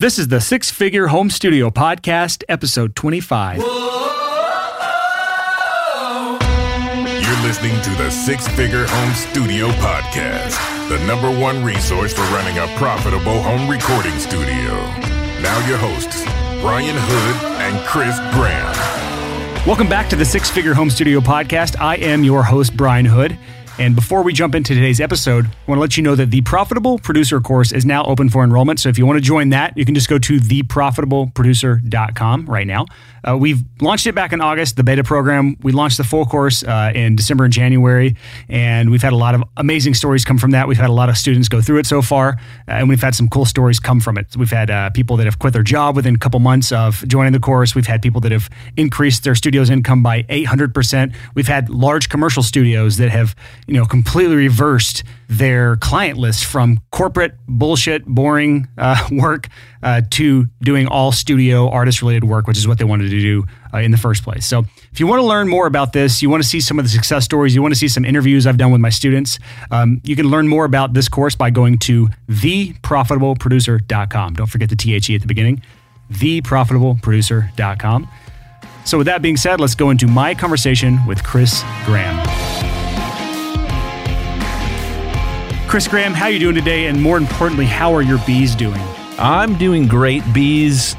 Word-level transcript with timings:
This 0.00 0.18
is 0.18 0.28
the 0.28 0.40
Six 0.40 0.70
Figure 0.70 1.08
Home 1.08 1.28
Studio 1.28 1.68
Podcast, 1.68 2.42
episode 2.48 2.96
25. 2.96 3.58
You're 3.58 3.66
listening 7.42 7.78
to 7.82 7.90
the 8.02 8.08
Six 8.08 8.48
Figure 8.48 8.86
Home 8.86 9.12
Studio 9.12 9.68
Podcast, 9.72 10.56
the 10.88 10.98
number 11.06 11.28
one 11.38 11.62
resource 11.62 12.14
for 12.14 12.22
running 12.32 12.56
a 12.56 12.66
profitable 12.78 13.42
home 13.42 13.68
recording 13.68 14.18
studio. 14.18 14.72
Now, 15.42 15.68
your 15.68 15.76
hosts, 15.76 16.24
Brian 16.62 16.96
Hood 16.98 17.60
and 17.60 17.86
Chris 17.86 18.18
Graham. 18.32 18.72
Welcome 19.66 19.90
back 19.90 20.08
to 20.08 20.16
the 20.16 20.24
Six 20.24 20.48
Figure 20.48 20.72
Home 20.72 20.88
Studio 20.88 21.20
Podcast. 21.20 21.78
I 21.78 21.96
am 21.96 22.24
your 22.24 22.42
host, 22.42 22.74
Brian 22.74 23.04
Hood. 23.04 23.38
And 23.80 23.96
before 23.96 24.22
we 24.22 24.32
jump 24.34 24.54
into 24.54 24.74
today's 24.74 25.00
episode, 25.00 25.46
I 25.46 25.50
want 25.66 25.78
to 25.78 25.80
let 25.80 25.96
you 25.96 26.02
know 26.02 26.14
that 26.14 26.30
the 26.30 26.42
Profitable 26.42 26.98
Producer 26.98 27.40
course 27.40 27.72
is 27.72 27.86
now 27.86 28.04
open 28.04 28.28
for 28.28 28.44
enrollment. 28.44 28.78
So 28.78 28.90
if 28.90 28.98
you 28.98 29.06
want 29.06 29.16
to 29.16 29.22
join 29.22 29.48
that, 29.48 29.74
you 29.74 29.86
can 29.86 29.94
just 29.94 30.06
go 30.06 30.18
to 30.18 30.38
theprofitableproducer.com 30.38 32.44
right 32.44 32.66
now. 32.66 32.84
Uh, 33.26 33.36
we've 33.36 33.62
launched 33.80 34.06
it 34.06 34.14
back 34.14 34.32
in 34.32 34.40
August, 34.40 34.76
the 34.76 34.82
beta 34.82 35.04
program. 35.04 35.56
We 35.62 35.72
launched 35.72 35.98
the 35.98 36.04
full 36.04 36.24
course 36.24 36.62
uh, 36.62 36.92
in 36.94 37.16
December 37.16 37.44
and 37.44 37.52
January, 37.52 38.16
and 38.48 38.90
we've 38.90 39.02
had 39.02 39.12
a 39.12 39.16
lot 39.16 39.34
of 39.34 39.42
amazing 39.56 39.94
stories 39.94 40.24
come 40.24 40.38
from 40.38 40.52
that. 40.52 40.68
We've 40.68 40.78
had 40.78 40.90
a 40.90 40.94
lot 40.94 41.08
of 41.08 41.18
students 41.18 41.48
go 41.48 41.60
through 41.60 41.78
it 41.78 41.86
so 41.86 42.02
far, 42.02 42.38
uh, 42.68 42.72
and 42.72 42.88
we've 42.88 43.02
had 43.02 43.14
some 43.14 43.28
cool 43.28 43.44
stories 43.44 43.78
come 43.78 44.00
from 44.00 44.16
it. 44.16 44.36
We've 44.36 44.50
had 44.50 44.70
uh, 44.70 44.90
people 44.90 45.16
that 45.18 45.24
have 45.24 45.38
quit 45.38 45.52
their 45.52 45.62
job 45.62 45.96
within 45.96 46.14
a 46.14 46.18
couple 46.18 46.40
months 46.40 46.72
of 46.72 47.06
joining 47.08 47.32
the 47.32 47.40
course. 47.40 47.74
We've 47.74 47.86
had 47.86 48.02
people 48.02 48.20
that 48.22 48.32
have 48.32 48.48
increased 48.76 49.24
their 49.24 49.34
studio's 49.34 49.70
income 49.70 50.02
by 50.02 50.22
800%. 50.24 51.14
We've 51.34 51.48
had 51.48 51.68
large 51.68 52.08
commercial 52.08 52.42
studios 52.42 52.96
that 52.96 53.10
have, 53.10 53.34
you 53.70 53.76
know, 53.76 53.86
completely 53.86 54.34
reversed 54.34 55.04
their 55.28 55.76
client 55.76 56.18
list 56.18 56.44
from 56.44 56.80
corporate 56.90 57.36
bullshit, 57.46 58.04
boring 58.04 58.66
uh, 58.76 59.08
work 59.12 59.46
uh, 59.84 60.02
to 60.10 60.48
doing 60.60 60.88
all 60.88 61.12
studio 61.12 61.70
artist 61.70 62.02
related 62.02 62.24
work, 62.24 62.48
which 62.48 62.58
is 62.58 62.66
what 62.66 62.78
they 62.78 62.84
wanted 62.84 63.10
to 63.10 63.20
do 63.20 63.44
uh, 63.72 63.78
in 63.78 63.92
the 63.92 63.96
first 63.96 64.24
place. 64.24 64.44
So, 64.44 64.64
if 64.90 64.98
you 64.98 65.06
want 65.06 65.20
to 65.20 65.24
learn 65.24 65.46
more 65.46 65.68
about 65.68 65.92
this, 65.92 66.20
you 66.20 66.28
want 66.28 66.42
to 66.42 66.48
see 66.48 66.60
some 66.60 66.80
of 66.80 66.84
the 66.84 66.88
success 66.88 67.24
stories, 67.24 67.54
you 67.54 67.62
want 67.62 67.72
to 67.72 67.78
see 67.78 67.86
some 67.86 68.04
interviews 68.04 68.44
I've 68.44 68.58
done 68.58 68.72
with 68.72 68.80
my 68.80 68.90
students, 68.90 69.38
um, 69.70 70.00
you 70.02 70.16
can 70.16 70.26
learn 70.26 70.48
more 70.48 70.64
about 70.64 70.92
this 70.92 71.08
course 71.08 71.36
by 71.36 71.50
going 71.50 71.78
to 71.78 72.08
theprofitableproducer.com. 72.28 74.34
Don't 74.34 74.48
forget 74.48 74.68
the 74.68 74.74
THE 74.74 75.14
at 75.14 75.20
the 75.20 75.28
beginning, 75.28 75.62
theprofitableproducer.com. 76.10 78.08
So, 78.84 78.98
with 78.98 79.06
that 79.06 79.22
being 79.22 79.36
said, 79.36 79.60
let's 79.60 79.76
go 79.76 79.90
into 79.90 80.08
my 80.08 80.34
conversation 80.34 80.98
with 81.06 81.22
Chris 81.22 81.62
Graham. 81.84 82.69
Chris 85.70 85.86
Graham, 85.86 86.12
how 86.14 86.24
are 86.24 86.30
you 86.32 86.40
doing 86.40 86.56
today? 86.56 86.86
And 86.86 87.00
more 87.00 87.16
importantly, 87.16 87.64
how 87.64 87.94
are 87.94 88.02
your 88.02 88.18
bees 88.26 88.56
doing? 88.56 88.80
I'm 89.20 89.56
doing 89.56 89.86
great. 89.86 90.24
Bees 90.34 90.96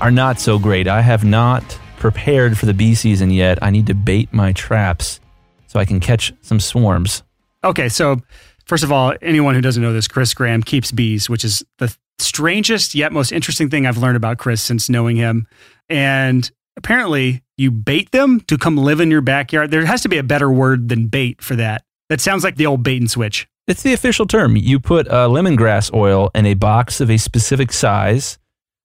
are 0.00 0.12
not 0.12 0.38
so 0.38 0.60
great. 0.60 0.86
I 0.86 1.00
have 1.00 1.24
not 1.24 1.64
prepared 1.96 2.56
for 2.56 2.66
the 2.66 2.72
bee 2.72 2.94
season 2.94 3.32
yet. 3.32 3.58
I 3.60 3.70
need 3.70 3.88
to 3.88 3.94
bait 3.94 4.32
my 4.32 4.52
traps 4.52 5.18
so 5.66 5.80
I 5.80 5.84
can 5.84 5.98
catch 5.98 6.32
some 6.40 6.60
swarms. 6.60 7.24
Okay, 7.64 7.88
so 7.88 8.18
first 8.64 8.84
of 8.84 8.92
all, 8.92 9.12
anyone 9.22 9.56
who 9.56 9.60
doesn't 9.60 9.82
know 9.82 9.92
this, 9.92 10.06
Chris 10.06 10.34
Graham 10.34 10.62
keeps 10.62 10.92
bees, 10.92 11.28
which 11.28 11.44
is 11.44 11.64
the 11.78 11.92
strangest 12.20 12.94
yet 12.94 13.10
most 13.10 13.32
interesting 13.32 13.70
thing 13.70 13.88
I've 13.88 13.98
learned 13.98 14.16
about 14.16 14.38
Chris 14.38 14.62
since 14.62 14.88
knowing 14.88 15.16
him. 15.16 15.48
And 15.88 16.48
apparently, 16.76 17.42
you 17.56 17.72
bait 17.72 18.12
them 18.12 18.38
to 18.42 18.56
come 18.56 18.76
live 18.76 19.00
in 19.00 19.10
your 19.10 19.20
backyard. 19.20 19.72
There 19.72 19.84
has 19.84 20.02
to 20.02 20.08
be 20.08 20.18
a 20.18 20.22
better 20.22 20.48
word 20.48 20.90
than 20.90 21.08
bait 21.08 21.42
for 21.42 21.56
that. 21.56 21.82
That 22.08 22.20
sounds 22.20 22.44
like 22.44 22.54
the 22.54 22.66
old 22.66 22.84
bait 22.84 22.98
and 22.98 23.10
switch. 23.10 23.48
It's 23.68 23.82
the 23.82 23.92
official 23.92 24.26
term. 24.26 24.56
You 24.56 24.80
put 24.80 25.06
uh, 25.06 25.28
lemongrass 25.28 25.94
oil 25.94 26.30
in 26.34 26.46
a 26.46 26.54
box 26.54 27.00
of 27.00 27.10
a 27.10 27.16
specific 27.16 27.72
size 27.72 28.38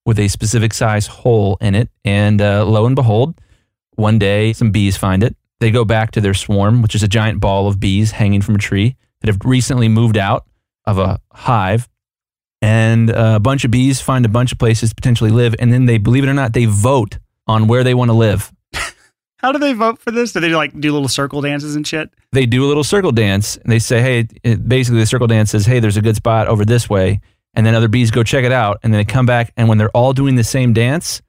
with 0.06 0.20
a 0.20 0.28
specific 0.28 0.74
size 0.74 1.08
hole 1.08 1.58
in 1.60 1.74
it. 1.74 1.90
And 2.06 2.40
uh, 2.40 2.64
lo 2.64 2.86
and 2.86 2.96
behold, 2.96 3.42
one 3.96 4.20
day 4.20 4.54
some 4.54 4.72
bees 4.72 4.96
find 4.96 5.24
it. 5.24 5.36
They 5.60 5.72
go 5.72 5.84
back 5.84 6.12
to 6.12 6.22
their 6.22 6.36
swarm, 6.36 6.84
which 6.84 6.94
is 6.94 7.02
a 7.02 7.08
giant 7.08 7.40
ball 7.40 7.68
of 7.68 7.80
bees 7.80 8.12
hanging 8.12 8.42
from 8.42 8.56
a 8.56 8.60
tree 8.60 8.96
that 9.22 9.28
have 9.28 9.40
recently 9.44 9.90
moved 9.90 10.16
out 10.16 10.46
of 10.86 11.00
a 11.00 11.20
hive. 11.34 11.90
And 12.62 13.10
uh, 13.10 13.34
a 13.36 13.40
bunch 13.40 13.66
of 13.66 13.72
bees 13.72 14.00
find 14.00 14.26
a 14.26 14.30
bunch 14.30 14.52
of 14.52 14.60
places 14.60 14.90
to 14.90 14.96
potentially 14.96 15.32
live. 15.32 15.56
And 15.58 15.74
then 15.74 15.86
they, 15.88 15.98
believe 15.98 16.24
it 16.24 16.30
or 16.30 16.36
not, 16.36 16.54
they 16.54 16.66
vote 16.66 17.18
on 17.48 17.68
where 17.68 17.84
they 17.84 17.96
want 17.96 18.10
to 18.10 18.16
live. 18.16 18.52
How 19.38 19.52
do 19.52 19.58
they 19.58 19.74
vote 19.74 20.00
for 20.00 20.12
this? 20.12 20.34
Do 20.34 20.40
they 20.40 20.50
like 20.50 20.80
do 20.80 20.92
little 20.92 21.08
circle 21.08 21.42
dances 21.42 21.76
and 21.76 21.86
shit? 21.86 22.12
They 22.32 22.46
do 22.46 22.66
a 22.66 22.68
little 22.68 22.84
circle 22.84 23.12
dance. 23.12 23.58
And 23.58 23.72
they 23.72 23.80
say, 23.80 24.02
hey, 24.02 24.28
it, 24.44 24.68
basically 24.68 25.00
the 25.00 25.06
circle 25.06 25.28
dance 25.28 25.52
says, 25.52 25.66
hey, 25.66 25.80
there's 25.80 25.98
a 25.98 26.02
good 26.02 26.16
spot 26.16 26.48
over 26.48 26.66
this 26.66 26.90
way. 26.90 27.22
And 27.54 27.66
then 27.66 27.74
other 27.74 27.88
bees 27.88 28.12
go 28.12 28.24
check 28.24 28.44
it 28.44 28.52
out. 28.52 28.80
And 28.84 28.94
then 28.94 29.00
they 29.00 29.06
come 29.06 29.26
back. 29.26 29.54
And 29.58 29.68
when 29.68 29.78
they're 29.78 29.90
all 29.92 30.14
doing 30.14 30.36
the 30.36 30.44
same 30.44 30.74
dance, 30.74 31.22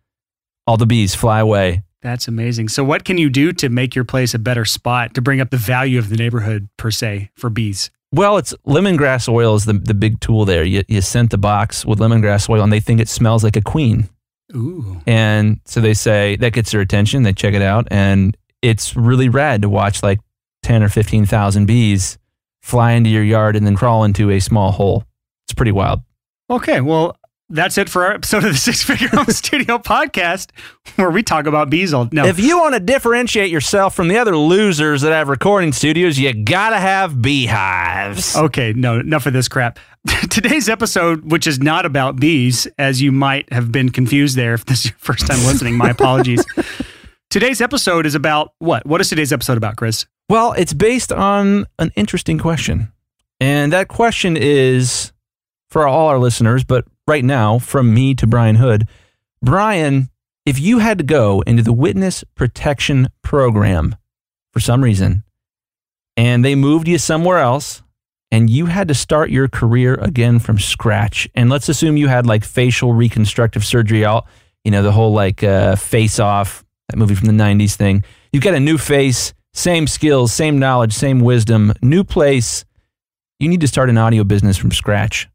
all 0.67 0.77
the 0.77 0.87
bees 0.87 1.15
fly 1.15 1.41
away. 1.41 1.83
That's 2.03 2.29
amazing. 2.29 2.69
So, 2.69 2.85
what 2.85 3.05
can 3.05 3.19
you 3.19 3.29
do 3.29 3.53
to 3.55 3.69
make 3.69 3.95
your 3.97 4.05
place 4.05 4.33
a 4.33 4.39
better 4.39 4.65
spot 4.65 5.15
to 5.15 5.23
bring 5.23 5.41
up 5.41 5.51
the 5.51 5.57
value 5.57 5.99
of 5.99 6.11
the 6.11 6.17
neighborhood 6.17 6.69
per 6.77 6.91
se 6.93 7.31
for 7.35 7.51
bees? 7.51 7.91
Well, 8.13 8.37
it's 8.37 8.55
lemongrass 8.67 9.29
oil 9.29 9.55
is 9.57 9.65
the, 9.65 9.73
the 9.73 9.95
big 9.95 10.21
tool 10.21 10.45
there. 10.45 10.65
You, 10.65 10.83
you 10.89 11.01
scent 11.01 11.31
the 11.31 11.39
box 11.39 11.85
with 11.85 11.99
lemongrass 11.99 12.49
oil 12.49 12.63
and 12.63 12.73
they 12.73 12.81
think 12.81 13.01
it 13.01 13.09
smells 13.09 13.43
like 13.43 13.57
a 13.57 13.61
queen. 13.61 14.09
Ooh. 14.55 15.01
And 15.07 15.61
so 15.65 15.81
they 15.81 15.93
say 15.93 16.37
that 16.37 16.53
gets 16.53 16.71
their 16.71 16.81
attention. 16.81 17.23
They 17.23 17.33
check 17.33 17.55
it 17.55 17.63
out, 17.63 17.89
and 17.91 18.37
it's 18.63 18.97
really 18.97 19.29
rad 19.29 19.63
to 19.63 19.69
watch 19.69 20.03
like 20.03 20.21
10 20.69 20.83
or 20.83 20.91
15,000 20.91 21.65
bees 21.65 22.19
fly 22.61 22.93
into 22.93 23.09
your 23.09 23.23
yard 23.25 23.57
and 23.57 23.65
then 23.67 23.75
crawl 23.75 24.05
into 24.05 24.31
a 24.31 24.39
small 24.39 24.71
hole. 24.71 25.03
It's 25.47 25.55
pretty 25.55 25.73
wild. 25.73 26.03
Okay. 26.51 26.83
Well, 26.83 27.17
that's 27.49 27.79
it 27.79 27.89
for 27.89 28.05
our 28.05 28.13
episode 28.13 28.45
of 28.45 28.53
the 28.53 28.59
Six 28.59 28.83
Figure 28.83 29.09
Home 29.09 29.25
Studio 29.29 29.79
podcast, 29.79 30.51
where 30.97 31.11
we 31.11 31.23
talk 31.23 31.47
about 31.47 31.71
bees 31.71 31.95
all. 31.95 32.07
No, 32.13 32.27
If 32.27 32.39
you 32.39 32.59
want 32.59 32.75
to 32.75 32.81
differentiate 32.81 33.51
yourself 33.51 33.95
from 33.95 34.09
the 34.09 34.19
other 34.19 34.37
losers 34.37 35.01
that 35.01 35.13
have 35.13 35.31
recording 35.31 35.73
studios, 35.73 36.19
you 36.19 36.35
got 36.35 36.69
to 36.71 36.79
have 36.79 37.23
beehives. 37.23 38.37
Okay, 38.37 38.75
no, 38.75 39.01
enough 39.01 39.25
of 39.25 39.33
this 39.33 39.49
crap. 39.49 39.79
Today's 40.29 40.69
episode, 40.69 41.33
which 41.33 41.47
is 41.47 41.61
not 41.61 41.87
about 41.87 42.17
bees, 42.17 42.67
as 42.77 43.01
you 43.01 43.11
might 43.11 43.51
have 43.55 43.73
been 43.73 43.89
confused 43.89 44.37
there 44.37 44.53
if 44.53 44.67
this 44.67 44.81
is 44.81 44.91
your 44.91 44.99
first 44.99 45.27
time 45.27 45.39
listening, 45.47 45.79
my 45.79 45.89
apologies. 45.99 46.45
Today's 47.31 47.63
episode 47.63 48.05
is 48.05 48.15
about 48.15 48.53
what? 48.59 48.85
What 48.85 49.01
is 49.01 49.09
today's 49.09 49.33
episode 49.33 49.57
about, 49.57 49.77
Chris? 49.77 50.05
Well, 50.29 50.53
it's 50.53 50.75
based 50.75 51.13
on 51.13 51.67
an 51.79 51.91
interesting 51.97 52.39
question. 52.39 52.93
And 53.41 53.73
that 53.73 53.89
question 53.89 54.37
is 54.37 55.13
for 55.71 55.87
all 55.87 56.09
our 56.09 56.19
listeners, 56.19 56.65
but 56.65 56.85
right 57.07 57.25
now, 57.25 57.59
from 57.59 57.95
me 57.95 58.15
to 58.15 58.27
Brian 58.27 58.57
Hood. 58.57 58.89
Brian, 59.43 60.11
if 60.45 60.59
you 60.59 60.79
had 60.79 60.99
to 60.99 61.05
go 61.05 61.43
into 61.43 61.63
the 61.63 61.73
witness 61.73 62.25
protection 62.35 63.09
program 63.23 63.97
for 64.53 64.61
some 64.61 64.83
reason, 64.83 65.25
and 66.17 66.45
they 66.45 66.55
moved 66.55 66.89
you 66.89 66.99
somewhere 66.99 67.39
else, 67.39 67.83
and 68.31 68.51
you 68.51 68.67
had 68.67 68.89
to 68.89 68.95
start 68.95 69.31
your 69.31 69.49
career 69.49 69.95
again 69.95 70.39
from 70.39 70.59
scratch, 70.59 71.29
and 71.35 71.49
let's 71.49 71.69
assume 71.69 71.97
you 71.97 72.09
had 72.09 72.27
like 72.27 72.45
facial 72.45 72.93
reconstructive 72.93 73.65
surgery, 73.65 74.05
all 74.05 74.27
you 74.65 74.71
know, 74.71 74.83
the 74.83 74.93
whole 74.93 75.13
like 75.13 75.43
uh, 75.43 75.77
face 75.77 76.19
off, 76.19 76.65
that 76.89 76.97
movie 76.97 77.15
from 77.15 77.27
the 77.27 77.43
90s 77.45 77.77
thing. 77.77 78.05
You've 78.33 78.43
got 78.43 78.55
a 78.55 78.61
new 78.61 78.77
face, 78.77 79.33
same 79.59 79.89
skills, 79.89 80.33
same 80.33 80.59
knowledge, 80.59 80.93
same 80.93 81.21
wisdom, 81.21 81.73
new 81.83 82.05
place. 82.05 82.65
You 83.41 83.49
need 83.49 83.61
to 83.61 83.69
start 83.69 83.91
an 83.91 83.99
audio 83.99 84.23
business 84.23 84.57
from 84.57 84.71
scratch. 84.71 85.29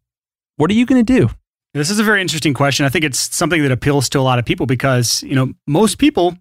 What 0.56 0.72
are 0.72 0.73
you 0.73 0.85
going 0.85 1.06
to 1.06 1.19
do? 1.19 1.29
This 1.73 1.89
is 1.89 2.00
a 2.00 2.03
very 2.03 2.22
interesting 2.22 2.53
question. 2.53 2.85
I 2.85 2.89
think 2.89 3.03
it's 3.03 3.35
something 3.35 3.62
that 3.62 3.72
appeals 3.72 4.07
to 4.09 4.19
a 4.19 4.22
lot 4.22 4.39
of 4.39 4.45
people 4.45 4.66
because, 4.66 5.23
you 5.23 5.35
know, 5.35 5.53
most 5.67 5.97
people, 5.97 6.38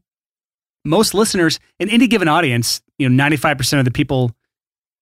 most 0.84 1.12
listeners 1.12 1.58
in 1.80 1.88
any 1.88 2.06
given 2.06 2.28
audience, 2.28 2.82
you 2.98 3.08
know, 3.08 3.24
95% 3.24 3.78
of 3.78 3.84
the 3.84 3.90
people 3.90 4.30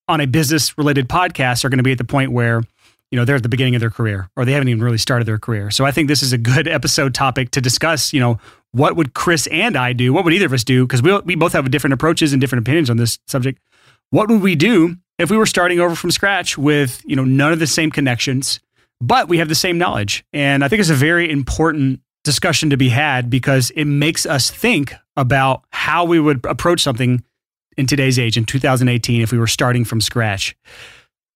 on 0.09 0.21
a 0.21 0.27
business 0.27 0.79
related 0.79 1.09
podcast 1.09 1.65
are 1.65 1.69
going 1.69 1.79
to 1.79 1.85
be 1.85 1.93
at 1.93 1.99
the 1.99 2.05
point 2.05 2.33
where, 2.33 2.63
you 3.11 3.19
know, 3.19 3.25
they're 3.25 3.37
at 3.37 3.43
the 3.43 3.49
beginning 3.49 3.75
of 3.75 3.81
their 3.81 3.91
career 3.91 4.31
or 4.37 4.45
they 4.45 4.53
haven't 4.53 4.69
even 4.69 4.83
really 4.83 4.99
started 4.99 5.27
their 5.27 5.39
career. 5.39 5.71
So 5.71 5.85
I 5.85 5.91
think 5.91 6.09
this 6.09 6.23
is 6.23 6.33
a 6.33 6.39
good 6.39 6.67
episode 6.67 7.13
topic 7.13 7.51
to 7.51 7.61
discuss, 7.61 8.13
you 8.13 8.21
know, 8.21 8.39
what 8.73 8.97
would 8.97 9.15
Chris 9.15 9.47
and 9.49 9.77
I 9.77 9.93
do? 9.93 10.13
What 10.13 10.25
would 10.25 10.33
either 10.33 10.47
of 10.47 10.53
us 10.53 10.65
do? 10.65 10.87
Because 10.87 11.03
we, 11.03 11.19
we 11.21 11.35
both 11.35 11.53
have 11.53 11.71
different 11.71 11.95
approaches 11.95 12.33
and 12.33 12.41
different 12.41 12.67
opinions 12.67 12.91
on 12.91 12.97
this 12.97 13.19
subject. 13.27 13.61
What 14.11 14.29
would 14.29 14.43
we 14.43 14.55
do 14.55 14.97
if 15.19 15.31
we 15.31 15.37
were 15.37 15.47
starting 15.47 15.81
over 15.81 15.95
from 15.95 16.11
scratch 16.11 16.57
with, 16.57 17.03
you 17.05 17.17
know, 17.17 17.25
none 17.25 17.53
of 17.53 17.59
the 17.59 17.67
same 17.67 17.91
connections? 17.91 18.61
but 19.01 19.29
we 19.29 19.39
have 19.39 19.49
the 19.49 19.55
same 19.55 19.79
knowledge. 19.79 20.25
And 20.33 20.63
I 20.63 20.69
think 20.69 20.81
it's 20.81 20.91
a 20.91 20.95
very 20.95 21.31
important 21.31 22.01
discussion 22.23 22.71
to 22.71 22.77
be 22.77 22.91
had 22.91 23.31
because 23.31 23.71
it 23.71 23.87
makes 23.87 24.27
us 24.27 24.51
think 24.51 24.95
about 25.17 25.65
how 25.71 26.05
we 26.05 26.21
would 26.21 26.45
approach 26.45 26.81
something 26.83 27.25
in 27.77 27.87
today's 27.87 28.19
age, 28.19 28.37
in 28.37 28.45
2018, 28.45 29.23
if 29.23 29.33
we 29.33 29.39
were 29.39 29.47
starting 29.47 29.85
from 29.85 30.01
scratch. 30.01 30.55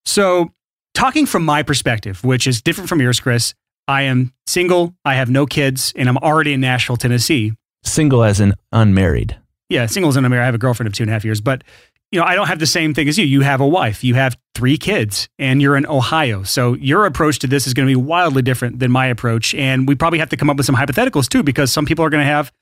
So, 0.05 0.53
talking 0.93 1.25
from 1.25 1.45
my 1.45 1.63
perspective, 1.63 2.23
which 2.23 2.47
is 2.47 2.61
different 2.61 2.89
from 2.89 3.01
yours, 3.01 3.19
Chris, 3.19 3.55
I 3.87 4.03
am 4.03 4.33
single, 4.47 4.95
I 5.05 5.15
have 5.15 5.29
no 5.31 5.47
kids, 5.47 5.93
and 5.97 6.09
I'm 6.09 6.19
already 6.19 6.53
in 6.53 6.61
Nashville, 6.61 6.97
Tennessee. 6.97 7.53
Single 7.83 8.25
as 8.25 8.41
in 8.41 8.55
unmarried. 8.73 9.37
Yeah, 9.69 9.87
single 9.87 10.09
as 10.09 10.17
in 10.17 10.25
unmarried. 10.25 10.43
I 10.43 10.47
have 10.47 10.55
a 10.55 10.59
girlfriend 10.59 10.87
of 10.87 10.95
two 10.95 11.03
and 11.03 11.11
a 11.11 11.13
half 11.13 11.25
years, 11.25 11.41
but 11.41 11.65
you 12.11 12.21
know, 12.21 12.27
I 12.27 12.37
don't 12.37 12.47
have 12.47 12.61
the 12.61 12.67
same 12.67 12.95
thing 12.95 13.09
as 13.09 13.19
you. 13.19 13.27
You 13.27 13.41
have 13.41 13.61
a 13.61 13.67
wife, 13.67 14.05
you 14.05 14.15
have 14.15 14.39
three 14.55 14.79
kids, 14.79 15.29
and 15.39 15.61
you're 15.61 15.77
in 15.77 15.85
Ohio. 15.87 16.45
So 16.45 16.75
your 16.75 17.07
approach 17.07 17.41
to 17.41 17.47
this 17.47 17.67
is 17.67 17.75
going 17.75 17.89
to 17.89 17.91
be 17.91 17.97
wildly 17.97 18.41
different 18.41 18.79
than 18.79 18.93
my 18.93 19.07
approach. 19.07 19.53
And 19.55 19.89
we 19.89 19.97
probably 19.97 20.21
have 20.21 20.29
to 20.29 20.37
come 20.37 20.49
up 20.49 20.57
with 20.57 20.65
some 20.65 20.77
hypotheticals 20.77 21.29
too, 21.29 21.43
because 21.43 21.73
some 21.73 21.87
people 21.87 22.05
are 22.05 22.11
going 22.11 22.23
to 22.23 22.31
have, 22.31 22.53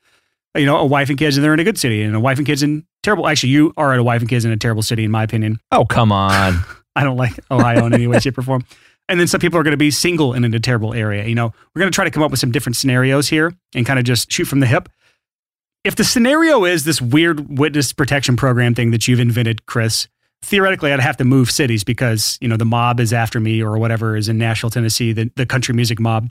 you 0.57 0.65
know, 0.65 0.79
a 0.79 0.87
wife 0.87 1.11
and 1.11 1.19
kids 1.19 1.37
and 1.37 1.45
they're 1.45 1.53
in 1.53 1.61
a 1.61 1.65
good 1.65 1.79
city, 1.79 2.03
and 2.03 2.17
a 2.17 2.21
wife 2.21 2.39
and 2.39 2.47
kids 2.47 2.63
in 2.63 2.87
terrible. 3.03 3.29
Actually, 3.29 3.51
you 3.51 3.75
are 3.77 3.93
at 3.93 3.99
a 3.99 4.05
wife 4.05 4.23
and 4.23 4.29
kids 4.31 4.45
in 4.45 4.53
a 4.53 4.57
terrible 4.57 4.83
city, 4.83 5.05
in 5.05 5.11
my 5.11 5.23
opinion. 5.23 5.61
Oh, 5.71 5.85
come 5.85 6.13
on. 6.13 6.65
I 6.97 7.05
don't 7.05 7.17
like 7.17 7.39
Ohio 7.51 7.87
in 7.87 7.95
any 7.95 8.07
way, 8.07 8.21
shape, 8.21 8.39
or 8.39 8.43
form. 8.43 8.65
And 9.09 9.21
then 9.21 9.27
some 9.27 9.41
people 9.41 9.59
are 9.59 9.63
going 9.63 9.73
to 9.73 9.77
be 9.77 9.91
single 9.91 10.33
and 10.33 10.45
in 10.45 10.55
a 10.55 10.61
terrible 10.61 10.95
area. 10.95 11.27
You 11.27 11.35
know, 11.35 11.53
we're 11.75 11.81
going 11.81 11.91
to 11.91 11.95
try 11.95 12.05
to 12.05 12.11
come 12.11 12.23
up 12.23 12.31
with 12.31 12.41
some 12.41 12.53
different 12.53 12.77
scenarios 12.77 13.29
here 13.29 13.53
and 13.75 13.85
kind 13.85 13.99
of 13.99 14.05
just 14.05 14.31
shoot 14.31 14.47
from 14.47 14.61
the 14.61 14.67
hip 14.67 14.89
if 15.85 15.97
the 15.97 16.05
scenario 16.05 16.65
is 16.65 16.85
this 16.85 17.01
weird 17.01 17.59
witness 17.59 17.93
protection 17.93 18.37
program 18.37 18.75
thing 18.75 18.93
that 18.93 19.09
you've 19.09 19.21
invented, 19.21 19.67
Chris, 19.67 20.07
theoretically 20.43 20.93
I'd 20.93 21.01
have 21.01 21.17
to 21.17 21.25
move 21.25 21.51
cities 21.51 21.83
because, 21.83 22.39
you 22.41 22.49
know, 22.49 22.57
the 22.57 22.65
mob 22.65 23.01
is 23.01 23.13
after 23.13 23.41
me 23.41 23.63
or 23.63 23.79
whatever 23.79 24.17
is 24.17 24.29
in 24.29 24.39
Nashville, 24.39 24.71
Tennessee, 24.71 25.13
the, 25.13 25.31
the 25.37 25.47
country 25.47 25.75
music 25.75 25.99
mob. 25.99 26.31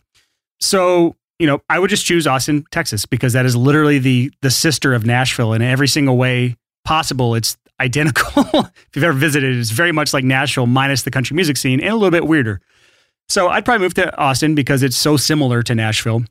So, 0.59 1.15
you 1.37 1.47
know, 1.47 1.61
I 1.69 1.79
would 1.79 1.89
just 1.89 2.05
choose 2.05 2.27
Austin, 2.27 2.65
Texas, 2.71 3.05
because 3.05 3.33
that 3.33 3.45
is 3.45 3.55
literally 3.55 3.99
the 3.99 4.31
the 4.41 4.51
sister 4.51 4.93
of 4.93 5.05
Nashville 5.05 5.53
in 5.53 5.61
every 5.61 5.87
single 5.87 6.15
way 6.15 6.55
possible. 6.85 7.35
It's 7.35 7.57
identical. 7.81 8.43
if 8.53 8.89
you've 8.95 9.03
ever 9.03 9.17
visited, 9.17 9.57
it's 9.57 9.71
very 9.71 9.91
much 9.91 10.13
like 10.13 10.23
Nashville 10.23 10.67
minus 10.67 11.03
the 11.03 11.11
country 11.11 11.35
music 11.35 11.57
scene 11.57 11.79
and 11.79 11.89
a 11.89 11.95
little 11.95 12.11
bit 12.11 12.27
weirder. 12.27 12.61
So 13.27 13.47
I'd 13.49 13.65
probably 13.65 13.83
move 13.83 13.93
to 13.95 14.15
Austin 14.17 14.55
because 14.55 14.83
it's 14.83 14.97
so 14.97 15.17
similar 15.17 15.63
to 15.63 15.75
Nashville. 15.75 16.23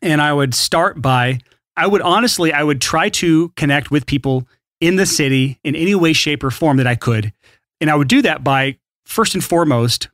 And 0.00 0.20
I 0.20 0.32
would 0.32 0.54
start 0.54 1.00
by 1.00 1.40
I 1.76 1.86
would 1.86 2.02
honestly, 2.02 2.52
I 2.52 2.62
would 2.62 2.80
try 2.80 3.08
to 3.08 3.48
connect 3.50 3.90
with 3.90 4.06
people 4.06 4.46
in 4.80 4.96
the 4.96 5.06
city 5.06 5.58
in 5.64 5.74
any 5.74 5.94
way, 5.94 6.12
shape, 6.12 6.44
or 6.44 6.50
form 6.50 6.76
that 6.76 6.86
I 6.86 6.96
could. 6.96 7.32
And 7.80 7.90
I 7.90 7.94
would 7.94 8.08
do 8.08 8.20
that 8.22 8.44
by 8.44 8.76
first 9.06 9.34
and 9.34 9.42
foremost, 9.42 10.08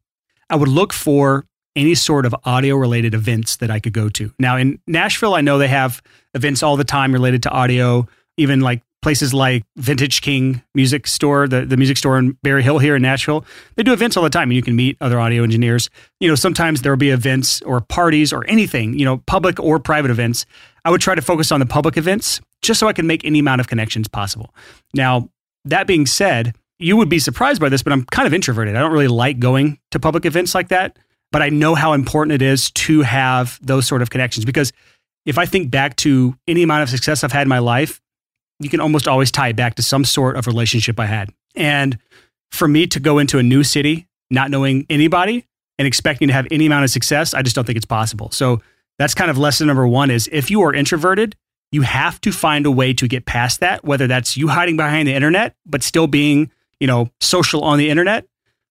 I 0.50 0.56
would 0.56 0.69
look 0.69 0.93
for 0.93 1.46
any 1.75 1.94
sort 1.94 2.26
of 2.26 2.34
audio 2.44 2.76
related 2.76 3.14
events 3.14 3.56
that 3.56 3.70
I 3.70 3.81
could 3.81 3.93
go 3.93 4.08
to. 4.11 4.32
Now 4.38 4.56
in 4.56 4.79
Nashville, 4.87 5.34
I 5.34 5.41
know 5.41 5.58
they 5.58 5.69
have 5.69 6.02
events 6.34 6.62
all 6.62 6.76
the 6.76 6.84
time 6.84 7.12
related 7.12 7.43
to 7.44 7.50
audio, 7.50 8.06
even 8.37 8.61
like 8.61 8.82
places 9.03 9.33
like 9.33 9.65
Vintage 9.77 10.21
King 10.23 10.62
Music 10.75 11.06
Store, 11.06 11.47
the, 11.47 11.65
the 11.65 11.77
music 11.77 11.97
store 11.97 12.19
in 12.19 12.33
Berry 12.43 12.62
Hill 12.62 12.79
here 12.79 12.97
in 12.97 13.03
Nashville. 13.03 13.45
They 13.77 13.83
do 13.83 13.93
events 13.93 14.17
all 14.17 14.25
the 14.25 14.31
time 14.31 14.50
and 14.50 14.56
you 14.56 14.62
can 14.62 14.77
meet 14.77 14.97
other 15.00 15.21
audio 15.21 15.43
engineers. 15.43 15.89
You 16.21 16.29
know, 16.29 16.35
sometimes 16.35 16.83
there 16.83 16.93
will 16.93 16.97
be 16.97 17.11
events 17.11 17.62
or 17.62 17.81
parties 17.81 18.33
or 18.33 18.45
anything, 18.47 18.99
you 18.99 19.05
know, 19.05 19.19
public 19.27 19.61
or 19.61 19.79
private 19.79 20.11
events. 20.11 20.47
I 20.85 20.91
would 20.91 21.00
try 21.00 21.15
to 21.15 21.23
focus 21.23 21.53
on 21.53 21.61
the 21.61 21.67
public 21.67 21.97
events 21.97 22.41
just 22.62 22.81
so 22.81 22.89
I 22.89 22.93
can 22.93 23.06
make 23.06 23.25
any 23.25 23.39
amount 23.39 23.61
of 23.61 23.69
connections 23.69 24.09
possible. 24.09 24.55
Now, 24.95 25.29
that 25.65 25.87
being 25.87 26.06
said, 26.06 26.56
you 26.79 26.97
would 26.97 27.09
be 27.09 27.19
surprised 27.19 27.61
by 27.61 27.69
this, 27.69 27.83
but 27.83 27.93
I'm 27.93 28.05
kind 28.05 28.27
of 28.27 28.35
introverted. 28.35 28.77
I 28.77 28.81
don't 28.81 28.93
really 28.93 29.09
like 29.09 29.39
going 29.39 29.79
to 29.91 30.01
public 30.01 30.25
events 30.25 30.55
like 30.55 30.69
that, 30.69 30.99
but 31.31 31.43
I 31.43 31.51
know 31.51 31.75
how 31.75 31.93
important 31.93 32.35
it 32.35 32.43
is 32.43 32.71
to 32.73 33.03
have 33.03 33.59
those 33.62 33.87
sort 33.87 34.03
of 34.03 34.11
connections 34.11 34.44
because 34.44 34.73
if 35.27 35.39
I 35.39 35.44
think 35.44 35.71
back 35.71 35.97
to 35.97 36.37
any 36.47 36.62
amount 36.62 36.85
of 36.85 36.89
success 36.89 37.23
I've 37.23 37.33
had 37.33 37.43
in 37.43 37.49
my 37.49 37.59
life, 37.59 38.01
you 38.60 38.69
can 38.69 38.81
almost 38.81 39.06
always 39.06 39.31
tie 39.31 39.49
it 39.49 39.56
back 39.56 39.76
to 39.76 39.82
some 39.82 40.05
sort 40.05 40.37
of 40.37 40.46
relationship 40.46 40.99
I 40.99 41.06
had. 41.06 41.31
And 41.55 41.99
for 42.50 42.69
me 42.69 42.87
to 42.88 43.00
go 43.00 43.19
into 43.19 43.38
a 43.38 43.43
new 43.43 43.62
city, 43.62 44.06
not 44.31 44.50
knowing 44.50 44.87
anybody 44.90 45.46
and 45.78 45.87
expecting 45.87 46.28
to 46.28 46.34
have 46.34 46.46
any 46.50 46.66
amount 46.66 46.84
of 46.84 46.90
success, 46.90 47.34
I 47.34 47.43
just 47.43 47.55
don't 47.55 47.64
think 47.64 47.76
it's 47.76 47.87
possible. 47.87 48.31
So 48.31 48.60
that's 48.99 49.14
kind 49.14 49.31
of 49.31 49.38
lesson 49.38 49.66
number 49.66 49.87
one 49.87 50.10
is 50.10 50.28
if 50.32 50.50
you 50.50 50.62
are 50.62 50.75
introverted, 50.75 51.37
you 51.70 51.82
have 51.82 52.20
to 52.22 52.32
find 52.32 52.66
a 52.66 52.70
way 52.70 52.93
to 52.94 53.06
get 53.06 53.26
past 53.26 53.60
that, 53.60 53.84
whether 53.84 54.06
that's 54.06 54.37
you 54.37 54.49
hiding 54.49 54.76
behind 54.76 55.06
the 55.06 55.14
internet, 55.14 55.55
but 55.66 55.82
still 55.82 56.06
being, 56.06 56.50
you 56.81 56.87
know, 56.87 57.10
social 57.20 57.62
on 57.62 57.78
the 57.78 57.90
internet 57.90 58.26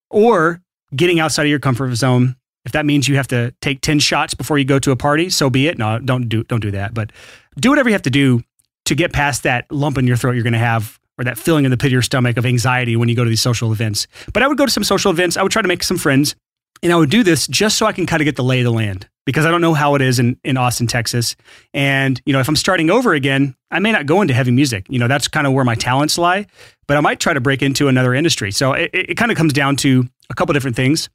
or 0.10 0.62
getting 0.96 1.20
outside 1.20 1.44
of 1.44 1.50
your 1.50 1.60
comfort 1.60 1.94
zone. 1.96 2.36
If 2.66 2.72
that 2.74 2.86
means 2.86 3.08
you 3.08 3.16
have 3.16 3.28
to 3.28 3.54
take 3.62 3.82
10 3.82 4.00
shots 4.00 4.34
before 4.34 4.58
you 4.58 4.66
go 4.66 4.80
to 4.80 4.92
a 4.92 4.96
party, 4.96 5.30
so 5.30 5.50
be 5.50 5.68
it. 5.68 5.78
No, 5.78 6.00
don't 6.00 6.28
do, 6.28 6.44
don't 6.44 6.60
do 6.60 6.72
that, 6.72 6.94
but 6.94 7.12
do 7.58 7.70
whatever 7.70 7.88
you 7.88 7.94
have 7.94 8.02
to 8.02 8.10
do 8.10 8.44
to 8.88 8.96
get 8.96 9.14
past 9.14 9.44
that 9.44 9.72
lump 9.72 9.98
in 9.98 10.08
your 10.08 10.18
throat 10.18 10.34
you're 10.34 10.44
going 10.44 10.54
to 10.54 10.60
have 10.60 11.00
or 11.18 11.24
that 11.26 11.38
feeling 11.38 11.66
in 11.66 11.72
the 11.72 11.78
pit 11.78 11.88
of 11.88 11.94
your 11.94 12.02
stomach 12.02 12.38
of 12.38 12.46
anxiety 12.46 12.96
when 12.96 13.10
you 13.10 13.16
go 13.16 13.24
to 13.24 13.30
these 13.30 13.42
social 13.42 13.72
events. 13.72 14.08
But 14.34 14.44
I 14.44 14.48
would 14.48 14.58
go 14.58 14.66
to 14.66 14.72
some 14.72 14.84
social 14.84 15.12
events. 15.12 15.36
I 15.36 15.44
would 15.44 15.52
try 15.52 15.62
to 15.62 15.68
make 15.68 15.84
some 15.84 15.98
friends. 15.98 16.36
And 16.84 16.94
I 16.94 16.96
would 16.96 17.10
do 17.10 17.24
this 17.24 17.48
just 17.48 17.78
so 17.78 17.88
I 17.88 17.92
can 17.92 18.06
kind 18.06 18.22
of 18.22 18.26
get 18.26 18.36
the 18.36 18.44
lay 18.44 18.60
of 18.60 18.66
the 18.66 18.72
land 18.72 19.10
because 19.26 19.48
I 19.48 19.52
don't 19.52 19.62
know 19.62 19.74
how 19.74 19.96
it 19.96 20.02
is 20.02 20.20
in, 20.20 20.40
in 20.44 20.58
Austin, 20.58 20.86
Texas. 20.86 21.36
And, 21.74 22.22
you 22.26 22.34
know, 22.34 22.40
if 22.40 22.48
I'm 22.48 22.56
starting 22.56 22.92
over 22.92 23.14
again, 23.14 23.56
I 23.72 23.80
may 23.80 23.92
not 23.92 24.06
go 24.06 24.22
into 24.22 24.36
heavy 24.36 24.52
music. 24.52 24.86
You 24.90 25.00
know, 25.00 25.08
that's 25.08 25.28
kind 25.28 25.48
of 25.48 25.54
where 25.54 25.66
my 25.66 25.74
talents 25.74 26.20
lie, 26.20 26.46
but 26.88 26.98
I 26.98 27.02
might 27.02 27.20
try 27.20 27.34
to 27.34 27.42
break 27.42 27.64
into 27.64 27.88
another 27.88 28.14
industry. 28.14 28.52
So 28.52 28.74
it, 28.74 28.92
it 28.94 29.18
kind 29.18 29.32
of 29.32 29.38
comes 29.38 29.54
down 29.54 29.76
to 29.78 30.08
a 30.30 30.36
couple 30.36 30.54
different 30.54 30.76
things. 30.76 31.10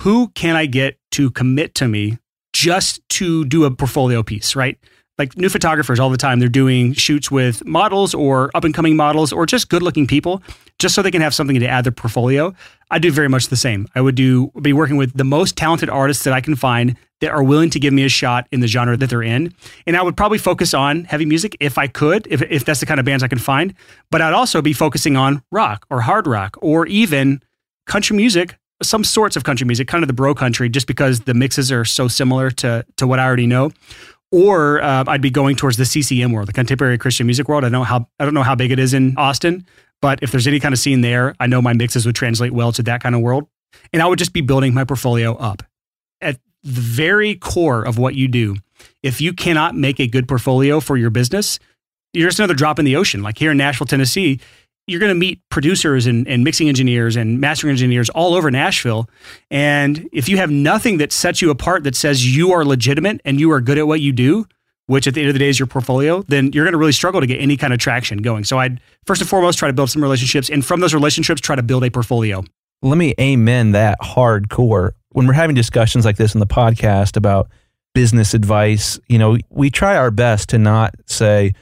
Who 0.00 0.28
can 0.28 0.56
I 0.56 0.66
get 0.66 0.98
to 1.12 1.30
commit 1.30 1.74
to 1.76 1.88
me 1.88 2.18
just 2.52 3.00
to 3.08 3.46
do 3.46 3.64
a 3.64 3.70
portfolio 3.70 4.22
piece, 4.22 4.54
right? 4.54 4.78
Like 5.18 5.36
new 5.36 5.48
photographers 5.48 5.98
all 5.98 6.10
the 6.10 6.16
time 6.16 6.38
they're 6.38 6.48
doing 6.48 6.92
shoots 6.92 7.30
with 7.30 7.64
models 7.64 8.14
or 8.14 8.50
up 8.54 8.64
and 8.64 8.74
coming 8.74 8.96
models 8.96 9.32
or 9.32 9.46
just 9.46 9.68
good 9.68 9.82
looking 9.82 10.06
people 10.06 10.42
just 10.78 10.94
so 10.94 11.02
they 11.02 11.10
can 11.10 11.22
have 11.22 11.34
something 11.34 11.58
to 11.58 11.66
add 11.66 11.84
their 11.84 11.92
portfolio. 11.92 12.54
I 12.90 12.98
do 12.98 13.10
very 13.10 13.28
much 13.28 13.48
the 13.48 13.56
same. 13.56 13.88
I 13.94 14.00
would 14.00 14.14
do 14.14 14.52
be 14.60 14.72
working 14.72 14.96
with 14.96 15.16
the 15.16 15.24
most 15.24 15.56
talented 15.56 15.88
artists 15.88 16.24
that 16.24 16.34
i 16.34 16.40
can 16.40 16.54
find 16.54 16.96
that 17.20 17.30
are 17.30 17.42
willing 17.42 17.70
to 17.70 17.80
give 17.80 17.94
me 17.94 18.04
a 18.04 18.10
shot 18.10 18.46
in 18.52 18.60
the 18.60 18.66
genre 18.66 18.96
that 18.96 19.08
they're 19.08 19.22
in. 19.22 19.54
And 19.86 19.96
i 19.96 20.02
would 20.02 20.16
probably 20.16 20.38
focus 20.38 20.74
on 20.74 21.04
heavy 21.04 21.24
music 21.24 21.56
if 21.60 21.78
i 21.78 21.86
could 21.86 22.26
if, 22.30 22.42
if 22.42 22.64
that's 22.64 22.80
the 22.80 22.86
kind 22.86 23.00
of 23.00 23.06
bands 23.06 23.22
i 23.22 23.28
can 23.28 23.38
find. 23.38 23.74
But 24.10 24.20
i'd 24.20 24.34
also 24.34 24.60
be 24.60 24.72
focusing 24.72 25.16
on 25.16 25.42
rock 25.50 25.86
or 25.90 26.02
hard 26.02 26.26
rock 26.26 26.56
or 26.60 26.86
even 26.86 27.42
country 27.86 28.16
music 28.16 28.58
some 28.82 29.04
sorts 29.04 29.36
of 29.36 29.44
country 29.44 29.66
music 29.66 29.88
kind 29.88 30.04
of 30.04 30.08
the 30.08 30.12
bro 30.12 30.34
country 30.34 30.68
just 30.68 30.86
because 30.86 31.20
the 31.20 31.32
mixes 31.32 31.72
are 31.72 31.84
so 31.84 32.08
similar 32.08 32.50
to 32.50 32.84
to 32.96 33.06
what 33.06 33.18
i 33.18 33.24
already 33.24 33.46
know 33.46 33.70
or 34.32 34.82
uh, 34.82 35.04
I'd 35.06 35.22
be 35.22 35.30
going 35.30 35.56
towards 35.56 35.76
the 35.76 35.84
CCM 35.84 36.32
world, 36.32 36.48
the 36.48 36.52
contemporary 36.52 36.98
Christian 36.98 37.26
music 37.26 37.48
world. 37.48 37.64
I 37.64 37.68
know 37.68 37.84
how 37.84 38.08
I 38.18 38.24
don't 38.24 38.34
know 38.34 38.42
how 38.42 38.54
big 38.54 38.72
it 38.72 38.78
is 38.78 38.94
in 38.94 39.16
Austin, 39.16 39.66
but 40.00 40.18
if 40.22 40.30
there's 40.30 40.46
any 40.46 40.60
kind 40.60 40.72
of 40.72 40.78
scene 40.78 41.00
there, 41.00 41.34
I 41.40 41.46
know 41.46 41.62
my 41.62 41.72
mixes 41.72 42.06
would 42.06 42.14
translate 42.14 42.52
well 42.52 42.72
to 42.72 42.82
that 42.84 43.02
kind 43.02 43.14
of 43.14 43.20
world, 43.20 43.46
and 43.92 44.02
I 44.02 44.06
would 44.06 44.18
just 44.18 44.32
be 44.32 44.40
building 44.40 44.74
my 44.74 44.84
portfolio 44.84 45.36
up. 45.36 45.62
At 46.20 46.40
the 46.62 46.80
very 46.80 47.34
core 47.36 47.84
of 47.84 47.98
what 47.98 48.14
you 48.14 48.28
do, 48.28 48.56
if 49.02 49.20
you 49.20 49.32
cannot 49.32 49.74
make 49.74 50.00
a 50.00 50.06
good 50.06 50.28
portfolio 50.28 50.80
for 50.80 50.96
your 50.96 51.10
business, 51.10 51.58
you're 52.12 52.28
just 52.28 52.38
another 52.38 52.54
drop 52.54 52.78
in 52.78 52.84
the 52.84 52.96
ocean. 52.96 53.22
Like 53.22 53.38
here 53.38 53.50
in 53.50 53.56
Nashville, 53.56 53.86
Tennessee, 53.86 54.40
you're 54.86 55.00
going 55.00 55.10
to 55.10 55.18
meet 55.18 55.40
producers 55.48 56.06
and, 56.06 56.26
and 56.28 56.44
mixing 56.44 56.68
engineers 56.68 57.16
and 57.16 57.40
mastering 57.40 57.72
engineers 57.72 58.08
all 58.10 58.34
over 58.34 58.50
Nashville. 58.50 59.08
And 59.50 60.08
if 60.12 60.28
you 60.28 60.36
have 60.36 60.50
nothing 60.50 60.98
that 60.98 61.12
sets 61.12 61.42
you 61.42 61.50
apart 61.50 61.84
that 61.84 61.96
says 61.96 62.36
you 62.36 62.52
are 62.52 62.64
legitimate 62.64 63.20
and 63.24 63.40
you 63.40 63.50
are 63.50 63.60
good 63.60 63.78
at 63.78 63.86
what 63.86 64.00
you 64.00 64.12
do, 64.12 64.46
which 64.86 65.08
at 65.08 65.14
the 65.14 65.20
end 65.20 65.28
of 65.28 65.34
the 65.34 65.40
day 65.40 65.48
is 65.48 65.58
your 65.58 65.66
portfolio, 65.66 66.22
then 66.28 66.52
you're 66.52 66.64
going 66.64 66.72
to 66.72 66.78
really 66.78 66.92
struggle 66.92 67.20
to 67.20 67.26
get 67.26 67.40
any 67.40 67.56
kind 67.56 67.72
of 67.72 67.80
traction 67.80 68.18
going. 68.18 68.44
So 68.44 68.58
I'd 68.58 68.80
first 69.04 69.20
and 69.20 69.28
foremost 69.28 69.58
try 69.58 69.68
to 69.68 69.74
build 69.74 69.90
some 69.90 70.02
relationships 70.02 70.48
and 70.48 70.64
from 70.64 70.80
those 70.80 70.94
relationships, 70.94 71.40
try 71.40 71.56
to 71.56 71.62
build 71.62 71.82
a 71.84 71.90
portfolio. 71.90 72.44
Let 72.82 72.96
me 72.96 73.14
amen 73.18 73.72
that 73.72 73.98
hardcore. 74.00 74.92
When 75.10 75.26
we're 75.26 75.32
having 75.32 75.56
discussions 75.56 76.04
like 76.04 76.16
this 76.16 76.34
in 76.34 76.40
the 76.40 76.46
podcast 76.46 77.16
about 77.16 77.48
business 77.94 78.34
advice, 78.34 79.00
you 79.08 79.18
know, 79.18 79.38
we 79.50 79.70
try 79.70 79.96
our 79.96 80.10
best 80.10 80.50
to 80.50 80.58
not 80.58 80.94
say, 81.06 81.54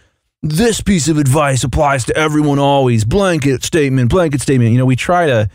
this 0.45 0.83
piece 0.83 1.09
of 1.09 1.17
advice 1.17 1.65
applies 1.65 2.05
to 2.05 2.17
everyone 2.17 2.59
always. 2.59 3.05
Blanket 3.05 3.65
statement 3.65 4.11
blanket 4.11 4.43
statement. 4.43 4.73
You 4.73 4.79
know 4.79 4.85
we 4.85 4.97
try 4.97 5.27
to 5.27 5.49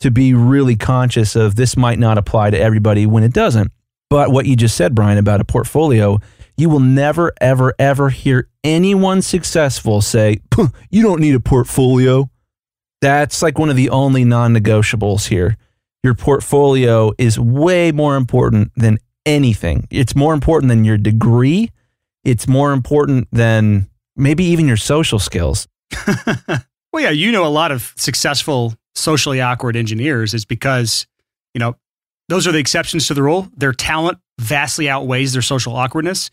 to 0.00 0.10
be 0.10 0.34
really 0.34 0.76
conscious 0.76 1.34
of 1.34 1.56
this 1.56 1.76
might 1.76 1.98
not 1.98 2.16
apply 2.16 2.50
to 2.50 2.58
everybody 2.58 3.06
when 3.06 3.24
it 3.24 3.32
doesn't. 3.32 3.72
But 4.08 4.30
what 4.30 4.46
you 4.46 4.54
just 4.54 4.76
said 4.76 4.94
brian 4.94 5.18
about 5.18 5.40
a 5.40 5.44
portfolio 5.44 6.20
you 6.56 6.70
will 6.70 6.80
never 6.80 7.32
ever 7.40 7.74
ever 7.78 8.08
hear 8.08 8.48
anyone 8.62 9.20
successful 9.20 10.00
say 10.00 10.38
you 10.90 11.02
don't 11.02 11.20
need 11.20 11.34
a 11.34 11.40
portfolio. 11.40 12.30
That's 13.02 13.42
like 13.42 13.58
one 13.58 13.68
of 13.68 13.76
the 13.76 13.90
only 13.90 14.24
non-negotiables 14.24 15.26
here. 15.26 15.56
Your 16.02 16.14
portfolio 16.14 17.12
is 17.18 17.38
way 17.38 17.92
more 17.92 18.16
important 18.16 18.70
than 18.76 18.98
anything. 19.26 19.86
It's 19.90 20.14
more 20.14 20.32
important 20.32 20.70
than 20.70 20.84
your 20.84 20.96
degree. 20.96 21.72
It's 22.24 22.48
more 22.48 22.72
important 22.72 23.28
than 23.32 23.88
maybe 24.16 24.44
even 24.44 24.66
your 24.66 24.76
social 24.76 25.18
skills. 25.18 25.68
well, 26.92 27.02
yeah, 27.02 27.10
you 27.10 27.30
know 27.30 27.46
a 27.46 27.48
lot 27.48 27.70
of 27.70 27.92
successful 27.96 28.74
socially 28.94 29.40
awkward 29.40 29.76
engineers 29.76 30.34
is 30.34 30.44
because, 30.44 31.06
you 31.54 31.58
know, 31.58 31.76
those 32.28 32.46
are 32.46 32.52
the 32.52 32.58
exceptions 32.58 33.06
to 33.06 33.14
the 33.14 33.22
rule. 33.22 33.48
Their 33.56 33.72
talent 33.72 34.18
vastly 34.38 34.88
outweighs 34.88 35.32
their 35.32 35.42
social 35.42 35.76
awkwardness. 35.76 36.30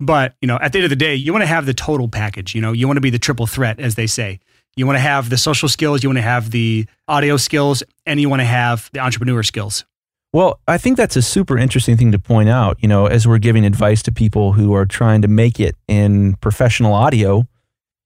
But, 0.00 0.34
you 0.40 0.48
know, 0.48 0.58
at 0.60 0.72
the 0.72 0.78
end 0.78 0.84
of 0.84 0.90
the 0.90 0.96
day, 0.96 1.14
you 1.14 1.32
want 1.32 1.42
to 1.42 1.46
have 1.46 1.66
the 1.66 1.74
total 1.74 2.08
package. 2.08 2.54
You 2.54 2.60
know, 2.60 2.72
you 2.72 2.86
want 2.86 2.96
to 2.96 3.00
be 3.02 3.10
the 3.10 3.18
triple 3.18 3.46
threat, 3.46 3.78
as 3.78 3.94
they 3.94 4.06
say. 4.06 4.40
You 4.76 4.86
want 4.86 4.96
to 4.96 5.00
have 5.00 5.30
the 5.30 5.38
social 5.38 5.68
skills, 5.68 6.02
you 6.02 6.10
want 6.10 6.18
to 6.18 6.22
have 6.22 6.50
the 6.50 6.86
audio 7.08 7.38
skills, 7.38 7.82
and 8.04 8.20
you 8.20 8.28
want 8.28 8.40
to 8.40 8.46
have 8.46 8.90
the 8.92 9.00
entrepreneur 9.00 9.42
skills. 9.42 9.84
Well, 10.32 10.60
I 10.68 10.76
think 10.76 10.96
that's 10.96 11.16
a 11.16 11.22
super 11.22 11.56
interesting 11.56 11.96
thing 11.96 12.12
to 12.12 12.18
point 12.18 12.48
out. 12.48 12.76
You 12.82 12.88
know, 12.88 13.06
as 13.06 13.26
we're 13.26 13.38
giving 13.38 13.64
advice 13.64 14.02
to 14.04 14.12
people 14.12 14.52
who 14.52 14.74
are 14.74 14.86
trying 14.86 15.22
to 15.22 15.28
make 15.28 15.58
it 15.58 15.76
in 15.88 16.34
professional 16.36 16.92
audio, 16.92 17.46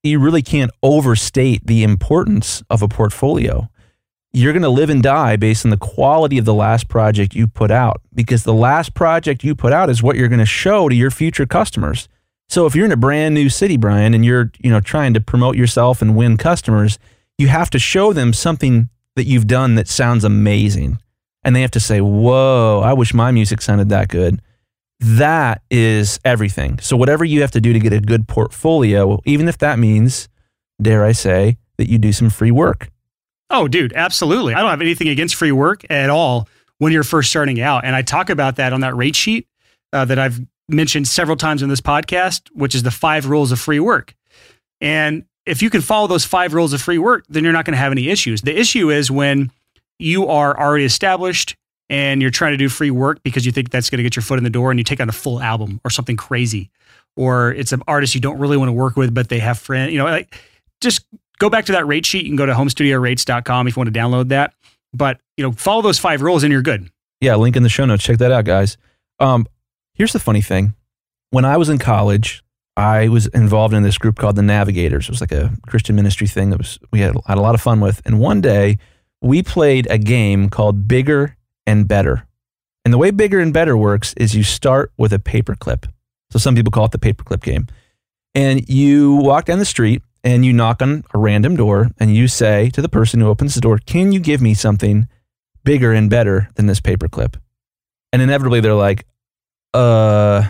you 0.02 0.18
really 0.18 0.42
can't 0.42 0.70
overstate 0.82 1.66
the 1.66 1.82
importance 1.82 2.62
of 2.70 2.82
a 2.82 2.88
portfolio. 2.88 3.68
You're 4.32 4.52
going 4.52 4.62
to 4.62 4.68
live 4.68 4.90
and 4.90 5.02
die 5.02 5.36
based 5.36 5.64
on 5.64 5.70
the 5.70 5.76
quality 5.76 6.38
of 6.38 6.44
the 6.44 6.54
last 6.54 6.88
project 6.88 7.34
you 7.34 7.48
put 7.48 7.70
out 7.70 8.00
because 8.14 8.44
the 8.44 8.54
last 8.54 8.94
project 8.94 9.42
you 9.42 9.56
put 9.56 9.72
out 9.72 9.90
is 9.90 10.02
what 10.02 10.14
you're 10.14 10.28
going 10.28 10.38
to 10.38 10.46
show 10.46 10.88
to 10.88 10.94
your 10.94 11.10
future 11.10 11.46
customers. 11.46 12.08
So 12.48 12.66
if 12.66 12.76
you're 12.76 12.84
in 12.84 12.92
a 12.92 12.96
brand 12.96 13.34
new 13.34 13.48
city, 13.48 13.76
Brian, 13.76 14.14
and 14.14 14.24
you're, 14.24 14.52
you 14.58 14.70
know, 14.70 14.80
trying 14.80 15.14
to 15.14 15.20
promote 15.20 15.56
yourself 15.56 16.00
and 16.00 16.16
win 16.16 16.36
customers, 16.36 16.98
you 17.38 17.48
have 17.48 17.70
to 17.70 17.78
show 17.78 18.12
them 18.12 18.32
something 18.32 18.88
that 19.16 19.24
you've 19.24 19.46
done 19.46 19.74
that 19.74 19.88
sounds 19.88 20.24
amazing. 20.24 20.98
And 21.42 21.56
they 21.56 21.62
have 21.62 21.70
to 21.72 21.80
say, 21.80 22.00
"Whoa, 22.00 22.82
I 22.84 22.92
wish 22.92 23.14
my 23.14 23.30
music 23.30 23.62
sounded 23.62 23.88
that 23.88 24.08
good." 24.08 24.40
That 25.00 25.62
is 25.70 26.20
everything. 26.24 26.78
So 26.80 26.96
whatever 26.96 27.24
you 27.24 27.40
have 27.40 27.52
to 27.52 27.60
do 27.60 27.72
to 27.72 27.78
get 27.78 27.94
a 27.94 28.00
good 28.00 28.28
portfolio, 28.28 29.20
even 29.24 29.48
if 29.48 29.56
that 29.58 29.78
means, 29.78 30.28
dare 30.80 31.04
I 31.04 31.12
say, 31.12 31.56
that 31.78 31.88
you 31.88 31.96
do 31.96 32.12
some 32.12 32.28
free 32.28 32.50
work. 32.50 32.90
Oh, 33.48 33.66
dude, 33.66 33.94
absolutely. 33.94 34.54
I 34.54 34.60
don't 34.60 34.68
have 34.68 34.82
anything 34.82 35.08
against 35.08 35.34
free 35.34 35.52
work 35.52 35.90
at 35.90 36.10
all 36.10 36.46
when 36.78 36.92
you're 36.92 37.02
first 37.02 37.30
starting 37.30 37.60
out. 37.60 37.84
And 37.84 37.96
I 37.96 38.02
talk 38.02 38.28
about 38.28 38.56
that 38.56 38.74
on 38.74 38.82
that 38.82 38.94
rate 38.94 39.16
sheet 39.16 39.48
uh, 39.92 40.04
that 40.04 40.18
I've 40.18 40.40
mentioned 40.68 41.08
several 41.08 41.36
times 41.36 41.62
in 41.62 41.70
this 41.70 41.80
podcast, 41.80 42.42
which 42.52 42.74
is 42.74 42.82
the 42.82 42.90
five 42.90 43.26
rules 43.26 43.50
of 43.52 43.58
free 43.58 43.80
work. 43.80 44.14
And 44.80 45.24
if 45.46 45.62
you 45.62 45.70
can 45.70 45.80
follow 45.80 46.06
those 46.06 46.24
five 46.24 46.54
rules 46.54 46.72
of 46.72 46.82
free 46.82 46.98
work, 46.98 47.24
then 47.28 47.42
you're 47.42 47.52
not 47.52 47.64
going 47.64 47.72
to 47.72 47.78
have 47.78 47.92
any 47.92 48.08
issues. 48.08 48.42
The 48.42 48.56
issue 48.56 48.90
is 48.90 49.10
when 49.10 49.50
you 50.00 50.26
are 50.28 50.58
already 50.58 50.84
established 50.84 51.56
and 51.88 52.22
you're 52.22 52.30
trying 52.30 52.52
to 52.52 52.56
do 52.56 52.68
free 52.68 52.90
work 52.90 53.22
because 53.22 53.44
you 53.44 53.52
think 53.52 53.70
that's 53.70 53.90
going 53.90 53.98
to 53.98 54.02
get 54.02 54.16
your 54.16 54.22
foot 54.22 54.38
in 54.38 54.44
the 54.44 54.50
door 54.50 54.70
and 54.70 54.78
you 54.78 54.84
take 54.84 55.00
on 55.00 55.08
a 55.08 55.12
full 55.12 55.40
album 55.40 55.80
or 55.84 55.90
something 55.90 56.16
crazy 56.16 56.70
or 57.16 57.52
it's 57.52 57.72
an 57.72 57.82
artist 57.88 58.14
you 58.14 58.20
don't 58.20 58.38
really 58.38 58.56
want 58.56 58.68
to 58.68 58.72
work 58.72 58.96
with 58.96 59.12
but 59.12 59.28
they 59.28 59.38
have 59.38 59.58
friends 59.58 59.92
you 59.92 59.98
know 59.98 60.04
like 60.04 60.36
just 60.80 61.04
go 61.38 61.50
back 61.50 61.64
to 61.66 61.72
that 61.72 61.86
rate 61.86 62.06
sheet 62.06 62.22
you 62.22 62.28
can 62.30 62.36
go 62.36 62.46
to 62.46 62.52
homestudiorates.com 62.52 63.66
if 63.66 63.76
you 63.76 63.80
want 63.80 63.92
to 63.92 63.98
download 63.98 64.28
that 64.28 64.54
but 64.92 65.20
you 65.36 65.44
know 65.44 65.52
follow 65.52 65.82
those 65.82 65.98
five 65.98 66.22
rules 66.22 66.42
and 66.42 66.52
you're 66.52 66.62
good 66.62 66.88
Yeah, 67.20 67.36
link 67.36 67.56
in 67.56 67.62
the 67.62 67.68
show 67.68 67.84
notes. 67.84 68.02
Check 68.02 68.18
that 68.18 68.32
out, 68.32 68.44
guys. 68.44 68.78
Um, 69.18 69.46
here's 69.94 70.12
the 70.12 70.18
funny 70.18 70.40
thing. 70.40 70.74
When 71.30 71.44
I 71.44 71.58
was 71.58 71.68
in 71.68 71.78
college, 71.78 72.42
I 72.76 73.08
was 73.08 73.26
involved 73.28 73.74
in 73.74 73.82
this 73.82 73.98
group 73.98 74.16
called 74.16 74.36
the 74.36 74.42
Navigators. 74.42 75.04
It 75.04 75.10
was 75.10 75.20
like 75.20 75.32
a 75.32 75.52
Christian 75.66 75.96
ministry 75.96 76.26
thing 76.26 76.48
that 76.50 76.58
was 76.58 76.78
we 76.92 77.00
had, 77.00 77.14
had 77.26 77.36
a 77.36 77.42
lot 77.42 77.54
of 77.54 77.60
fun 77.60 77.80
with. 77.80 78.00
And 78.06 78.18
one 78.18 78.40
day 78.40 78.78
we 79.22 79.42
played 79.42 79.86
a 79.90 79.98
game 79.98 80.48
called 80.48 80.88
Bigger 80.88 81.36
and 81.66 81.86
Better. 81.86 82.26
And 82.84 82.94
the 82.94 82.98
way 82.98 83.10
Bigger 83.10 83.40
and 83.40 83.52
Better 83.52 83.76
works 83.76 84.14
is 84.14 84.34
you 84.34 84.42
start 84.42 84.92
with 84.96 85.12
a 85.12 85.18
paperclip. 85.18 85.90
So 86.30 86.38
some 86.38 86.54
people 86.54 86.70
call 86.70 86.86
it 86.86 86.92
the 86.92 86.98
paperclip 86.98 87.42
game. 87.42 87.66
And 88.34 88.68
you 88.68 89.16
walk 89.16 89.44
down 89.46 89.58
the 89.58 89.64
street 89.64 90.02
and 90.22 90.44
you 90.44 90.52
knock 90.52 90.80
on 90.80 91.04
a 91.12 91.18
random 91.18 91.56
door 91.56 91.90
and 91.98 92.14
you 92.14 92.28
say 92.28 92.70
to 92.70 92.82
the 92.82 92.88
person 92.88 93.20
who 93.20 93.28
opens 93.28 93.54
the 93.54 93.60
door, 93.60 93.78
Can 93.78 94.12
you 94.12 94.20
give 94.20 94.40
me 94.40 94.54
something 94.54 95.08
bigger 95.64 95.92
and 95.92 96.08
better 96.08 96.48
than 96.54 96.66
this 96.66 96.80
paperclip? 96.80 97.36
And 98.12 98.22
inevitably 98.22 98.60
they're 98.60 98.74
like, 98.74 99.06
Uh, 99.74 100.44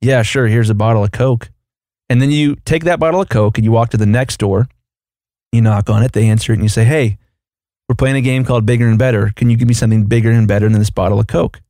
yeah, 0.00 0.22
sure, 0.22 0.46
here's 0.46 0.70
a 0.70 0.74
bottle 0.74 1.04
of 1.04 1.12
Coke. 1.12 1.50
And 2.08 2.22
then 2.22 2.30
you 2.30 2.56
take 2.64 2.84
that 2.84 3.00
bottle 3.00 3.20
of 3.20 3.28
Coke 3.28 3.58
and 3.58 3.64
you 3.64 3.72
walk 3.72 3.90
to 3.90 3.96
the 3.96 4.06
next 4.06 4.38
door, 4.38 4.68
you 5.52 5.60
knock 5.60 5.90
on 5.90 6.02
it, 6.02 6.12
they 6.12 6.28
answer 6.28 6.52
it, 6.52 6.56
and 6.56 6.64
you 6.64 6.68
say, 6.68 6.84
Hey, 6.84 7.18
we're 7.90 7.96
playing 7.96 8.14
a 8.14 8.20
game 8.20 8.44
called 8.44 8.64
Bigger 8.64 8.86
and 8.86 9.00
Better. 9.00 9.32
Can 9.34 9.50
you 9.50 9.56
give 9.56 9.66
me 9.66 9.74
something 9.74 10.04
bigger 10.04 10.30
and 10.30 10.46
better 10.46 10.68
than 10.68 10.78
this 10.78 10.90
bottle 10.90 11.18
of 11.18 11.26
Coke? 11.26 11.60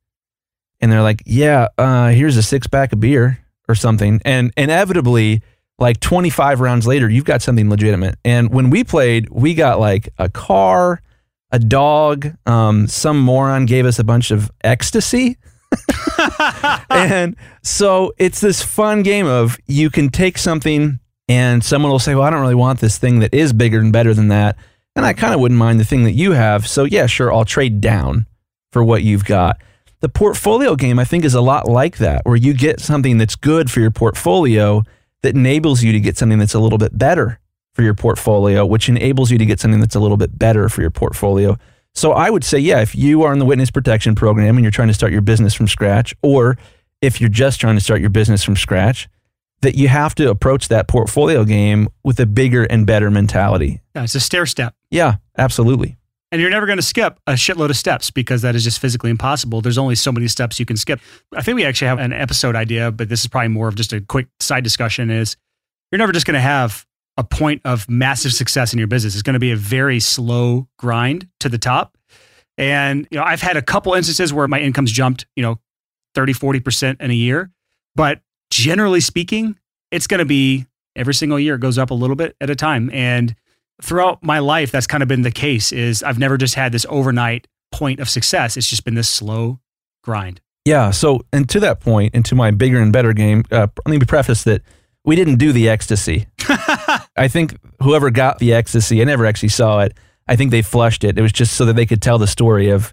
And 0.79 0.93
they're 0.93 1.00
like, 1.00 1.23
Yeah, 1.25 1.69
uh, 1.79 2.09
here's 2.09 2.37
a 2.37 2.43
six 2.43 2.67
pack 2.67 2.93
of 2.93 3.00
beer 3.00 3.43
or 3.71 3.75
something. 3.75 4.21
And 4.23 4.53
inevitably, 4.55 5.41
like 5.79 5.99
25 6.00 6.61
rounds 6.61 6.87
later, 6.87 7.09
you've 7.09 7.25
got 7.25 7.41
something 7.41 7.71
legitimate. 7.71 8.17
And 8.23 8.53
when 8.53 8.69
we 8.69 8.85
played, 8.85 9.31
we 9.31 9.55
got 9.55 9.81
like 9.81 10.11
a 10.19 10.29
car, 10.29 11.00
a 11.53 11.59
dog. 11.59 12.37
Um, 12.45 12.87
some 12.87 13.19
moron 13.19 13.65
gave 13.65 13.87
us 13.87 13.99
a 13.99 14.05
bunch 14.05 14.31
of 14.31 14.50
ecstasy. 14.62 15.39
and 16.91 17.35
so 17.62 18.12
it's 18.19 18.43
this 18.43 18.62
fun 18.62 19.03
game 19.03 19.27
of 19.27 19.57
you 19.67 19.89
can 19.89 20.11
take 20.11 20.37
something 20.37 21.00
and 21.31 21.65
someone 21.65 21.91
will 21.91 21.99
say, 21.99 22.15
Well, 22.15 22.25
I 22.25 22.29
don't 22.29 22.43
really 22.43 22.55
want 22.55 22.81
this 22.81 22.99
thing 22.99 23.21
that 23.21 23.33
is 23.33 23.55
bigger 23.55 23.79
and 23.79 23.91
better 23.91 24.12
than 24.12 24.29
that. 24.29 24.59
And 25.00 25.07
I 25.07 25.14
kind 25.14 25.33
of 25.33 25.40
wouldn't 25.40 25.57
mind 25.57 25.80
the 25.80 25.85
thing 25.85 26.04
that 26.04 26.12
you 26.12 26.33
have. 26.33 26.69
So, 26.69 26.85
yeah, 26.85 27.07
sure, 27.07 27.33
I'll 27.33 27.47
trade 27.47 27.80
down 27.80 28.26
for 28.71 28.85
what 28.85 29.02
you've 29.02 29.25
got. 29.25 29.59
The 30.00 30.11
portfolio 30.11 30.76
game, 30.76 30.99
I 30.99 31.04
think, 31.04 31.25
is 31.25 31.33
a 31.33 31.40
lot 31.40 31.66
like 31.66 31.97
that, 31.97 32.21
where 32.26 32.37
you 32.37 32.52
get 32.52 32.80
something 32.80 33.16
that's 33.16 33.35
good 33.35 33.71
for 33.71 33.80
your 33.80 33.90
portfolio 33.90 34.83
that 35.23 35.35
enables 35.35 35.83
you 35.83 35.92
to 35.92 36.00
get 36.00 36.19
something 36.19 36.38
that's 36.38 36.52
a 36.52 36.59
little 36.59 36.76
bit 36.76 36.99
better 36.99 37.40
for 37.73 37.80
your 37.80 37.95
portfolio, 37.95 38.66
which 38.66 38.90
enables 38.90 39.30
you 39.30 39.38
to 39.38 39.47
get 39.47 39.59
something 39.59 39.80
that's 39.80 39.95
a 39.95 40.00
little 40.00 40.19
bit 40.19 40.38
better 40.38 40.69
for 40.69 40.83
your 40.83 40.90
portfolio. 40.90 41.57
So 41.95 42.12
I 42.12 42.28
would 42.28 42.45
say, 42.45 42.59
yeah, 42.59 42.83
if 42.83 42.95
you 42.95 43.23
are 43.23 43.33
in 43.33 43.38
the 43.38 43.47
witness 43.47 43.71
protection 43.71 44.14
program 44.14 44.59
and 44.59 44.62
you're 44.62 44.71
trying 44.71 44.88
to 44.88 44.95
start 44.95 45.12
your 45.12 45.23
business 45.23 45.54
from 45.54 45.66
scratch, 45.66 46.14
or 46.23 46.59
if 47.00 47.23
you're 47.23 47.30
just 47.30 47.59
trying 47.59 47.76
to 47.76 47.80
start 47.83 48.02
your 48.02 48.11
business 48.11 48.45
from 48.45 48.54
scratch, 48.54 49.09
that 49.62 49.76
you 49.76 49.88
have 49.88 50.14
to 50.16 50.28
approach 50.28 50.69
that 50.69 50.88
portfolio 50.88 51.42
game 51.45 51.88
with 52.04 52.21
a 52.21 52.26
bigger 52.26 52.64
and 52.64 52.87
better 52.87 53.11
mentality. 53.11 53.80
yeah, 53.97 54.04
it's 54.04 54.14
a 54.14 54.21
stair 54.21 54.45
step 54.45 54.75
Yeah, 54.90 55.16
absolutely. 55.38 55.97
and 56.32 56.40
you're 56.40 56.50
never 56.50 56.66
going 56.66 56.78
to 56.78 56.82
skip 56.82 57.18
a 57.26 57.32
shitload 57.32 57.70
of 57.70 57.76
steps 57.76 58.11
because 58.11 58.42
that 58.42 58.54
is 58.54 58.62
just 58.64 58.78
physically 58.78 59.11
impossible. 59.11 59.61
There's 59.61 59.78
only 59.78 59.94
so 59.97 60.12
many 60.12 60.28
steps 60.28 60.61
you 60.61 60.66
can 60.66 60.76
skip. 60.76 61.00
I 61.35 61.42
think 61.42 61.56
we 61.56 61.64
actually 61.64 61.88
have 61.88 61.99
an 61.99 62.12
episode 62.12 62.54
idea, 62.56 62.90
but 62.92 63.09
this 63.09 63.20
is 63.20 63.26
probably 63.28 63.49
more 63.49 63.68
of 63.68 63.75
just 63.75 63.92
a 63.92 64.00
quick 64.00 64.28
side 64.38 64.62
discussion 64.64 65.11
is 65.11 65.37
you're 65.90 65.99
never 65.99 66.12
just 66.12 66.26
going 66.26 66.35
to 66.35 66.40
have 66.40 66.87
a 67.16 67.25
point 67.25 67.62
of 67.64 67.88
massive 67.88 68.32
success 68.32 68.73
in 68.73 68.78
your 68.78 68.87
business. 68.88 69.14
It's 69.14 69.23
going 69.23 69.35
to 69.35 69.40
be 69.40 69.50
a 69.50 69.56
very 69.56 69.99
slow 70.00 70.68
grind 70.78 71.28
to 71.40 71.49
the 71.49 71.59
top. 71.59 71.97
And 72.56 73.09
you 73.11 73.18
know, 73.18 73.25
I've 73.25 73.40
had 73.42 73.56
a 73.56 73.62
couple 73.62 73.94
instances 73.94 74.32
where 74.32 74.47
my 74.47 74.61
income's 74.61 74.92
jumped, 74.92 75.26
you 75.35 75.42
know, 75.42 75.59
30, 76.14 76.35
40% 76.35 77.00
in 77.00 77.11
a 77.11 77.14
year, 77.14 77.50
but 77.97 78.20
generally 78.50 79.00
speaking, 79.00 79.56
it's 79.90 80.06
going 80.06 80.18
to 80.18 80.25
be 80.25 80.66
every 80.97 81.14
single 81.14 81.38
year 81.38 81.54
it 81.56 81.61
goes 81.61 81.78
up 81.78 81.90
a 81.90 81.94
little 81.94 82.16
bit 82.16 82.37
at 82.40 82.50
a 82.50 82.56
time 82.56 82.90
and 82.92 83.35
throughout 83.83 84.23
my 84.23 84.39
life 84.39 84.71
that's 84.71 84.87
kind 84.87 85.03
of 85.03 85.09
been 85.09 85.23
the 85.23 85.31
case 85.31 85.73
is 85.73 86.03
i've 86.03 86.19
never 86.19 86.37
just 86.37 86.55
had 86.55 86.73
this 86.73 86.87
overnight 86.89 87.47
point 87.73 88.01
of 88.01 88.09
success 88.09 88.57
it's 88.57 88.69
just 88.69 88.85
been 88.85 88.95
this 88.95 89.09
slow 89.09 89.59
grind 90.03 90.41
Yeah. 90.67 90.91
So, 90.91 91.23
and 91.33 91.49
to 91.49 91.61
that 91.61 91.81
point, 91.81 92.15
and 92.15 92.23
to 92.27 92.35
my 92.35 92.51
bigger 92.51 92.81
and 92.81 92.93
better 92.93 93.15
game, 93.15 93.45
uh, 93.51 93.67
let 93.87 93.99
me 93.99 93.99
preface 94.07 94.45
that 94.45 94.61
we 95.05 95.17
didn't 95.17 95.37
do 95.39 95.53
the 95.53 95.69
ecstasy. 95.71 96.27
I 97.17 97.29
think 97.29 97.57
whoever 97.83 98.11
got 98.11 98.39
the 98.39 98.53
ecstasy, 98.53 99.01
I 99.01 99.05
never 99.05 99.25
actually 99.25 99.49
saw 99.49 99.81
it. 99.81 99.97
I 100.29 100.37
think 100.37 100.51
they 100.51 100.61
flushed 100.63 101.03
it. 101.03 101.19
It 101.19 101.23
was 101.23 101.33
just 101.33 101.55
so 101.57 101.65
that 101.65 101.77
they 101.77 101.87
could 101.87 102.03
tell 102.03 102.19
the 102.19 102.27
story 102.27 102.69
of 102.69 102.93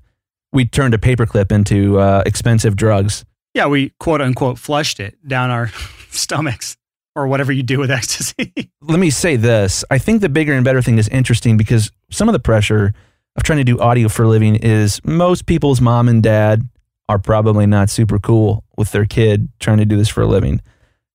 we 0.54 0.66
turned 0.66 0.94
a 0.94 0.98
paperclip 0.98 1.52
into 1.52 2.00
uh, 2.00 2.24
expensive 2.26 2.76
drugs. 2.78 3.26
yeah 3.54 3.68
we 3.68 3.92
quote 4.00 4.22
unquote 4.22 4.58
flushed 4.58 5.00
it 5.00 5.16
down 5.28 5.50
our 5.50 5.68
stomachs 6.10 6.78
or 7.18 7.28
whatever 7.28 7.52
you 7.52 7.64
do 7.64 7.80
with 7.80 7.92
ecstasy 8.00 8.72
Let 8.82 9.00
me 9.00 9.10
say 9.10 9.36
this. 9.36 9.84
I 9.90 9.98
think 9.98 10.22
the 10.22 10.30
bigger 10.30 10.54
and 10.54 10.64
better 10.64 10.82
thing 10.82 10.98
is 10.98 11.08
interesting 11.10 11.58
because 11.58 11.92
some 12.12 12.30
of 12.30 12.34
the 12.34 12.40
pressure 12.40 12.94
of 13.36 13.44
trying 13.44 13.58
to 13.58 13.64
do 13.64 13.80
audio 13.80 14.08
for 14.08 14.24
a 14.24 14.28
living 14.28 14.56
is 14.56 15.04
most 15.04 15.46
people's 15.46 15.82
mom 15.82 16.08
and 16.08 16.24
dad 16.24 16.68
are 17.10 17.20
probably 17.20 17.66
not 17.66 17.90
super 17.90 18.20
cool 18.20 18.64
with 18.78 18.92
their 18.92 19.06
kid 19.06 19.50
trying 19.60 19.78
to 19.78 19.86
do 19.86 19.98
this 19.98 20.10
for 20.10 20.22
a 20.22 20.28
living. 20.28 20.62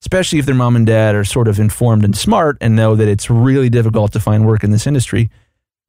Especially 0.01 0.39
if 0.39 0.47
their 0.47 0.55
mom 0.55 0.75
and 0.75 0.87
dad 0.87 1.15
are 1.15 1.25
sort 1.25 1.47
of 1.47 1.61
informed 1.61 2.05
and 2.05 2.17
smart 2.17 2.59
and 2.61 2.75
know 2.75 2.97
that 2.97 3.07
it's 3.07 3.31
really 3.31 3.69
difficult 3.69 4.13
to 4.13 4.21
find 4.21 4.47
work 4.47 4.65
in 4.65 4.73
this 4.73 4.87
industry. 4.87 5.31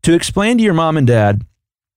To 0.03 0.13
explain 0.13 0.57
to 0.57 0.63
your 0.63 0.73
mom 0.73 0.97
and 0.97 1.07
dad, 1.07 1.41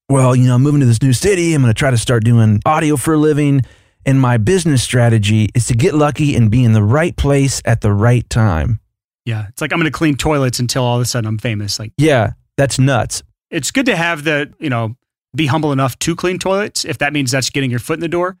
well, 0.09 0.35
you 0.35 0.47
know, 0.47 0.55
I'm 0.55 0.63
moving 0.63 0.79
to 0.79 0.85
this 0.85 1.01
new 1.01 1.13
city. 1.13 1.53
I'm 1.53 1.61
going 1.61 1.73
to 1.73 1.77
try 1.77 1.91
to 1.91 1.97
start 1.97 2.23
doing 2.23 2.61
audio 2.65 2.95
for 2.95 3.13
a 3.13 3.17
living. 3.17 3.61
And 4.07 4.19
my 4.21 4.37
business 4.37 4.81
strategy 4.81 5.49
is 5.53 5.67
to 5.67 5.73
get 5.75 5.93
lucky 5.93 6.35
and 6.35 6.49
be 6.49 6.63
in 6.63 6.71
the 6.73 6.81
right 6.81 7.15
place 7.15 7.61
at 7.65 7.81
the 7.81 7.91
right 7.93 8.27
time. 8.29 8.79
yeah 9.25 9.47
it's 9.49 9.61
like 9.61 9.71
i'm 9.73 9.79
going 9.79 9.91
to 9.91 9.97
clean 9.97 10.15
toilets 10.15 10.59
until 10.59 10.83
all 10.83 10.95
of 10.95 11.01
a 11.01 11.05
sudden 11.05 11.27
i'm 11.27 11.37
famous 11.37 11.77
like 11.79 11.91
Yeah, 11.97 12.31
that's 12.55 12.79
nuts. 12.79 13.21
it's 13.51 13.69
good 13.71 13.85
to 13.87 13.95
have 13.95 14.23
the 14.23 14.51
you 14.59 14.69
know 14.69 14.95
be 15.35 15.45
humble 15.47 15.71
enough 15.73 15.99
to 15.99 16.15
clean 16.15 16.39
toilets 16.39 16.85
if 16.85 16.97
that 16.99 17.11
means 17.13 17.31
that's 17.31 17.49
getting 17.49 17.69
your 17.69 17.79
foot 17.81 17.95
in 17.95 17.99
the 17.99 18.07
door 18.07 18.37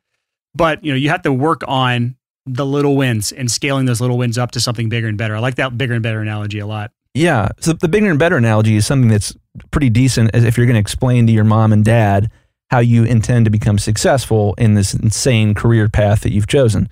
but 0.55 0.83
you 0.83 0.91
know 0.91 0.97
you 0.97 1.09
have 1.09 1.21
to 1.23 1.33
work 1.33 1.61
on 1.67 2.15
the 2.45 2.65
little 2.65 2.95
wins 2.95 3.33
and 3.33 3.51
scaling 3.51 3.85
those 3.85 3.99
little 3.99 4.17
wins 4.17 4.37
up 4.37 4.51
to 4.51 4.59
something 4.61 4.87
bigger 4.89 5.07
and 5.09 5.17
better 5.17 5.35
i 5.35 5.39
like 5.39 5.55
that 5.55 5.77
bigger 5.77 5.93
and 5.93 6.01
better 6.01 6.21
analogy 6.21 6.59
a 6.59 6.65
lot 6.65 6.91
Yeah. 7.13 7.49
So 7.59 7.73
the 7.73 7.89
bigger 7.89 8.09
and 8.09 8.17
better 8.19 8.37
analogy 8.37 8.75
is 8.77 8.85
something 8.87 9.09
that's 9.09 9.35
pretty 9.71 9.89
decent 9.89 10.31
as 10.33 10.43
if 10.45 10.55
you're 10.55 10.65
going 10.67 10.75
to 10.75 10.79
explain 10.87 11.27
to 11.27 11.33
your 11.33 11.43
mom 11.43 11.73
and 11.73 11.83
dad 11.83 12.31
how 12.69 12.79
you 12.79 13.03
intend 13.03 13.45
to 13.45 13.51
become 13.51 13.77
successful 13.77 14.53
in 14.57 14.73
this 14.73 14.93
insane 14.93 15.53
career 15.53 15.87
path 15.87 16.21
that 16.21 16.31
you've 16.31 16.47
chosen. 16.47 16.89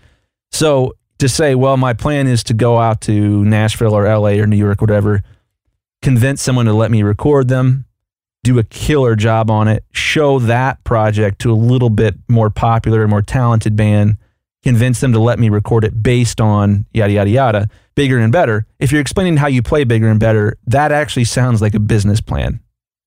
So 0.52 0.94
to 1.20 1.30
say, 1.30 1.56
well, 1.56 1.78
my 1.78 1.94
plan 1.94 2.28
is 2.28 2.44
to 2.46 2.54
go 2.54 2.78
out 2.78 3.02
to 3.02 3.44
Nashville 3.46 3.94
or 3.94 4.04
LA 4.08 4.32
or 4.32 4.48
New 4.48 4.58
York, 4.58 4.82
whatever, 4.82 5.22
convince 6.02 6.42
someone 6.42 6.66
to 6.66 6.74
let 6.74 6.92
me 6.92 7.04
record 7.04 7.48
them, 7.48 7.86
do 8.44 8.60
a 8.60 8.64
killer 8.64 9.16
job 9.16 9.50
on 9.50 9.68
it, 9.68 9.84
show 9.92 10.40
that 10.40 10.84
project 10.84 11.40
to 11.40 11.52
a 11.52 11.56
little 11.56 11.90
bit 11.90 12.16
more 12.30 12.50
popular, 12.50 13.02
and 13.02 13.10
more 13.10 13.22
talented 13.22 13.76
band, 13.76 14.18
convince 14.64 15.00
them 15.00 15.14
to 15.14 15.20
let 15.20 15.40
me 15.40 15.50
record 15.50 15.84
it 15.84 16.04
based 16.04 16.40
on 16.40 16.86
yada, 16.94 17.14
yada, 17.14 17.30
yada, 17.30 17.70
bigger 17.96 18.20
and 18.20 18.32
better. 18.32 18.66
If 18.80 18.92
you're 18.92 19.02
explaining 19.02 19.38
how 19.38 19.48
you 19.48 19.62
play 19.62 19.84
bigger 19.84 20.08
and 20.08 20.20
better, 20.20 20.58
that 20.68 20.92
actually 20.92 21.26
sounds 21.26 21.62
like 21.62 21.76
a 21.76 21.80
business 21.80 22.22
plan. 22.22 22.60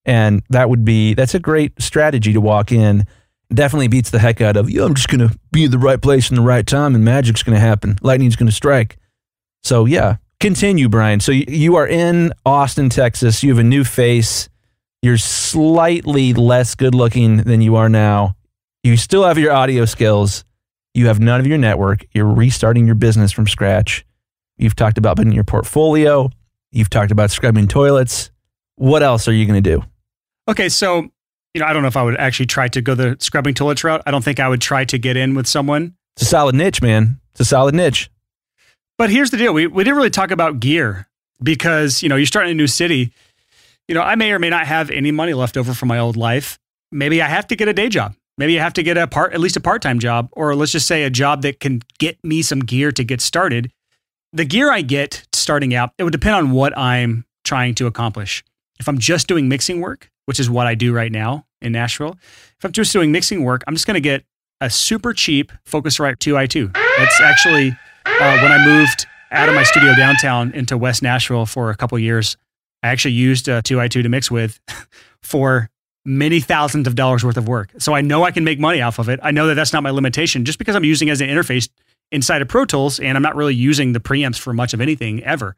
And 0.09 0.43
that 0.49 0.71
would 0.71 0.87
be, 0.87 1.13
that's 1.13 1.35
a 1.35 1.39
great 1.39 1.81
strategy 1.83 2.33
to 2.33 2.41
walk 2.41 2.73
in. 2.73 3.05
Definitely 3.53 3.89
beats 3.89 4.09
the 4.09 4.19
heck 4.19 4.41
out 4.41 4.57
of, 4.57 4.71
yo, 4.71 4.87
I'm 4.87 4.95
just 4.95 5.11
going 5.11 5.29
to 5.29 5.39
be 5.53 5.65
in 5.65 5.71
the 5.71 5.79
right 5.79 6.01
place 6.01 6.31
in 6.31 6.37
the 6.37 6.43
right 6.43 6.67
time 6.67 6.95
and 6.95 7.05
magic's 7.05 7.43
going 7.43 7.55
to 7.55 7.61
happen. 7.61 7.99
Lightning's 8.01 8.35
going 8.35 8.49
to 8.49 8.55
strike. 8.55 8.97
So, 9.63 9.85
yeah, 9.85 10.17
continue, 10.41 10.89
Brian. 10.89 11.21
So, 11.21 11.33
you 11.33 11.77
are 11.77 11.87
in 11.87 12.33
Austin, 12.47 12.89
Texas. 12.89 13.43
You 13.43 13.51
have 13.51 13.59
a 13.59 13.63
new 13.63 13.85
face. 13.85 14.49
You're 15.03 15.19
slightly 15.19 16.33
less 16.33 16.75
good 16.75 16.95
looking 16.95 17.39
than 17.43 17.61
you 17.61 17.77
are 17.77 17.91
now. 17.91 18.35
You 18.83 18.97
still 18.97 19.25
have 19.25 19.37
your 19.37 19.53
audio 19.53 19.85
skills. 19.85 20.43
You 20.95 21.09
have 21.09 21.21
none 21.21 21.39
of 21.39 21.47
your 21.47 21.59
network. 21.59 22.07
You're 22.15 22.33
restarting 22.33 22.87
your 22.87 22.95
business 22.95 23.31
from 23.31 23.47
scratch. 23.47 24.07
You've 24.57 24.75
talked 24.75 24.97
about 24.97 25.17
building 25.17 25.35
your 25.35 25.45
portfolio. 25.45 26.31
You've 26.73 26.89
talked 26.89 27.11
about 27.11 27.31
scrubbing 27.31 27.69
toilets. 27.69 28.31
What 28.77 29.03
else 29.03 29.29
are 29.29 29.33
you 29.33 29.45
going 29.45 29.63
to 29.63 29.77
do? 29.77 29.85
Okay, 30.49 30.71
so 30.71 31.11
you 31.55 31.61
know, 31.61 31.67
I 31.67 31.73
don't 31.73 31.83
know 31.83 31.89
if 31.89 31.97
I 31.97 32.03
would 32.03 32.17
actually 32.17 32.47
try 32.47 32.69
to 32.69 32.81
go 32.81 32.95
the 32.95 33.17
scrubbing 33.21 33.55
toilets 33.55 33.85
route. 33.85 34.03
I 34.07 34.11
don't 34.11 34.25
think 34.25 34.41
I 34.41 34.49
would 34.49 34.61
try 34.61 34.85
to 34.87 34.99
get 34.99 35.17
in 35.17 35.35
with 35.35 35.47
someone. 35.47 35.95
It's 36.17 36.23
a 36.23 36.27
solid 36.27 36.55
niche, 36.55 36.81
man. 36.81 37.21
It's 37.33 37.41
a 37.41 37.45
solid 37.45 37.75
niche. 37.75 38.11
But 38.97 39.11
here's 39.11 39.31
the 39.31 39.37
deal: 39.37 39.53
we 39.53 39.67
we 39.67 39.85
didn't 39.85 39.97
really 39.97 40.11
talk 40.11 40.31
about 40.31 40.59
gear 40.61 41.09
because 41.43 42.03
you 42.03 42.09
know 42.09 42.17
you're 42.17 42.27
starting 42.27 42.53
a 42.53 42.55
new 42.55 42.67
city. 42.67 43.13
You 43.87 43.95
know, 43.95 44.03
I 44.03 44.17
may 44.17 44.33
or 44.33 44.39
may 44.39 44.51
not 44.51 44.67
have 44.67 44.91
any 44.91 45.11
money 45.11 45.35
left 45.35 45.57
over 45.57 45.75
from 45.75 45.89
my 45.89 45.99
old 45.99 46.17
life. 46.17 46.59
Maybe 46.91 47.23
I 47.23 47.27
have 47.27 47.47
to 47.49 47.57
get 47.57 47.69
a 47.69 47.73
day 47.73 47.89
job. 47.89 48.15
Maybe 48.37 48.59
I 48.59 48.63
have 48.63 48.75
to 48.75 48.83
get 48.83 48.97
a 48.97 49.07
part, 49.07 49.33
at 49.33 49.41
least 49.41 49.57
a 49.57 49.61
part 49.61 49.83
time 49.83 49.99
job, 49.99 50.29
or 50.33 50.55
let's 50.55 50.73
just 50.73 50.87
say 50.87 51.05
a 51.05 51.11
job 51.11 51.43
that 51.43 51.61
can 51.61 51.83
get 51.99 52.23
me 52.25 52.43
some 52.43 52.61
gear 52.61 52.93
to 52.93 53.05
get 53.05 53.21
started. 53.21 53.73
The 54.33 54.45
gear 54.45 54.71
I 54.71 54.83
get 54.83 55.27
starting 55.33 55.75
out, 55.75 55.91
it 55.99 56.05
would 56.05 56.13
depend 56.13 56.37
on 56.37 56.51
what 56.53 56.77
I'm 56.77 57.25
trying 57.45 57.75
to 57.77 57.87
accomplish. 57.87 58.45
If 58.79 58.89
I'm 58.89 58.99
just 58.99 59.27
doing 59.27 59.49
mixing 59.49 59.81
work, 59.81 60.11
which 60.29 60.39
is 60.39 60.51
what 60.51 60.67
I 60.67 60.75
do 60.75 60.93
right 60.93 61.11
now 61.11 61.47
in 61.63 61.73
Nashville, 61.73 62.15
if 62.59 62.63
I'm 62.63 62.73
just 62.73 62.93
doing 62.93 63.11
mixing 63.11 63.45
work, 63.45 63.65
I'm 63.67 63.75
just 63.75 63.87
going 63.87 63.95
to 63.95 64.01
get 64.01 64.25
a 64.61 64.69
super 64.69 65.15
cheap 65.15 65.53
Focusrite 65.65 66.19
2i2. 66.19 66.75
That's 66.75 67.21
actually 67.23 67.71
uh, 68.05 68.39
when 68.41 68.53
I 68.53 68.63
moved 68.63 69.07
out 69.31 69.49
of 69.49 69.55
my 69.55 69.63
studio 69.63 69.95
downtown 69.97 70.53
into 70.53 70.77
West 70.77 71.03
Nashville 71.03 71.47
for 71.47 71.71
a 71.71 71.77
couple 71.77 71.99
years. 71.99 72.37
I 72.83 72.89
actually 72.89 73.15
used 73.15 73.49
a 73.49 73.63
2i2 73.63 74.03
to 74.03 74.09
mix 74.11 74.31
with 74.31 74.61
for 75.23 75.71
many 76.05 76.41
thousands 76.41 76.87
of 76.87 76.95
dollars 76.95 77.25
worth 77.25 77.39
of 77.39 77.49
work. 77.49 77.71
So 77.79 77.95
I 77.95 78.03
know 78.03 78.25
I 78.25 78.31
can 78.31 78.45
make 78.45 78.61
money 78.61 78.83
off 78.83 78.99
of 78.99 79.09
it. 79.09 79.21
I 79.23 79.31
know 79.31 79.47
that 79.47 79.55
that's 79.55 79.73
not 79.73 79.83
my 79.83 79.91
limitation 79.91 80.45
just 80.45 80.59
because 80.59 80.77
I'm 80.77 80.85
using 80.85 81.09
as 81.09 81.23
an 81.23 81.31
interface 81.31 81.71
inside 82.13 82.43
of 82.43 82.49
Pro 82.49 82.67
Tools 82.67 83.01
and 83.01 83.17
I'm 83.17 83.23
not 83.23 83.35
really 83.35 83.55
using 83.55 83.95
the 83.95 84.01
preamps 84.01 84.39
for 84.39 84.53
much 84.53 84.75
of 84.75 84.83
anything 84.83 85.25
ever. 85.25 85.57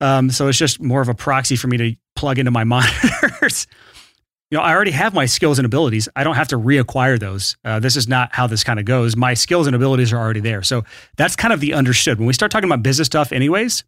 Um, 0.00 0.30
so 0.30 0.48
it's 0.48 0.58
just 0.58 0.82
more 0.82 1.00
of 1.00 1.08
a 1.08 1.14
proxy 1.14 1.54
for 1.54 1.68
me 1.68 1.76
to 1.76 1.94
plug 2.16 2.40
into 2.40 2.50
my 2.50 2.64
monitors. 2.64 3.68
You 4.52 4.58
know, 4.58 4.64
I 4.64 4.74
already 4.74 4.90
have 4.90 5.14
my 5.14 5.24
skills 5.24 5.58
and 5.58 5.64
abilities. 5.64 6.10
I 6.14 6.24
don't 6.24 6.34
have 6.34 6.48
to 6.48 6.58
reacquire 6.58 7.18
those. 7.18 7.56
Uh, 7.64 7.80
this 7.80 7.96
is 7.96 8.06
not 8.06 8.34
how 8.34 8.46
this 8.46 8.62
kind 8.62 8.78
of 8.78 8.84
goes. 8.84 9.16
My 9.16 9.32
skills 9.32 9.66
and 9.66 9.74
abilities 9.74 10.12
are 10.12 10.18
already 10.18 10.40
there. 10.40 10.62
So 10.62 10.84
that's 11.16 11.34
kind 11.34 11.54
of 11.54 11.60
the 11.60 11.72
understood. 11.72 12.18
When 12.18 12.26
we 12.26 12.34
start 12.34 12.52
talking 12.52 12.68
about 12.68 12.82
business 12.82 13.06
stuff, 13.06 13.32
anyways, 13.32 13.82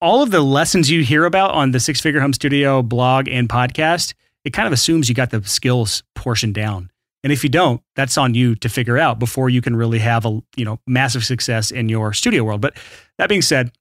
all 0.00 0.22
of 0.22 0.30
the 0.30 0.40
lessons 0.40 0.88
you 0.88 1.02
hear 1.02 1.24
about 1.24 1.50
on 1.50 1.72
the 1.72 1.80
Six 1.80 2.00
Figure 2.00 2.20
Home 2.20 2.32
Studio 2.32 2.80
blog 2.80 3.26
and 3.26 3.48
podcast, 3.48 4.14
it 4.44 4.52
kind 4.52 4.68
of 4.68 4.72
assumes 4.72 5.08
you 5.08 5.16
got 5.16 5.30
the 5.30 5.42
skills 5.42 6.04
portion 6.14 6.52
down. 6.52 6.92
And 7.24 7.32
if 7.32 7.42
you 7.42 7.50
don't, 7.50 7.82
that's 7.96 8.16
on 8.16 8.34
you 8.34 8.54
to 8.54 8.68
figure 8.68 8.98
out 8.98 9.18
before 9.18 9.50
you 9.50 9.60
can 9.60 9.74
really 9.74 9.98
have 9.98 10.24
a 10.24 10.40
you 10.56 10.64
know 10.64 10.78
massive 10.86 11.24
success 11.24 11.72
in 11.72 11.88
your 11.88 12.12
studio 12.12 12.44
world. 12.44 12.60
But 12.60 12.76
that 13.18 13.28
being 13.28 13.42
said, 13.42 13.72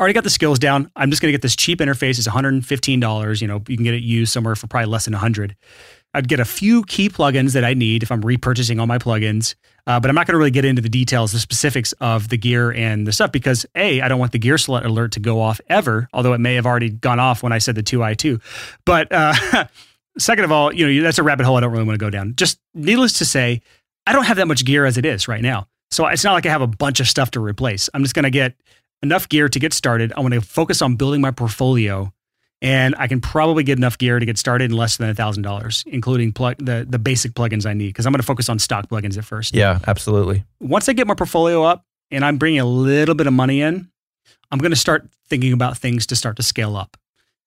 already 0.00 0.14
got 0.14 0.24
the 0.24 0.30
skills 0.30 0.58
down. 0.58 0.90
I'm 0.96 1.10
just 1.10 1.20
going 1.20 1.28
to 1.28 1.32
get 1.32 1.42
this 1.42 1.54
cheap 1.54 1.78
interface. 1.78 2.18
It's 2.18 2.26
$115. 2.26 3.40
You 3.40 3.46
know, 3.46 3.62
you 3.68 3.76
can 3.76 3.84
get 3.84 3.94
it 3.94 4.02
used 4.02 4.32
somewhere 4.32 4.56
for 4.56 4.66
probably 4.66 4.90
less 4.90 5.04
than 5.04 5.12
100. 5.12 5.54
I'd 6.12 6.26
get 6.26 6.40
a 6.40 6.44
few 6.44 6.82
key 6.84 7.08
plugins 7.08 7.52
that 7.52 7.64
I 7.64 7.74
need 7.74 8.02
if 8.02 8.10
I'm 8.10 8.22
repurchasing 8.22 8.80
all 8.80 8.86
my 8.86 8.98
plugins. 8.98 9.54
Uh, 9.86 10.00
but 10.00 10.08
I'm 10.08 10.14
not 10.14 10.26
going 10.26 10.34
to 10.34 10.38
really 10.38 10.50
get 10.50 10.64
into 10.64 10.82
the 10.82 10.88
details, 10.88 11.32
the 11.32 11.38
specifics 11.38 11.92
of 12.00 12.28
the 12.28 12.36
gear 12.36 12.72
and 12.72 13.06
the 13.06 13.12
stuff 13.12 13.30
because 13.30 13.64
A, 13.76 14.00
I 14.00 14.08
don't 14.08 14.18
want 14.18 14.32
the 14.32 14.38
gear 14.38 14.58
select 14.58 14.86
alert 14.86 15.12
to 15.12 15.20
go 15.20 15.40
off 15.40 15.60
ever, 15.68 16.08
although 16.12 16.32
it 16.32 16.38
may 16.38 16.54
have 16.56 16.66
already 16.66 16.90
gone 16.90 17.20
off 17.20 17.42
when 17.42 17.52
I 17.52 17.58
said 17.58 17.76
the 17.76 17.82
2i2. 17.82 18.40
But 18.84 19.12
uh, 19.12 19.66
second 20.18 20.44
of 20.44 20.52
all, 20.52 20.72
you 20.72 20.86
know, 20.86 21.02
that's 21.02 21.18
a 21.18 21.22
rabbit 21.22 21.46
hole 21.46 21.56
I 21.56 21.60
don't 21.60 21.72
really 21.72 21.84
want 21.84 21.98
to 21.98 22.04
go 22.04 22.10
down. 22.10 22.34
Just 22.36 22.58
needless 22.74 23.14
to 23.14 23.24
say, 23.24 23.62
I 24.06 24.12
don't 24.12 24.24
have 24.24 24.38
that 24.38 24.48
much 24.48 24.64
gear 24.64 24.86
as 24.86 24.98
it 24.98 25.04
is 25.04 25.28
right 25.28 25.42
now. 25.42 25.68
So 25.90 26.06
it's 26.06 26.24
not 26.24 26.34
like 26.34 26.46
I 26.46 26.50
have 26.50 26.62
a 26.62 26.68
bunch 26.68 27.00
of 27.00 27.08
stuff 27.08 27.32
to 27.32 27.40
replace. 27.40 27.88
I'm 27.94 28.02
just 28.02 28.14
going 28.14 28.24
to 28.24 28.30
get 28.30 28.54
enough 29.02 29.28
gear 29.28 29.48
to 29.48 29.58
get 29.58 29.72
started. 29.72 30.12
I 30.16 30.20
want 30.20 30.34
to 30.34 30.40
focus 30.40 30.82
on 30.82 30.96
building 30.96 31.20
my 31.20 31.30
portfolio, 31.30 32.12
and 32.62 32.94
I 32.98 33.06
can 33.06 33.20
probably 33.20 33.62
get 33.64 33.78
enough 33.78 33.98
gear 33.98 34.18
to 34.18 34.26
get 34.26 34.38
started 34.38 34.70
in 34.70 34.76
less 34.76 34.96
than 34.96 35.08
a 35.08 35.14
thousand 35.14 35.42
dollars, 35.42 35.84
including 35.86 36.32
plug 36.32 36.56
the 36.58 36.86
the 36.88 36.98
basic 36.98 37.32
plugins 37.32 37.66
I 37.66 37.74
need 37.74 37.88
because 37.88 38.06
I'm 38.06 38.12
going 38.12 38.20
to 38.20 38.26
focus 38.26 38.48
on 38.48 38.58
stock 38.58 38.88
plugins 38.88 39.16
at 39.16 39.24
first. 39.24 39.54
Yeah, 39.54 39.78
absolutely. 39.86 40.44
Once 40.60 40.88
I 40.88 40.92
get 40.92 41.06
my 41.06 41.14
portfolio 41.14 41.62
up 41.62 41.84
and 42.10 42.24
I'm 42.24 42.38
bringing 42.38 42.60
a 42.60 42.66
little 42.66 43.14
bit 43.14 43.26
of 43.26 43.32
money 43.32 43.62
in, 43.62 43.90
I'm 44.50 44.58
going 44.58 44.72
to 44.72 44.76
start 44.76 45.08
thinking 45.28 45.52
about 45.52 45.78
things 45.78 46.06
to 46.06 46.16
start 46.16 46.36
to 46.36 46.42
scale 46.42 46.76
up. 46.76 46.96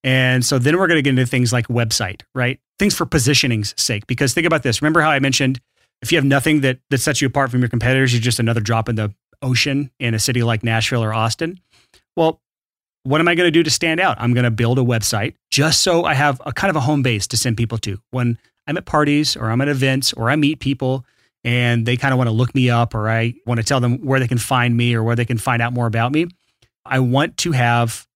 And 0.03 0.43
so 0.43 0.59
then 0.59 0.77
we're 0.77 0.87
going 0.87 0.97
to 0.97 1.01
get 1.01 1.11
into 1.11 1.25
things 1.25 1.53
like 1.53 1.67
website, 1.67 2.23
right? 2.35 2.59
Things 2.77 2.93
for 2.93 3.05
positioning's 3.05 3.73
sake. 3.81 4.05
Because 4.05 4.33
think 4.33 4.45
about 4.45 4.63
this. 4.63 4.81
Remember 4.81 5.01
how 5.01 5.11
I 5.11 5.19
mentioned 5.19 5.61
if 6.01 6.11
you 6.11 6.17
have 6.17 6.25
nothing 6.25 6.61
that 6.61 6.79
that 6.89 6.97
sets 6.99 7.21
you 7.21 7.27
apart 7.27 7.49
from 7.49 7.61
your 7.61 7.69
competitors, 7.69 8.13
you're 8.13 8.21
just 8.21 8.39
another 8.39 8.59
drop 8.59 8.89
in 8.89 8.95
the 8.95 9.13
ocean 9.43 9.91
in 9.99 10.13
a 10.13 10.19
city 10.19 10.41
like 10.41 10.63
Nashville 10.63 11.03
or 11.03 11.13
Austin. 11.13 11.59
Well, 12.15 12.41
what 13.03 13.19
am 13.19 13.27
I 13.27 13.35
going 13.35 13.47
to 13.47 13.51
do 13.51 13.63
to 13.63 13.69
stand 13.69 13.99
out? 13.99 14.17
I'm 14.19 14.33
going 14.33 14.45
to 14.45 14.51
build 14.51 14.79
a 14.79 14.83
website 14.83 15.35
just 15.51 15.81
so 15.81 16.05
I 16.05 16.13
have 16.13 16.41
a 16.45 16.53
kind 16.53 16.69
of 16.69 16.75
a 16.75 16.79
home 16.79 17.03
base 17.03 17.27
to 17.27 17.37
send 17.37 17.57
people 17.57 17.77
to. 17.79 17.99
When 18.11 18.37
I'm 18.65 18.77
at 18.77 18.85
parties 18.85 19.35
or 19.35 19.51
I'm 19.51 19.61
at 19.61 19.67
events 19.67 20.13
or 20.13 20.29
I 20.29 20.35
meet 20.35 20.59
people 20.59 21.05
and 21.43 21.85
they 21.85 21.97
kind 21.97 22.13
of 22.13 22.17
want 22.17 22.29
to 22.29 22.33
look 22.33 22.55
me 22.55 22.69
up 22.69 22.95
or 22.95 23.09
I 23.09 23.33
want 23.45 23.59
to 23.59 23.65
tell 23.65 23.81
them 23.81 24.05
where 24.05 24.19
they 24.19 24.27
can 24.27 24.37
find 24.37 24.75
me 24.75 24.95
or 24.95 25.03
where 25.03 25.15
they 25.15 25.25
can 25.25 25.37
find 25.37 25.61
out 25.61 25.73
more 25.73 25.87
about 25.87 26.13
me, 26.13 26.27
I 26.85 26.99
want 26.99 27.37
to 27.37 27.51
have 27.51 28.07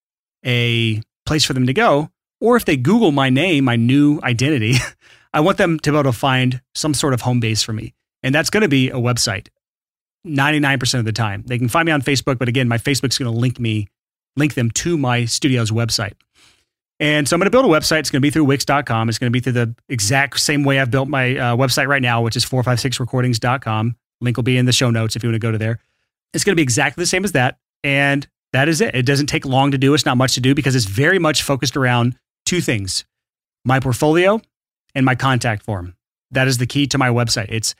a 0.45 1.01
place 1.25 1.43
for 1.43 1.53
them 1.53 1.67
to 1.67 1.73
go. 1.73 2.09
Or 2.39 2.55
if 2.55 2.65
they 2.65 2.77
Google 2.77 3.11
my 3.11 3.29
name, 3.29 3.65
my 3.65 3.75
new 3.75 4.19
identity, 4.23 4.75
I 5.33 5.41
want 5.41 5.57
them 5.57 5.79
to 5.79 5.91
be 5.91 5.97
able 5.97 6.11
to 6.11 6.17
find 6.17 6.61
some 6.75 6.93
sort 6.93 7.13
of 7.13 7.21
home 7.21 7.39
base 7.39 7.61
for 7.61 7.73
me. 7.73 7.93
And 8.23 8.33
that's 8.33 8.49
going 8.49 8.61
to 8.61 8.69
be 8.69 8.89
a 8.89 8.95
website. 8.95 9.49
99% 10.27 10.99
of 10.99 11.05
the 11.05 11.11
time. 11.11 11.43
They 11.45 11.57
can 11.57 11.67
find 11.67 11.85
me 11.85 11.91
on 11.91 12.01
Facebook, 12.01 12.37
but 12.37 12.47
again, 12.47 12.67
my 12.67 12.77
Facebook's 12.77 13.17
going 13.17 13.31
to 13.31 13.37
link 13.37 13.59
me, 13.59 13.87
link 14.35 14.53
them 14.53 14.71
to 14.71 14.97
my 14.97 15.25
studio's 15.25 15.71
website. 15.71 16.13
And 16.99 17.27
so 17.27 17.35
I'm 17.35 17.39
going 17.39 17.45
to 17.45 17.51
build 17.51 17.65
a 17.65 17.67
website. 17.67 17.99
It's 17.99 18.09
going 18.09 18.21
to 18.21 18.25
be 18.25 18.31
through 18.31 18.45
Wix.com. 18.45 19.09
It's 19.09 19.19
going 19.19 19.31
to 19.31 19.31
be 19.31 19.39
through 19.39 19.53
the 19.53 19.75
exact 19.87 20.39
same 20.39 20.63
way 20.63 20.79
I've 20.79 20.89
built 20.89 21.07
my 21.07 21.37
uh, 21.37 21.55
website 21.55 21.87
right 21.87 22.01
now, 22.01 22.21
which 22.21 22.35
is 22.35 22.43
456recordings.com. 22.45 23.95
Link 24.19 24.35
will 24.35 24.43
be 24.43 24.57
in 24.57 24.65
the 24.65 24.71
show 24.71 24.89
notes 24.89 25.15
if 25.15 25.23
you 25.23 25.29
want 25.29 25.35
to 25.35 25.39
go 25.39 25.51
to 25.51 25.59
there. 25.59 25.79
It's 26.33 26.43
going 26.43 26.53
to 26.53 26.55
be 26.55 26.63
exactly 26.63 27.03
the 27.03 27.07
same 27.07 27.23
as 27.23 27.33
that. 27.33 27.59
And 27.83 28.27
that 28.53 28.67
is 28.67 28.81
it. 28.81 28.95
It 28.95 29.05
doesn't 29.05 29.27
take 29.27 29.45
long 29.45 29.71
to 29.71 29.77
do. 29.77 29.93
It's 29.93 30.05
not 30.05 30.17
much 30.17 30.33
to 30.35 30.41
do 30.41 30.55
because 30.55 30.75
it's 30.75 30.85
very 30.85 31.19
much 31.19 31.43
focused 31.43 31.77
around 31.77 32.17
two 32.45 32.61
things 32.61 33.05
my 33.63 33.79
portfolio 33.79 34.41
and 34.95 35.05
my 35.05 35.13
contact 35.13 35.63
form. 35.63 35.93
That 36.31 36.47
is 36.47 36.57
the 36.57 36.65
key 36.65 36.87
to 36.87 36.97
my 36.97 37.09
website. 37.09 37.47
It's 37.49 37.75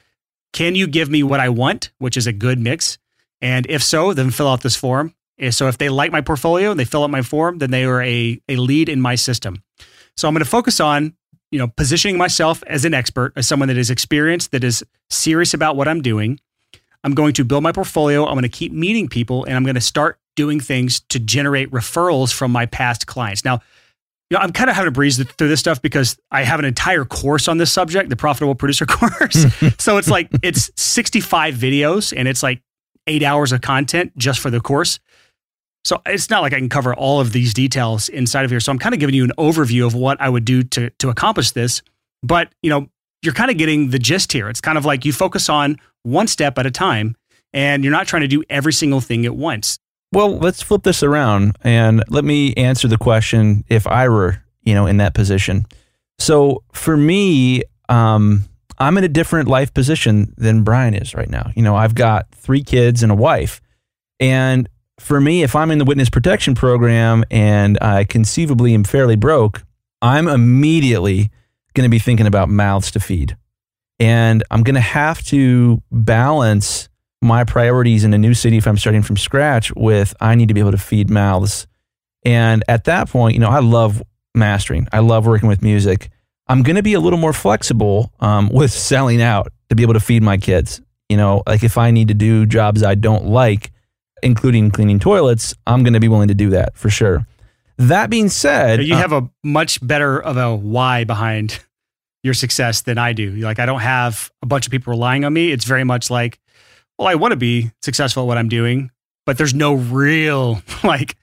can 0.53 0.75
you 0.75 0.88
give 0.88 1.10
me 1.10 1.23
what 1.23 1.39
I 1.39 1.49
want, 1.49 1.91
which 1.97 2.17
is 2.17 2.27
a 2.27 2.33
good 2.33 2.60
mix? 2.60 2.97
And 3.41 3.65
if 3.69 3.83
so, 3.83 4.13
then 4.13 4.31
fill 4.31 4.47
out 4.47 4.62
this 4.62 4.75
form. 4.75 5.13
Eh, 5.39 5.51
so 5.51 5.67
if 5.67 5.77
they 5.77 5.89
like 5.89 6.12
my 6.12 6.21
portfolio 6.21 6.71
and 6.71 6.79
they 6.79 6.86
fill 6.86 7.03
out 7.03 7.10
my 7.10 7.21
form, 7.21 7.60
then 7.60 7.71
they 7.71 7.86
are 7.86 8.01
a, 8.01 8.41
a 8.49 8.55
lead 8.55 8.89
in 8.89 8.99
my 8.99 9.15
system. 9.15 9.63
So 10.15 10.27
I'm 10.27 10.33
going 10.33 10.43
to 10.43 10.49
focus 10.49 10.79
on, 10.79 11.13
you 11.51 11.60
know, 11.60 11.67
positioning 11.67 12.17
myself 12.17 12.63
as 12.67 12.86
an 12.86 12.93
expert, 12.93 13.33
as 13.36 13.47
someone 13.47 13.67
that 13.67 13.77
is 13.77 13.89
experienced, 13.89 14.51
that 14.51 14.63
is 14.63 14.83
serious 15.10 15.53
about 15.53 15.75
what 15.75 15.88
I'm 15.88 16.01
doing. 16.01 16.39
I'm 17.03 17.13
going 17.13 17.33
to 17.33 17.45
build 17.45 17.63
my 17.63 17.71
portfolio. 17.71 18.25
I'm 18.25 18.33
going 18.33 18.41
to 18.41 18.49
keep 18.49 18.71
meeting 18.71 19.07
people 19.07 19.45
and 19.45 19.55
I'm 19.55 19.63
going 19.63 19.75
to 19.75 19.81
start 19.81 20.19
doing 20.36 20.60
things 20.60 20.99
to 21.10 21.19
generate 21.19 21.71
referrals 21.71 22.33
from 22.33 22.51
my 22.51 22.65
past 22.65 23.07
clients. 23.07 23.45
Now, 23.45 23.60
you 24.29 24.37
know, 24.37 24.43
I'm 24.43 24.51
kind 24.51 24.69
of 24.69 24.75
having 24.75 24.87
to 24.87 24.91
breeze 24.91 25.23
through 25.23 25.47
this 25.47 25.59
stuff 25.59 25.81
because 25.81 26.17
I 26.31 26.43
have 26.43 26.59
an 26.59 26.65
entire 26.65 27.05
course 27.05 27.47
on 27.47 27.57
this 27.57 27.71
subject, 27.71 28.09
the 28.09 28.15
profitable 28.15 28.55
producer 28.55 28.85
course. 28.87 29.45
so 29.79 29.97
it's 29.97 30.09
like 30.09 30.29
it's 30.43 30.69
65 30.75 31.55
videos 31.55 32.13
and 32.15 32.27
it's 32.27 32.43
like 32.43 32.61
eight 33.07 33.23
hours 33.23 33.51
of 33.51 33.61
content 33.61 34.15
just 34.17 34.39
for 34.39 34.49
the 34.49 34.59
course. 34.59 34.99
So 35.85 36.01
it's 36.05 36.29
not 36.29 36.41
like 36.41 36.51
I 36.51 36.57
can 36.57 36.67
cover 36.67 36.93
all 36.93 37.21
of 37.21 37.31
these 37.31 37.53
details 37.53 38.09
inside 38.09 38.43
of 38.43 38.51
here. 38.51 38.59
So 38.59 38.73
I'm 38.73 38.79
kind 38.79 38.93
of 38.93 38.99
giving 38.99 39.15
you 39.15 39.23
an 39.23 39.31
overview 39.37 39.87
of 39.87 39.95
what 39.95 40.19
I 40.19 40.27
would 40.27 40.43
do 40.43 40.63
to 40.63 40.89
to 40.99 41.09
accomplish 41.09 41.51
this. 41.51 41.81
But 42.21 42.49
you 42.61 42.69
know, 42.69 42.89
you're 43.21 43.33
kind 43.33 43.49
of 43.49 43.57
getting 43.57 43.91
the 43.91 43.99
gist 43.99 44.33
here. 44.33 44.49
It's 44.49 44.59
kind 44.59 44.77
of 44.77 44.83
like 44.83 45.05
you 45.05 45.13
focus 45.13 45.47
on 45.47 45.77
one 46.03 46.27
step 46.27 46.57
at 46.57 46.65
a 46.65 46.71
time, 46.71 47.15
and 47.53 47.85
you're 47.85 47.93
not 47.93 48.07
trying 48.07 48.23
to 48.23 48.27
do 48.27 48.43
every 48.49 48.73
single 48.73 48.99
thing 48.99 49.25
at 49.25 49.35
once. 49.35 49.79
Well, 50.11 50.37
let's 50.37 50.61
flip 50.61 50.83
this 50.83 51.03
around 51.03 51.57
and 51.61 52.03
let 52.09 52.23
me 52.23 52.53
answer 52.53 52.87
the 52.87 52.97
question 52.97 53.63
if 53.67 53.85
I 53.87 54.07
were, 54.07 54.41
you 54.63 54.73
know, 54.73 54.85
in 54.85 54.97
that 54.97 55.13
position. 55.13 55.65
So 56.17 56.63
for 56.71 56.95
me, 56.95 57.63
um, 57.89 58.43
I'm 58.79 58.97
in 58.97 59.03
a 59.03 59.09
different 59.09 59.49
life 59.49 59.73
position 59.73 60.33
than 60.37 60.63
Brian 60.63 60.93
is 60.93 61.13
right 61.13 61.29
now. 61.29 61.51
You 61.55 61.63
know, 61.63 61.75
I've 61.75 61.95
got 61.95 62.27
three 62.31 62.63
kids 62.63 63.03
and 63.03 63.11
a 63.11 63.15
wife. 63.15 63.61
And 64.19 64.69
for 64.99 65.19
me, 65.19 65.43
if 65.43 65.55
I'm 65.55 65.71
in 65.71 65.77
the 65.77 65.85
witness 65.85 66.09
protection 66.09 66.55
program 66.55 67.23
and 67.29 67.77
I 67.81 68.03
conceivably 68.03 68.73
am 68.73 68.83
fairly 68.83 69.15
broke, 69.15 69.63
I'm 70.01 70.27
immediately 70.27 71.31
going 71.73 71.85
to 71.85 71.91
be 71.91 71.99
thinking 71.99 72.27
about 72.27 72.49
mouths 72.49 72.91
to 72.91 72.99
feed. 72.99 73.37
And 73.99 74.43
I'm 74.51 74.63
going 74.63 74.75
to 74.75 74.81
have 74.81 75.23
to 75.25 75.81
balance 75.91 76.89
my 77.21 77.43
priorities 77.43 78.03
in 78.03 78.13
a 78.13 78.17
new 78.17 78.34
city 78.34 78.58
if 78.58 78.67
I'm 78.67 78.77
starting 78.77 79.01
from 79.01 79.17
scratch 79.17 79.73
with 79.75 80.15
I 80.19 80.36
need 80.36 80.47
to 80.49 80.53
be 80.53 80.60
able 80.60 80.71
to 80.71 80.77
feed 80.77 81.10
mouths. 81.10 81.67
And 82.25 82.63
at 82.67 82.86
that 82.86 83.10
point, 83.10 83.34
you 83.34 83.39
know, 83.39 83.49
I 83.49 83.60
love 83.60 84.03
mastering, 84.36 84.88
I 84.91 84.99
love 84.99 85.25
working 85.25 85.49
with 85.49 85.62
music. 85.62 86.10
I'm 86.49 86.63
going 86.63 86.77
to 86.77 86.84
be 86.84 86.93
a 86.93 86.99
little 86.99 87.19
more 87.19 87.34
flexible 87.34 88.13
um, 88.19 88.49
with 88.53 88.71
selling 88.71 89.21
out 89.21 89.51
to 89.69 89.75
be 89.75 89.84
able 89.84 89.93
to 89.93 89.99
feed 89.99 90.23
my 90.23 90.38
kids. 90.38 90.82
You 91.10 91.17
know, 91.17 91.43
like 91.47 91.63
if 91.63 91.77
I 91.77 91.91
need 91.91 92.10
to 92.10 92.13
do 92.13 92.45
jobs 92.45 92.84
I 92.84 92.95
don't 92.95 93.27
like, 93.27 93.71
including 94.21 94.71
cleaning 94.71 94.99
toilets, 94.99 95.53
I'm 95.65 95.84
going 95.84 95.93
to 95.93 95.99
be 95.99 96.08
willing 96.08 96.27
to 96.27 96.34
do 96.34 96.49
that 96.51 96.75
for 96.75 96.89
sure. 96.89 97.25
That 97.77 98.10
being 98.10 98.30
said, 98.30 98.84
you 98.84 98.95
uh, 98.95 98.97
have 98.97 99.13
a 99.13 99.30
much 99.43 99.86
better 99.86 100.19
of 100.21 100.36
a 100.36 100.56
why 100.56 101.03
behind 101.03 101.60
your 102.23 102.34
success 102.34 102.82
than 102.82 102.97
I 102.97 103.13
do. 103.13 103.32
Like 103.36 103.60
I 103.60 103.65
don't 103.65 103.82
have 103.82 104.32
a 104.41 104.45
bunch 104.45 104.65
of 104.65 104.71
people 104.71 104.91
relying 104.91 105.23
on 105.23 105.34
me. 105.34 105.51
It's 105.51 105.65
very 105.65 105.84
much 105.84 106.10
like, 106.10 106.39
well, 106.97 107.07
I 107.07 107.15
want 107.15 107.31
to 107.31 107.38
be 107.38 107.71
successful 107.81 108.23
at 108.23 108.27
what 108.27 108.38
I'm 108.38 108.49
doing, 108.49 108.91
but 109.25 109.38
there's 109.38 109.53
no 109.53 109.73
real 109.73 110.62
like 110.83 111.15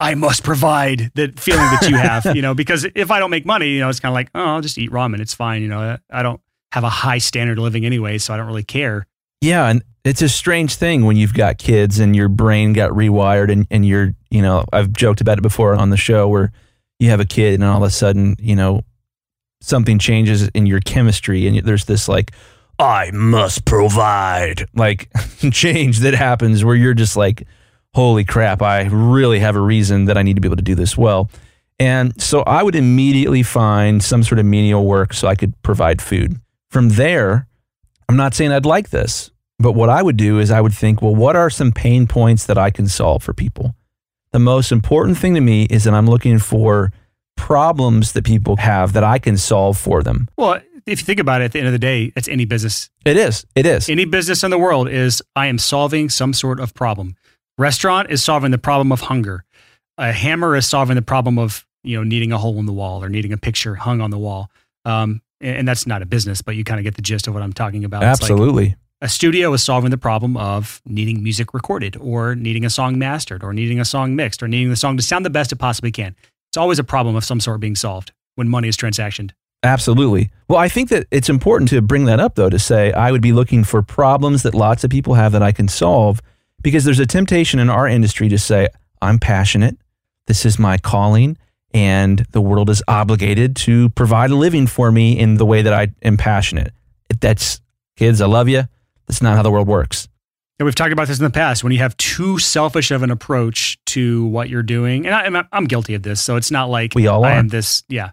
I 0.00 0.14
must 0.14 0.44
provide 0.44 1.10
the 1.14 1.32
feeling 1.36 1.60
that 1.62 1.88
you 1.88 1.96
have, 1.96 2.36
you 2.36 2.42
know, 2.42 2.54
because 2.54 2.86
if 2.94 3.10
I 3.10 3.18
don't 3.18 3.30
make 3.30 3.44
money, 3.44 3.70
you 3.70 3.80
know, 3.80 3.88
it's 3.88 4.00
kind 4.00 4.12
of 4.12 4.14
like, 4.14 4.30
oh, 4.34 4.44
I'll 4.44 4.60
just 4.60 4.78
eat 4.78 4.90
ramen. 4.90 5.20
It's 5.20 5.34
fine. 5.34 5.62
You 5.62 5.68
know, 5.68 5.98
I 6.10 6.22
don't 6.22 6.40
have 6.72 6.84
a 6.84 6.90
high 6.90 7.18
standard 7.18 7.58
of 7.58 7.64
living 7.64 7.84
anyway, 7.84 8.18
so 8.18 8.32
I 8.32 8.36
don't 8.36 8.46
really 8.46 8.62
care. 8.62 9.06
Yeah, 9.40 9.68
and 9.68 9.82
it's 10.04 10.22
a 10.22 10.28
strange 10.28 10.76
thing 10.76 11.04
when 11.04 11.16
you've 11.16 11.34
got 11.34 11.58
kids 11.58 11.98
and 11.98 12.14
your 12.14 12.28
brain 12.28 12.72
got 12.72 12.90
rewired 12.90 13.50
and, 13.50 13.66
and 13.70 13.86
you're, 13.86 14.14
you 14.30 14.42
know, 14.42 14.64
I've 14.72 14.92
joked 14.92 15.20
about 15.20 15.38
it 15.38 15.42
before 15.42 15.74
on 15.74 15.90
the 15.90 15.96
show 15.96 16.28
where 16.28 16.52
you 16.98 17.10
have 17.10 17.20
a 17.20 17.24
kid 17.24 17.54
and 17.54 17.64
all 17.64 17.76
of 17.76 17.82
a 17.82 17.90
sudden, 17.90 18.36
you 18.38 18.56
know, 18.56 18.82
something 19.60 19.98
changes 19.98 20.48
in 20.48 20.66
your 20.66 20.80
chemistry 20.80 21.46
and 21.46 21.58
there's 21.64 21.84
this 21.84 22.08
like, 22.08 22.32
I 22.78 23.10
must 23.12 23.64
provide 23.64 24.68
like 24.74 25.10
change 25.52 26.00
that 26.00 26.14
happens 26.14 26.64
where 26.64 26.76
you're 26.76 26.94
just 26.94 27.16
like, 27.16 27.46
holy 27.94 28.24
crap, 28.24 28.62
I 28.62 28.84
really 28.86 29.40
have 29.40 29.56
a 29.56 29.60
reason 29.60 30.04
that 30.06 30.16
I 30.16 30.22
need 30.22 30.34
to 30.34 30.40
be 30.40 30.48
able 30.48 30.56
to 30.56 30.62
do 30.62 30.74
this 30.74 30.96
well. 30.96 31.30
And 31.80 32.20
so 32.20 32.42
I 32.42 32.62
would 32.62 32.74
immediately 32.74 33.42
find 33.42 34.02
some 34.02 34.22
sort 34.22 34.38
of 34.38 34.46
menial 34.46 34.84
work 34.84 35.12
so 35.12 35.28
I 35.28 35.34
could 35.34 35.60
provide 35.62 36.02
food. 36.02 36.40
From 36.70 36.90
there, 36.90 37.46
I'm 38.08 38.16
not 38.16 38.34
saying 38.34 38.52
I'd 38.52 38.66
like 38.66 38.90
this, 38.90 39.30
but 39.58 39.72
what 39.72 39.88
I 39.88 40.02
would 40.02 40.16
do 40.16 40.38
is 40.38 40.50
I 40.50 40.60
would 40.60 40.74
think, 40.74 41.02
well, 41.02 41.14
what 41.14 41.36
are 41.36 41.50
some 41.50 41.72
pain 41.72 42.06
points 42.06 42.46
that 42.46 42.58
I 42.58 42.70
can 42.70 42.88
solve 42.88 43.22
for 43.22 43.32
people? 43.32 43.74
The 44.32 44.38
most 44.38 44.72
important 44.72 45.18
thing 45.18 45.34
to 45.34 45.40
me 45.40 45.64
is 45.64 45.84
that 45.84 45.94
I'm 45.94 46.06
looking 46.06 46.38
for 46.38 46.92
problems 47.36 48.12
that 48.12 48.24
people 48.24 48.56
have 48.56 48.92
that 48.92 49.04
I 49.04 49.18
can 49.18 49.36
solve 49.36 49.78
for 49.78 50.02
them. 50.02 50.28
Well, 50.36 50.60
if 50.88 51.00
you 51.00 51.04
think 51.04 51.20
about 51.20 51.40
it, 51.40 51.46
at 51.46 51.52
the 51.52 51.58
end 51.58 51.68
of 51.68 51.72
the 51.72 51.78
day, 51.78 52.12
it's 52.16 52.28
any 52.28 52.44
business. 52.44 52.90
It 53.04 53.16
is. 53.16 53.46
It 53.54 53.66
is. 53.66 53.88
Any 53.88 54.04
business 54.04 54.42
in 54.42 54.50
the 54.50 54.58
world 54.58 54.88
is 54.88 55.22
I 55.36 55.46
am 55.46 55.58
solving 55.58 56.08
some 56.08 56.32
sort 56.32 56.60
of 56.60 56.74
problem. 56.74 57.16
Restaurant 57.56 58.10
is 58.10 58.22
solving 58.22 58.50
the 58.50 58.58
problem 58.58 58.92
of 58.92 59.02
hunger. 59.02 59.44
A 59.96 60.12
hammer 60.12 60.54
is 60.56 60.66
solving 60.66 60.94
the 60.96 61.02
problem 61.02 61.38
of 61.38 61.66
you 61.82 61.96
know 61.96 62.04
needing 62.04 62.32
a 62.32 62.38
hole 62.38 62.58
in 62.58 62.66
the 62.66 62.72
wall 62.72 63.02
or 63.02 63.08
needing 63.08 63.32
a 63.32 63.36
picture 63.36 63.74
hung 63.74 64.00
on 64.00 64.10
the 64.10 64.18
wall. 64.18 64.50
Um, 64.84 65.22
and, 65.40 65.58
and 65.58 65.68
that's 65.68 65.86
not 65.86 66.02
a 66.02 66.06
business, 66.06 66.42
but 66.42 66.56
you 66.56 66.64
kind 66.64 66.78
of 66.78 66.84
get 66.84 66.94
the 66.94 67.02
gist 67.02 67.26
of 67.26 67.34
what 67.34 67.42
I'm 67.42 67.52
talking 67.52 67.84
about. 67.84 68.02
It's 68.02 68.22
like 68.22 68.30
Absolutely. 68.30 68.76
a 69.00 69.08
studio 69.08 69.52
is 69.52 69.62
solving 69.62 69.90
the 69.90 69.98
problem 69.98 70.36
of 70.36 70.80
needing 70.86 71.22
music 71.22 71.52
recorded 71.52 71.96
or 71.96 72.34
needing 72.34 72.64
a 72.64 72.70
song 72.70 72.98
mastered 72.98 73.42
or 73.42 73.52
needing 73.52 73.80
a 73.80 73.84
song 73.84 74.16
mixed 74.16 74.42
or 74.42 74.48
needing 74.48 74.70
the 74.70 74.76
song 74.76 74.96
to 74.96 75.02
sound 75.02 75.24
the 75.24 75.30
best 75.30 75.52
it 75.52 75.56
possibly 75.56 75.90
can. 75.90 76.14
It's 76.50 76.56
always 76.56 76.78
a 76.78 76.84
problem 76.84 77.16
of 77.16 77.24
some 77.24 77.40
sort 77.40 77.60
being 77.60 77.76
solved 77.76 78.12
when 78.36 78.48
money 78.48 78.68
is 78.68 78.76
transactioned. 78.76 79.32
Absolutely. 79.62 80.30
Well, 80.48 80.58
I 80.58 80.68
think 80.68 80.88
that 80.90 81.06
it's 81.10 81.28
important 81.28 81.68
to 81.70 81.82
bring 81.82 82.04
that 82.06 82.20
up, 82.20 82.36
though, 82.36 82.48
to 82.50 82.58
say 82.58 82.92
I 82.92 83.10
would 83.12 83.20
be 83.22 83.32
looking 83.32 83.64
for 83.64 83.82
problems 83.82 84.42
that 84.44 84.54
lots 84.54 84.84
of 84.84 84.90
people 84.90 85.14
have 85.14 85.32
that 85.32 85.42
I 85.42 85.52
can 85.52 85.68
solve 85.68 86.20
because 86.62 86.84
there's 86.84 87.00
a 87.00 87.06
temptation 87.06 87.58
in 87.60 87.68
our 87.68 87.86
industry 87.86 88.28
to 88.28 88.38
say, 88.38 88.68
I'm 89.02 89.18
passionate. 89.18 89.76
This 90.26 90.46
is 90.46 90.58
my 90.58 90.78
calling. 90.78 91.36
And 91.74 92.20
the 92.30 92.40
world 92.40 92.70
is 92.70 92.82
obligated 92.88 93.54
to 93.56 93.90
provide 93.90 94.30
a 94.30 94.34
living 94.34 94.66
for 94.66 94.90
me 94.90 95.18
in 95.18 95.34
the 95.34 95.44
way 95.44 95.60
that 95.62 95.72
I 95.74 95.88
am 96.02 96.16
passionate. 96.16 96.72
That's 97.20 97.60
kids, 97.96 98.20
I 98.22 98.26
love 98.26 98.48
you. 98.48 98.62
That's 99.06 99.20
not 99.20 99.36
how 99.36 99.42
the 99.42 99.50
world 99.50 99.68
works. 99.68 100.08
And 100.58 100.64
we've 100.64 100.74
talked 100.74 100.92
about 100.92 101.08
this 101.08 101.18
in 101.18 101.24
the 101.24 101.30
past. 101.30 101.62
When 101.62 101.72
you 101.72 101.78
have 101.80 101.96
too 101.98 102.38
selfish 102.38 102.90
of 102.90 103.02
an 103.02 103.10
approach 103.10 103.78
to 103.86 104.24
what 104.26 104.48
you're 104.48 104.62
doing, 104.62 105.04
and 105.06 105.14
I, 105.14 105.22
I'm- 105.24 105.48
I'm 105.52 105.64
guilty 105.66 105.94
of 105.94 106.02
this, 106.02 106.20
so 106.20 106.36
it's 106.36 106.50
not 106.50 106.70
like 106.70 106.94
We 106.94 107.06
all 107.06 107.24
I 107.24 107.32
are. 107.32 107.38
am 107.38 107.48
this, 107.48 107.84
yeah. 107.88 108.10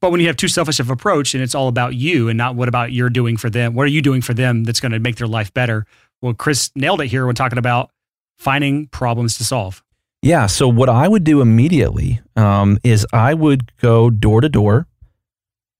But 0.00 0.10
when 0.10 0.20
you 0.20 0.26
have 0.28 0.36
too 0.36 0.48
selfish 0.48 0.80
of 0.80 0.90
approach 0.90 1.34
and 1.34 1.42
it's 1.42 1.54
all 1.54 1.68
about 1.68 1.94
you 1.94 2.28
and 2.28 2.36
not 2.36 2.54
what 2.54 2.68
about 2.68 2.92
you're 2.92 3.10
doing 3.10 3.36
for 3.36 3.50
them, 3.50 3.74
what 3.74 3.84
are 3.84 3.90
you 3.90 4.02
doing 4.02 4.20
for 4.20 4.34
them 4.34 4.64
that's 4.64 4.80
going 4.80 4.92
to 4.92 4.98
make 4.98 5.16
their 5.16 5.26
life 5.26 5.52
better? 5.52 5.86
Well, 6.22 6.34
Chris 6.34 6.70
nailed 6.74 7.00
it 7.00 7.06
here 7.06 7.26
when 7.26 7.34
talking 7.34 7.58
about 7.58 7.90
finding 8.36 8.86
problems 8.88 9.36
to 9.38 9.44
solve. 9.44 9.82
Yeah. 10.22 10.46
So 10.46 10.68
what 10.68 10.88
I 10.88 11.06
would 11.08 11.24
do 11.24 11.40
immediately 11.40 12.20
um, 12.36 12.78
is 12.82 13.06
I 13.12 13.34
would 13.34 13.72
go 13.78 14.10
door 14.10 14.40
to 14.40 14.48
door 14.48 14.86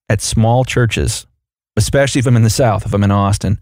at 0.08 0.20
small 0.20 0.64
churches, 0.64 1.26
especially 1.76 2.20
if 2.20 2.26
I'm 2.26 2.36
in 2.36 2.42
the 2.42 2.50
South, 2.50 2.86
if 2.86 2.94
I'm 2.94 3.04
in 3.04 3.10
Austin, 3.10 3.60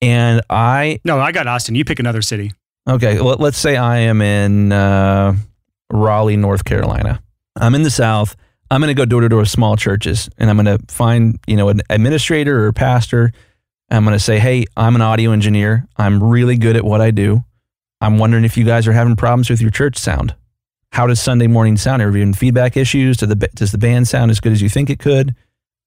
and 0.00 0.42
I 0.50 1.00
No, 1.04 1.18
I 1.18 1.32
got 1.32 1.46
Austin. 1.46 1.74
You 1.74 1.84
pick 1.84 1.98
another 1.98 2.22
city. 2.22 2.52
okay, 2.88 3.18
let, 3.18 3.40
let's 3.40 3.58
say 3.58 3.76
I 3.76 3.98
am 3.98 4.20
in 4.20 4.72
uh, 4.72 5.34
Raleigh, 5.90 6.36
North 6.36 6.64
Carolina. 6.64 7.20
I'm 7.56 7.74
in 7.74 7.82
the 7.82 7.90
South. 7.90 8.36
I'm 8.70 8.80
going 8.80 8.88
to 8.88 8.94
go 8.94 9.04
door 9.04 9.22
to 9.22 9.28
door 9.28 9.40
with 9.40 9.50
small 9.50 9.76
churches, 9.76 10.28
and 10.38 10.50
I'm 10.50 10.56
going 10.56 10.78
to 10.78 10.84
find 10.92 11.38
you 11.46 11.56
know 11.56 11.68
an 11.68 11.80
administrator 11.90 12.66
or 12.66 12.72
pastor. 12.72 13.32
I'm 13.90 14.04
going 14.04 14.16
to 14.16 14.22
say, 14.22 14.38
hey, 14.38 14.66
I'm 14.76 14.94
an 14.96 15.02
audio 15.02 15.30
engineer. 15.30 15.86
I'm 15.96 16.22
really 16.22 16.58
good 16.58 16.76
at 16.76 16.84
what 16.84 17.00
I 17.00 17.10
do. 17.10 17.44
I'm 18.00 18.18
wondering 18.18 18.44
if 18.44 18.56
you 18.56 18.64
guys 18.64 18.86
are 18.86 18.92
having 18.92 19.16
problems 19.16 19.50
with 19.50 19.60
your 19.60 19.70
church 19.70 19.96
sound. 19.96 20.34
How 20.92 21.06
does 21.06 21.20
Sunday 21.20 21.46
morning 21.46 21.76
sound? 21.76 22.02
Are 22.02 22.10
you 22.10 22.20
having 22.20 22.34
feedback 22.34 22.76
issues? 22.76 23.16
Do 23.16 23.26
the, 23.26 23.36
does 23.54 23.72
the 23.72 23.78
band 23.78 24.06
sound 24.08 24.30
as 24.30 24.40
good 24.40 24.52
as 24.52 24.62
you 24.62 24.68
think 24.68 24.90
it 24.90 24.98
could? 24.98 25.34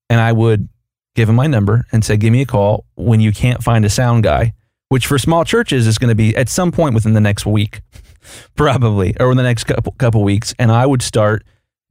And 0.09 0.19
I 0.19 0.31
would 0.31 0.67
give 1.15 1.27
them 1.27 1.35
my 1.35 1.47
number 1.47 1.85
and 1.91 2.03
say, 2.03 2.17
give 2.17 2.31
me 2.31 2.41
a 2.41 2.45
call 2.45 2.85
when 2.95 3.19
you 3.19 3.31
can't 3.31 3.63
find 3.63 3.85
a 3.85 3.89
sound 3.89 4.23
guy, 4.23 4.53
which 4.89 5.07
for 5.07 5.17
small 5.17 5.45
churches 5.45 5.87
is 5.87 5.97
going 5.97 6.09
to 6.09 6.15
be 6.15 6.35
at 6.35 6.49
some 6.49 6.71
point 6.71 6.93
within 6.93 7.13
the 7.13 7.21
next 7.21 7.45
week, 7.45 7.81
probably, 8.55 9.15
or 9.19 9.31
in 9.31 9.37
the 9.37 9.43
next 9.43 9.65
couple, 9.65 9.93
couple 9.93 10.23
weeks. 10.23 10.53
And 10.59 10.71
I 10.71 10.85
would 10.85 11.01
start 11.01 11.43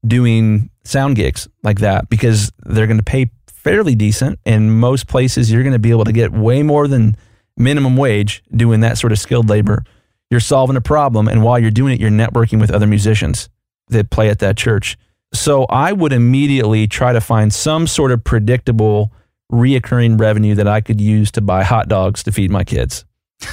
doing 0.06 0.70
sound 0.84 1.16
gigs 1.16 1.48
like 1.62 1.80
that 1.80 2.08
because 2.08 2.52
they're 2.64 2.86
going 2.86 2.98
to 2.98 3.04
pay 3.04 3.30
fairly 3.46 3.94
decent. 3.94 4.38
In 4.44 4.70
most 4.70 5.06
places, 5.06 5.52
you're 5.52 5.62
going 5.62 5.74
to 5.74 5.78
be 5.78 5.90
able 5.90 6.04
to 6.04 6.12
get 6.12 6.32
way 6.32 6.62
more 6.62 6.88
than 6.88 7.16
minimum 7.56 7.96
wage 7.96 8.42
doing 8.54 8.80
that 8.80 8.98
sort 8.98 9.12
of 9.12 9.18
skilled 9.18 9.48
labor. 9.48 9.84
You're 10.30 10.40
solving 10.40 10.76
a 10.76 10.80
problem, 10.80 11.28
and 11.28 11.42
while 11.42 11.58
you're 11.58 11.70
doing 11.70 11.94
it, 11.94 12.00
you're 12.00 12.10
networking 12.10 12.60
with 12.60 12.70
other 12.70 12.86
musicians 12.86 13.48
that 13.88 14.10
play 14.10 14.30
at 14.30 14.38
that 14.38 14.56
church. 14.56 14.96
So 15.34 15.64
I 15.64 15.92
would 15.92 16.12
immediately 16.12 16.86
try 16.86 17.12
to 17.12 17.20
find 17.20 17.52
some 17.52 17.86
sort 17.86 18.12
of 18.12 18.22
predictable, 18.24 19.12
reoccurring 19.52 20.18
revenue 20.20 20.54
that 20.54 20.68
I 20.68 20.80
could 20.80 21.00
use 21.00 21.30
to 21.32 21.40
buy 21.40 21.64
hot 21.64 21.88
dogs 21.88 22.22
to 22.24 22.32
feed 22.32 22.50
my 22.50 22.64
kids. 22.64 23.04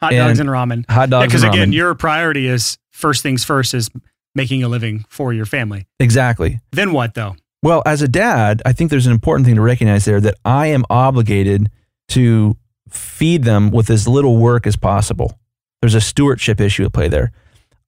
Hot 0.00 0.12
And 0.14 0.28
dogs 0.28 0.40
and 0.40 0.48
ramen. 0.48 0.90
Hot 0.90 1.10
dogs, 1.10 1.28
Because 1.28 1.44
again, 1.44 1.72
your 1.72 1.94
priority 1.94 2.48
is 2.48 2.76
first 2.90 3.22
things 3.22 3.44
first 3.44 3.72
is 3.72 3.88
making 4.34 4.62
a 4.62 4.68
living 4.68 5.04
for 5.08 5.32
your 5.32 5.46
family. 5.46 5.86
exactly. 6.00 6.60
Then 6.72 6.92
what 6.92 7.14
though? 7.14 7.36
Well, 7.62 7.82
as 7.86 8.02
a 8.02 8.08
dad, 8.08 8.60
I 8.66 8.72
think 8.72 8.90
there's 8.90 9.06
an 9.06 9.12
important 9.12 9.46
thing 9.46 9.54
to 9.54 9.60
recognize 9.60 10.04
there 10.04 10.20
that 10.20 10.34
I 10.44 10.66
am 10.68 10.84
obligated 10.90 11.70
to 12.08 12.56
feed 12.88 13.44
them 13.44 13.70
with 13.70 13.88
as 13.88 14.08
little 14.08 14.36
work 14.38 14.66
as 14.66 14.74
possible. 14.76 15.38
There's 15.80 15.94
a 15.94 16.00
stewardship 16.00 16.60
issue 16.60 16.84
at 16.84 16.92
play 16.92 17.08
there. 17.08 17.32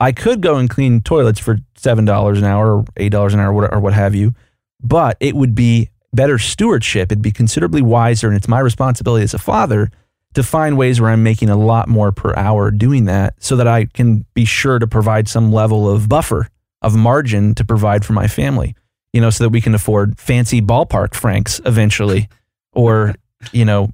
I 0.01 0.13
could 0.13 0.41
go 0.41 0.57
and 0.57 0.69
clean 0.71 1.01
toilets 1.01 1.41
for 1.41 1.59
seven 1.77 2.05
dollars 2.05 2.39
an 2.39 2.45
hour 2.45 2.79
or 2.79 2.85
eight 2.97 3.11
dollars 3.11 3.35
an 3.35 3.41
hour 3.41 3.53
or 3.73 3.81
what 3.81 3.93
have 3.95 4.15
you, 4.15 4.35
but 4.83 5.17
it 5.21 5.35
would 5.35 5.55
be 5.55 5.91
better 6.13 6.39
stewardship. 6.39 7.11
It'd 7.11 7.23
be 7.23 7.33
considerably 7.33 7.83
wiser, 7.83 8.29
and 8.29 8.37
it's 8.37 8.49
my 8.49 8.61
responsibility 8.61 9.25
as 9.25 9.35
a 9.35 9.39
father 9.39 9.91
to 10.35 10.43
find 10.43 10.77
ways 10.77 11.01
where 11.01 11.11
I'm 11.11 11.23
making 11.23 11.51
a 11.51 11.57
lot 11.57 11.89
more 11.89 12.13
per 12.13 12.35
hour 12.37 12.71
doing 12.71 13.07
that, 13.07 13.35
so 13.39 13.57
that 13.57 13.67
I 13.67 13.87
can 13.87 14.25
be 14.35 14.45
sure 14.45 14.79
to 14.79 14.87
provide 14.87 15.29
some 15.29 15.53
level 15.53 15.89
of 15.89 16.09
buffer 16.09 16.49
of 16.83 16.95
margin 16.95 17.55
to 17.55 17.65
provide 17.65 18.05
for 18.05 18.13
my 18.13 18.27
family 18.27 18.75
you 19.15 19.21
know, 19.21 19.31
so 19.31 19.45
that 19.45 19.51
we 19.51 19.61
can 19.61 19.77
afford 19.77 20.19
fancy 20.19 20.61
ballpark 20.61 21.15
franks 21.15 21.61
eventually, 21.65 22.29
or 22.73 23.15
you 23.53 23.65
know, 23.65 23.89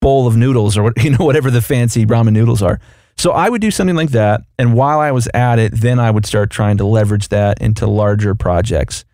bowl 0.00 0.26
of 0.26 0.36
noodles 0.36 0.76
or 0.76 0.92
you 1.00 1.10
know 1.10 1.24
whatever 1.24 1.50
the 1.50 1.60
fancy 1.60 2.06
ramen 2.06 2.32
noodles 2.32 2.62
are. 2.62 2.80
So 3.18 3.32
I 3.32 3.50
would 3.50 3.60
do 3.60 3.70
something 3.70 3.94
like 3.94 4.10
that, 4.10 4.40
and 4.58 4.74
while 4.74 5.00
I 5.00 5.12
was 5.12 5.28
at 5.34 5.58
it, 5.58 5.72
then 5.74 6.00
I 6.00 6.10
would 6.10 6.24
start 6.24 6.50
trying 6.50 6.78
to 6.78 6.86
leverage 6.86 7.28
that 7.28 7.60
into 7.60 7.86
larger 7.86 8.34
projects. 8.34 9.04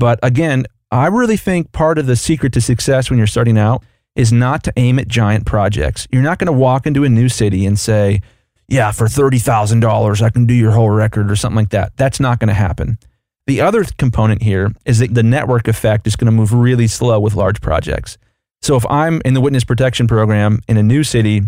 But 0.00 0.18
again, 0.24 0.66
I 0.90 1.06
really 1.06 1.36
think 1.36 1.70
part 1.70 1.98
of 1.98 2.06
the 2.06 2.16
secret 2.16 2.52
to 2.54 2.60
success 2.60 3.08
when 3.08 3.16
you're 3.16 3.28
starting 3.28 3.56
out 3.56 3.84
is 4.16 4.32
not 4.32 4.62
to 4.64 4.72
aim 4.76 4.98
at 4.98 5.08
giant 5.08 5.46
projects. 5.46 6.06
You're 6.10 6.22
not 6.22 6.38
going 6.38 6.46
to 6.46 6.52
walk 6.52 6.86
into 6.86 7.04
a 7.04 7.08
new 7.08 7.28
city 7.28 7.66
and 7.66 7.78
say, 7.78 8.20
yeah, 8.68 8.92
for 8.92 9.06
$30,000, 9.06 10.22
I 10.22 10.30
can 10.30 10.46
do 10.46 10.54
your 10.54 10.72
whole 10.72 10.90
record 10.90 11.30
or 11.30 11.36
something 11.36 11.56
like 11.56 11.70
that. 11.70 11.96
That's 11.96 12.20
not 12.20 12.38
going 12.38 12.48
to 12.48 12.54
happen. 12.54 12.98
The 13.46 13.60
other 13.60 13.84
component 13.98 14.42
here 14.42 14.72
is 14.86 15.00
that 15.00 15.14
the 15.14 15.22
network 15.22 15.68
effect 15.68 16.06
is 16.06 16.16
going 16.16 16.26
to 16.26 16.32
move 16.32 16.52
really 16.52 16.86
slow 16.86 17.20
with 17.20 17.34
large 17.34 17.60
projects. 17.60 18.16
So 18.62 18.76
if 18.76 18.86
I'm 18.88 19.20
in 19.24 19.34
the 19.34 19.42
witness 19.42 19.64
protection 19.64 20.06
program 20.06 20.60
in 20.66 20.78
a 20.78 20.82
new 20.82 21.04
city, 21.04 21.42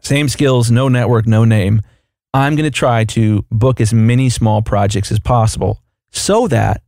same 0.00 0.28
skills, 0.28 0.70
no 0.70 0.88
network, 0.88 1.26
no 1.26 1.44
name, 1.44 1.82
I'm 2.32 2.54
going 2.54 2.64
to 2.64 2.70
try 2.70 3.04
to 3.06 3.44
book 3.50 3.80
as 3.80 3.92
many 3.92 4.28
small 4.28 4.62
projects 4.62 5.10
as 5.10 5.18
possible 5.18 5.82
so 6.12 6.46
that 6.46 6.82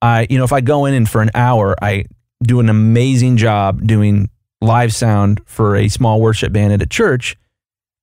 I, 0.00 0.28
you 0.30 0.38
know, 0.38 0.44
if 0.44 0.52
I 0.52 0.60
go 0.60 0.84
in 0.84 0.94
and 0.94 1.08
for 1.08 1.20
an 1.20 1.30
hour, 1.34 1.74
I 1.82 2.04
do 2.46 2.60
an 2.60 2.68
amazing 2.68 3.36
job 3.36 3.86
doing 3.86 4.30
live 4.60 4.94
sound 4.94 5.40
for 5.46 5.76
a 5.76 5.88
small 5.88 6.20
worship 6.20 6.52
band 6.52 6.72
at 6.72 6.82
a 6.82 6.86
church, 6.86 7.36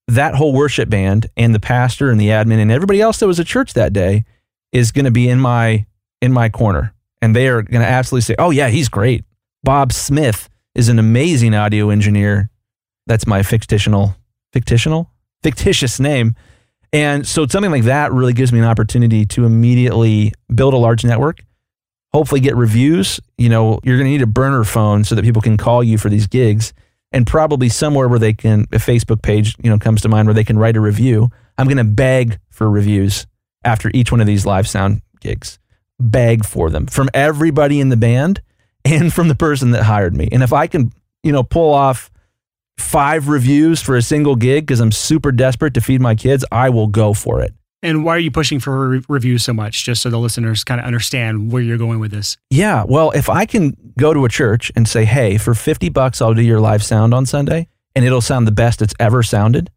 that 0.08 0.36
whole 0.36 0.54
worship 0.54 0.90
band 0.90 1.28
and 1.38 1.56
the 1.56 1.60
pastor 1.60 2.10
and 2.10 2.20
the 2.20 2.28
admin 2.28 2.60
and 2.60 2.72
everybody 2.72 3.02
else 3.02 3.20
that 3.20 3.28
was 3.28 3.40
at 3.40 3.46
church 3.46 3.74
that 3.74 3.94
day 3.94 4.26
is 4.72 4.92
going 4.92 5.06
to 5.06 5.12
be 5.12 5.30
in 5.30 5.40
my 5.40 5.86
in 6.22 6.32
my 6.32 6.50
corner 6.50 6.94
and 7.22 7.36
they 7.36 7.48
are 7.48 7.62
going 7.62 7.82
to 7.82 7.88
absolutely 7.88 8.22
say, 8.22 8.36
"Oh 8.38 8.52
yeah, 8.52 8.68
he's 8.68 8.90
great." 8.90 9.24
Bob 9.64 9.94
Smith 9.94 10.50
is 10.76 10.90
an 10.90 11.00
amazing 11.00 11.56
audio 11.56 11.90
engineer. 11.90 12.50
That's 13.08 13.26
my 13.26 13.44
fictional 13.44 14.16
fictional 14.52 15.10
fictitious 15.42 16.00
name. 16.00 16.36
And 16.92 17.28
so 17.28 17.48
something 17.48 17.72
like 17.72 17.84
that 17.84 18.12
really 18.12 18.34
gives 18.34 18.54
me 18.54 18.60
an 18.60 18.66
opportunity 18.66 19.26
to 19.28 19.46
immediately 19.46 20.32
build 20.54 20.74
a 20.74 20.78
large 20.78 21.04
network, 21.04 21.44
hopefully 22.14 22.42
get 22.42 22.56
reviews. 22.56 23.20
You 23.38 23.50
know, 23.50 23.80
you're 23.84 23.98
going 23.98 24.06
to 24.06 24.12
need 24.12 24.22
a 24.22 24.28
burner 24.28 24.64
phone 24.64 25.04
so 25.04 25.16
that 25.16 25.24
people 25.24 25.42
can 25.42 25.58
call 25.58 25.84
you 25.84 25.98
for 25.98 26.10
these 26.10 26.28
gigs 26.28 26.74
and 27.12 27.28
probably 27.28 27.70
somewhere 27.70 28.08
where 28.08 28.20
they 28.20 28.34
can 28.34 28.62
a 28.72 28.78
Facebook 28.78 29.22
page, 29.22 29.56
you 29.64 29.70
know, 29.70 29.78
comes 29.78 30.02
to 30.02 30.10
mind 30.10 30.28
where 30.28 30.34
they 30.34 30.44
can 30.44 30.58
write 30.58 30.76
a 30.76 30.82
review. 30.82 31.30
I'm 31.58 31.68
going 31.68 31.78
to 31.78 31.84
beg 31.84 32.40
for 32.50 32.70
reviews 32.70 33.28
after 33.64 33.92
each 33.94 34.12
one 34.12 34.22
of 34.22 34.28
these 34.28 34.46
live 34.46 34.68
sound 34.68 35.02
gigs. 35.20 35.60
Beg 36.00 36.46
for 36.46 36.70
them 36.70 36.88
from 36.88 37.10
everybody 37.14 37.80
in 37.80 37.90
the 37.90 37.98
band 37.98 38.42
and 38.86 39.14
from 39.14 39.28
the 39.28 39.36
person 39.36 39.72
that 39.72 39.84
hired 39.84 40.16
me. 40.16 40.28
And 40.32 40.44
if 40.44 40.54
I 40.54 40.68
can, 40.68 40.92
you 41.22 41.32
know, 41.32 41.44
pull 41.44 41.74
off 41.74 42.12
five 42.78 43.28
reviews 43.28 43.82
for 43.82 43.96
a 43.96 44.02
single 44.02 44.36
gig 44.36 44.66
because 44.66 44.80
I'm 44.80 44.92
super 44.92 45.32
desperate 45.32 45.76
to 45.76 45.82
feed 45.82 46.02
my 46.02 46.16
kids, 46.16 46.44
I 46.52 46.70
will 46.70 46.88
go 46.88 47.14
for 47.14 47.42
it. 47.42 47.54
And 47.84 48.06
why 48.06 48.16
are 48.16 48.20
you 48.20 48.32
pushing 48.32 48.60
for 48.60 48.88
re- 48.88 49.04
reviews 49.10 49.44
so 49.44 49.54
much? 49.54 49.84
Just 49.84 50.02
so 50.02 50.10
the 50.10 50.18
listeners 50.18 50.64
kind 50.64 50.80
of 50.80 50.88
understand 50.88 51.52
where 51.52 51.62
you're 51.62 51.78
going 51.78 52.00
with 52.00 52.12
this. 52.12 52.38
Yeah. 52.50 52.86
Well, 52.88 53.12
if 53.12 53.30
I 53.30 53.46
can 53.46 53.76
go 54.00 54.14
to 54.14 54.24
a 54.24 54.30
church 54.30 54.72
and 54.76 54.88
say, 54.88 55.04
hey, 55.04 55.38
for 55.38 55.54
50 55.54 55.90
bucks, 55.90 56.22
I'll 56.22 56.34
do 56.34 56.42
your 56.42 56.62
live 56.62 56.82
sound 56.82 57.14
on 57.14 57.26
Sunday 57.26 57.68
and 57.94 58.06
it'll 58.06 58.22
sound 58.22 58.48
the 58.48 58.54
best 58.54 58.82
it's 58.82 58.94
ever 59.00 59.22
sounded. 59.22 59.70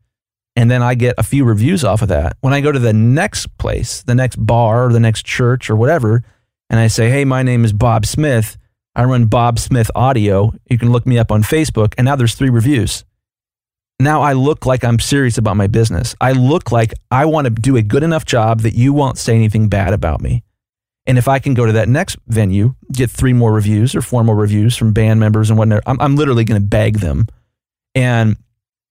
And 0.55 0.71
then 0.71 0.83
I 0.83 0.95
get 0.95 1.17
a 1.19 1.23
few 1.23 1.45
reviews 1.45 1.85
off 1.85 2.01
of 2.01 2.09
that. 2.09 2.37
When 2.41 2.55
I 2.55 2.61
go 2.61 2.73
to 2.73 2.79
the 2.79 2.93
next 2.93 3.59
place, 3.59 4.03
the 4.03 4.15
next 4.15 4.37
bar 4.37 4.87
or 4.87 4.93
the 4.93 5.01
next 5.01 5.27
church 5.27 5.69
or 5.69 5.77
whatever, 5.77 6.23
and 6.71 6.81
I 6.81 6.87
say, 6.87 7.11
hey, 7.11 7.25
my 7.25 7.43
name 7.43 7.65
is 7.65 7.73
Bob 7.73 8.07
Smith. 8.07 8.57
I 8.95 9.05
run 9.05 9.27
Bob 9.27 9.59
Smith 9.59 9.91
Audio. 9.95 10.55
You 10.71 10.79
can 10.79 10.91
look 10.91 11.07
me 11.07 11.19
up 11.19 11.31
on 11.31 11.43
Facebook. 11.43 11.93
And 11.99 12.07
now 12.07 12.17
there's 12.17 12.35
three 12.35 12.51
reviews. 12.51 13.05
Now 13.99 14.23
I 14.23 14.35
look 14.35 14.67
like 14.67 14.85
I'm 14.85 14.99
serious 14.99 15.39
about 15.39 15.57
my 15.57 15.67
business. 15.67 16.15
I 16.21 16.33
look 16.33 16.71
like 16.71 16.93
I 17.11 17.25
want 17.25 17.47
to 17.47 17.51
do 17.51 17.77
a 17.77 17.83
good 17.83 18.03
enough 18.03 18.25
job 18.25 18.61
that 18.61 18.75
you 18.75 18.93
won't 18.93 19.19
say 19.19 19.35
anything 19.35 19.69
bad 19.69 19.93
about 19.93 20.21
me. 20.21 20.43
And 21.07 21.19
if 21.19 21.29
I 21.29 21.39
can 21.39 21.55
go 21.55 21.67
to 21.67 21.73
that 21.73 21.89
next 21.89 22.17
venue, 22.27 22.75
get 22.93 23.11
three 23.11 23.33
more 23.33 23.53
reviews 23.53 23.95
or 23.95 24.03
four 24.03 24.25
more 24.25 24.35
reviews 24.35 24.77
from 24.77 24.93
band 24.93 25.21
members 25.21 25.51
and 25.51 25.59
whatnot, 25.59 25.83
I'm, 25.87 26.01
I'm 26.01 26.17
literally 26.17 26.45
going 26.45 26.61
to 26.61 26.67
beg 26.67 26.99
them. 26.99 27.27
And 27.95 28.37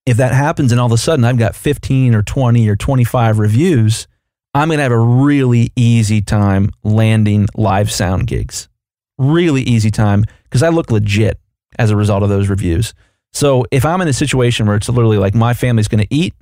if 0.06 0.18
that 0.18 0.34
happens 0.34 0.72
and 0.72 0.80
all 0.80 0.88
of 0.88 0.92
a 0.92 0.98
sudden 0.98 1.26
I've 1.26 1.38
got 1.38 1.56
15 1.56 2.16
or 2.16 2.24
20 2.24 2.68
or 2.70 2.76
25 2.76 3.38
reviews, 3.38 4.08
I'm 4.54 4.70
going 4.70 4.78
to 4.78 4.84
have 4.84 4.92
a 4.92 4.98
really 4.98 5.72
easy 5.76 6.22
time 6.22 6.72
landing 6.84 7.48
live 7.56 7.92
sound 7.92 8.28
gigs 8.28 8.70
really 9.18 9.62
easy 9.62 9.92
time 9.92 10.24
because 10.44 10.64
I 10.64 10.70
look 10.70 10.92
legit 10.92 11.40
as 11.78 11.92
a 11.92 11.96
result 11.96 12.24
of 12.24 12.30
those 12.30 12.50
reviews. 12.50 12.94
So 13.36 13.66
if 13.70 13.86
I'm 13.86 14.00
in 14.00 14.08
a 14.08 14.14
situation 14.14 14.66
where 14.66 14.78
it's 14.78 14.88
literally 14.88 15.18
like 15.18 15.36
my 15.36 15.54
family's 15.54 15.90
going 15.90 16.02
to 16.02 16.14
eat 16.14 16.34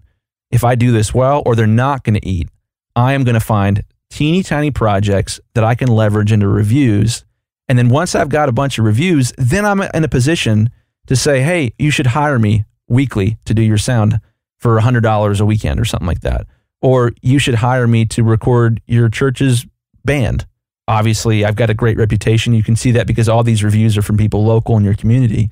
if 0.52 0.64
I 0.64 0.76
do 0.76 0.92
this 0.92 1.12
well, 1.12 1.42
or 1.44 1.56
they're 1.56 1.66
not 1.66 2.04
going 2.04 2.14
to 2.14 2.26
eat, 2.26 2.50
I 2.96 3.14
am 3.14 3.24
going 3.24 3.34
to 3.34 3.40
find 3.40 3.84
teeny 4.12 4.44
tiny 4.44 4.70
projects 4.70 5.40
that 5.56 5.64
I 5.64 5.74
can 5.74 5.88
leverage 5.88 6.32
into 6.32 6.48
reviews. 6.48 7.26
And 7.68 7.80
then 7.80 7.90
once 7.90 8.14
I've 8.14 8.30
got 8.30 8.48
a 8.48 8.52
bunch 8.52 8.78
of 8.78 8.86
reviews, 8.86 9.34
then 9.40 9.66
I'm 9.66 9.82
in 9.82 10.04
a 10.04 10.08
position 10.08 10.70
to 11.08 11.16
say, 11.16 11.42
hey, 11.42 11.74
you 11.80 11.90
should 11.90 12.06
hire 12.06 12.38
me 12.38 12.64
weekly 12.88 13.40
to 13.46 13.56
do 13.56 13.64
your 13.64 13.80
sound 13.80 14.20
for 14.60 14.80
$100 14.80 15.42
a 15.42 15.46
weekend 15.46 15.80
or 15.80 15.86
something 15.86 16.08
like 16.08 16.22
that. 16.22 16.46
Or 16.80 17.14
you 17.24 17.40
should 17.40 17.56
hire 17.56 17.88
me 17.88 18.06
to 18.06 18.24
record 18.24 18.82
your 18.86 19.10
church's 19.10 19.66
band 20.06 20.46
obviously 20.88 21.46
I've 21.46 21.56
got 21.56 21.70
a 21.70 21.74
great 21.74 21.98
reputation. 21.98 22.54
You 22.54 22.64
can 22.64 22.76
see 22.76 22.92
that 22.92 23.08
because 23.08 23.30
all 23.30 23.44
these 23.44 23.64
reviews 23.64 23.98
are 23.98 24.02
from 24.02 24.18
people 24.18 24.44
local 24.44 24.78
in 24.78 24.84
your 24.84 24.96
community. 24.96 25.50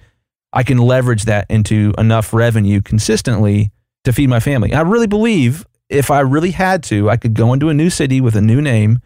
I 0.53 0.63
can 0.63 0.77
leverage 0.77 1.23
that 1.25 1.45
into 1.49 1.93
enough 1.97 2.33
revenue 2.33 2.81
consistently 2.81 3.71
to 4.03 4.13
feed 4.13 4.27
my 4.27 4.39
family. 4.39 4.73
I 4.73 4.81
really 4.81 5.07
believe 5.07 5.65
if 5.89 6.11
I 6.11 6.21
really 6.21 6.51
had 6.51 6.83
to, 6.83 7.09
I 7.09 7.17
could 7.17 7.33
go 7.33 7.53
into 7.53 7.69
a 7.69 7.73
new 7.73 7.89
city 7.89 8.21
with 8.21 8.35
a 8.35 8.41
new 8.41 8.61
name 8.61 8.99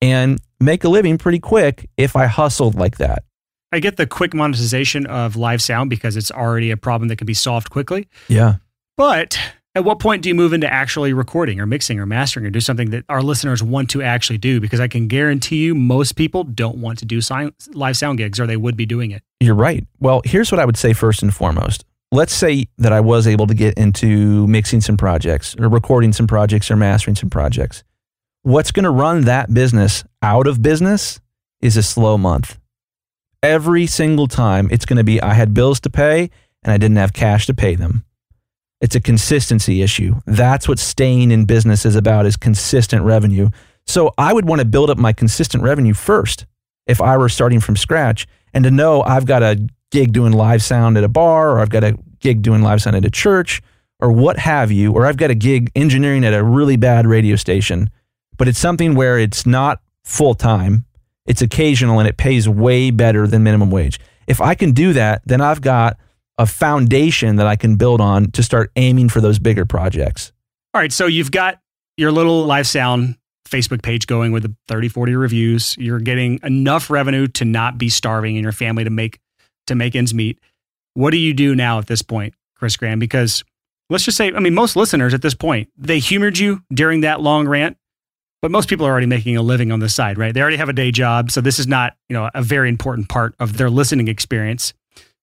and 0.00 0.40
make 0.60 0.84
a 0.84 0.88
living 0.88 1.18
pretty 1.18 1.38
quick 1.38 1.88
if 1.96 2.16
I 2.16 2.26
hustled 2.26 2.74
like 2.74 2.98
that. 2.98 3.24
I 3.72 3.78
get 3.78 3.96
the 3.96 4.06
quick 4.06 4.34
monetization 4.34 5.06
of 5.06 5.36
live 5.36 5.62
sound 5.62 5.90
because 5.90 6.16
it's 6.16 6.32
already 6.32 6.70
a 6.70 6.76
problem 6.76 7.08
that 7.08 7.16
can 7.16 7.26
be 7.26 7.34
solved 7.34 7.70
quickly. 7.70 8.08
Yeah. 8.28 8.56
But 8.96 9.38
at 9.76 9.84
what 9.84 10.00
point 10.00 10.22
do 10.22 10.28
you 10.28 10.34
move 10.34 10.52
into 10.52 10.70
actually 10.72 11.12
recording 11.12 11.60
or 11.60 11.66
mixing 11.66 12.00
or 12.00 12.06
mastering 12.06 12.46
or 12.46 12.50
do 12.50 12.60
something 12.60 12.90
that 12.90 13.04
our 13.08 13.22
listeners 13.22 13.62
want 13.62 13.90
to 13.90 14.02
actually 14.02 14.38
do? 14.38 14.60
Because 14.60 14.80
I 14.80 14.88
can 14.88 15.06
guarantee 15.06 15.58
you 15.58 15.76
most 15.76 16.16
people 16.16 16.42
don't 16.42 16.78
want 16.78 16.98
to 16.98 17.04
do 17.04 17.20
live 17.72 17.96
sound 17.96 18.18
gigs 18.18 18.40
or 18.40 18.46
they 18.46 18.56
would 18.56 18.76
be 18.76 18.86
doing 18.86 19.12
it. 19.12 19.22
You're 19.40 19.54
right. 19.54 19.86
Well, 19.98 20.22
here's 20.24 20.52
what 20.52 20.60
I 20.60 20.64
would 20.64 20.76
say 20.76 20.92
first 20.92 21.22
and 21.22 21.34
foremost. 21.34 21.84
Let's 22.12 22.34
say 22.34 22.66
that 22.78 22.92
I 22.92 23.00
was 23.00 23.26
able 23.26 23.46
to 23.46 23.54
get 23.54 23.74
into 23.74 24.46
mixing 24.46 24.80
some 24.80 24.96
projects 24.96 25.56
or 25.58 25.68
recording 25.68 26.12
some 26.12 26.26
projects 26.26 26.70
or 26.70 26.76
mastering 26.76 27.16
some 27.16 27.30
projects. 27.30 27.82
What's 28.42 28.72
going 28.72 28.84
to 28.84 28.90
run 28.90 29.22
that 29.22 29.52
business 29.52 30.04
out 30.22 30.46
of 30.46 30.62
business 30.62 31.20
is 31.60 31.76
a 31.76 31.82
slow 31.82 32.18
month. 32.18 32.58
Every 33.42 33.86
single 33.86 34.26
time 34.26 34.68
it's 34.70 34.84
going 34.84 34.98
to 34.98 35.04
be 35.04 35.20
I 35.22 35.34
had 35.34 35.54
bills 35.54 35.80
to 35.80 35.90
pay 35.90 36.30
and 36.62 36.72
I 36.72 36.76
didn't 36.76 36.96
have 36.96 37.12
cash 37.12 37.46
to 37.46 37.54
pay 37.54 37.74
them 37.74 38.04
it's 38.80 38.94
a 38.94 39.00
consistency 39.00 39.82
issue. 39.82 40.16
That's 40.26 40.66
what 40.66 40.78
staying 40.78 41.30
in 41.30 41.44
business 41.44 41.84
is 41.84 41.96
about 41.96 42.26
is 42.26 42.36
consistent 42.36 43.04
revenue. 43.04 43.50
So 43.86 44.14
I 44.16 44.32
would 44.32 44.48
want 44.48 44.60
to 44.60 44.64
build 44.64 44.90
up 44.90 44.98
my 44.98 45.12
consistent 45.12 45.62
revenue 45.62 45.94
first 45.94 46.46
if 46.86 47.00
I 47.00 47.16
were 47.18 47.28
starting 47.28 47.60
from 47.60 47.76
scratch 47.76 48.26
and 48.52 48.64
to 48.64 48.70
know 48.70 49.02
I've 49.02 49.26
got 49.26 49.42
a 49.42 49.68
gig 49.90 50.12
doing 50.12 50.32
live 50.32 50.62
sound 50.62 50.96
at 50.96 51.04
a 51.04 51.08
bar 51.08 51.50
or 51.50 51.60
I've 51.60 51.70
got 51.70 51.84
a 51.84 51.96
gig 52.20 52.42
doing 52.42 52.62
live 52.62 52.82
sound 52.82 52.96
at 52.96 53.04
a 53.04 53.10
church 53.10 53.62
or 54.00 54.10
what 54.12 54.38
have 54.38 54.70
you, 54.70 54.92
or 54.92 55.06
I've 55.06 55.16
got 55.16 55.30
a 55.30 55.34
gig 55.34 55.70
engineering 55.74 56.24
at 56.24 56.32
a 56.32 56.42
really 56.42 56.76
bad 56.76 57.06
radio 57.06 57.36
station, 57.36 57.90
but 58.38 58.48
it's 58.48 58.58
something 58.58 58.94
where 58.94 59.18
it's 59.18 59.44
not 59.44 59.82
full 60.04 60.34
time, 60.34 60.86
it's 61.26 61.42
occasional 61.42 61.98
and 61.98 62.08
it 62.08 62.16
pays 62.16 62.48
way 62.48 62.90
better 62.90 63.26
than 63.26 63.42
minimum 63.42 63.70
wage. 63.70 64.00
If 64.26 64.40
I 64.40 64.54
can 64.54 64.72
do 64.72 64.92
that, 64.94 65.22
then 65.26 65.40
I've 65.40 65.60
got 65.60 65.98
a 66.38 66.46
foundation 66.46 67.36
that 67.36 67.46
I 67.46 67.56
can 67.56 67.76
build 67.76 68.00
on 68.00 68.30
to 68.30 68.42
start 68.42 68.70
aiming 68.76 69.10
for 69.10 69.20
those 69.20 69.38
bigger 69.38 69.66
projects. 69.66 70.32
All 70.72 70.80
right. 70.80 70.92
So 70.92 71.06
you've 71.06 71.30
got 71.30 71.60
your 71.96 72.12
little 72.12 72.44
live 72.46 72.66
sound 72.66 73.16
Facebook 73.50 73.82
page 73.82 74.06
going 74.06 74.32
with 74.32 74.44
the 74.44 74.54
30, 74.68 74.88
40 74.88 75.16
reviews. 75.16 75.76
You're 75.76 76.00
getting 76.00 76.40
enough 76.42 76.90
revenue 76.90 77.26
to 77.28 77.44
not 77.44 77.78
be 77.78 77.88
starving 77.88 78.36
in 78.36 78.42
your 78.42 78.52
family 78.52 78.84
to 78.84 78.90
make 78.90 79.18
to 79.66 79.74
make 79.74 79.94
ends 79.94 80.14
meet. 80.14 80.38
What 80.94 81.10
do 81.10 81.16
you 81.16 81.34
do 81.34 81.54
now 81.54 81.78
at 81.78 81.86
this 81.86 82.02
point, 82.02 82.34
Chris 82.56 82.76
Graham? 82.76 82.98
Because 82.98 83.44
let's 83.88 84.04
just 84.04 84.16
say, 84.16 84.32
I 84.32 84.38
mean, 84.40 84.54
most 84.54 84.76
listeners 84.76 85.14
at 85.14 85.22
this 85.22 85.34
point, 85.34 85.68
they 85.76 85.98
humored 85.98 86.38
you 86.38 86.62
during 86.72 87.02
that 87.02 87.20
long 87.20 87.46
rant, 87.46 87.76
but 88.42 88.50
most 88.50 88.68
people 88.68 88.86
are 88.86 88.90
already 88.90 89.06
making 89.06 89.36
a 89.36 89.42
living 89.42 89.70
on 89.70 89.80
the 89.80 89.88
side, 89.88 90.18
right? 90.18 90.32
They 90.32 90.40
already 90.40 90.56
have 90.56 90.68
a 90.68 90.74
day 90.74 90.90
job. 90.90 91.30
So 91.30 91.40
this 91.40 91.58
is 91.58 91.66
not, 91.66 91.94
you 92.08 92.14
know, 92.14 92.30
a 92.34 92.42
very 92.42 92.68
important 92.68 93.08
part 93.08 93.34
of 93.38 93.58
their 93.58 93.70
listening 93.70 94.08
experience. 94.08 94.72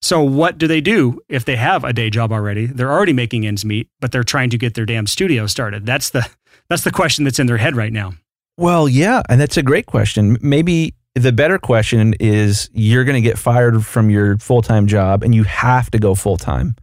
So 0.02 0.22
what 0.22 0.58
do 0.58 0.68
they 0.68 0.82
do 0.82 1.20
if 1.28 1.44
they 1.46 1.56
have 1.56 1.84
a 1.84 1.92
day 1.92 2.10
job 2.10 2.32
already? 2.32 2.68
They're 2.68 2.92
already 2.92 3.14
making 3.14 3.48
ends 3.48 3.66
meet, 3.66 3.90
but 4.00 4.12
they're 4.12 4.24
trying 4.24 4.52
to 4.52 4.58
get 4.58 4.76
their 4.76 4.86
damn 4.86 5.08
studio 5.08 5.48
started. 5.48 5.86
That's 5.86 6.12
the 6.12 6.30
that's 6.70 6.84
the 6.84 6.92
question 6.92 7.24
that's 7.24 7.40
in 7.40 7.48
their 7.48 7.58
head 7.58 7.76
right 7.76 7.94
now. 7.94 8.14
Well, 8.58 8.90
yeah, 8.90 9.22
and 9.30 9.40
that's 9.40 9.58
a 9.58 9.64
great 9.64 9.86
question. 9.86 10.38
Maybe 10.42 10.96
the 11.16 11.32
better 11.32 11.58
question 11.58 12.16
is 12.20 12.70
you're 12.74 13.04
going 13.04 13.22
to 13.22 13.28
get 13.28 13.38
fired 13.38 13.86
from 13.86 14.10
your 14.10 14.38
full-time 14.38 14.88
job 14.88 15.24
and 15.24 15.34
you 15.34 15.44
have 15.44 15.92
to 15.92 16.00
go 16.00 16.16
full-time. 16.16 16.76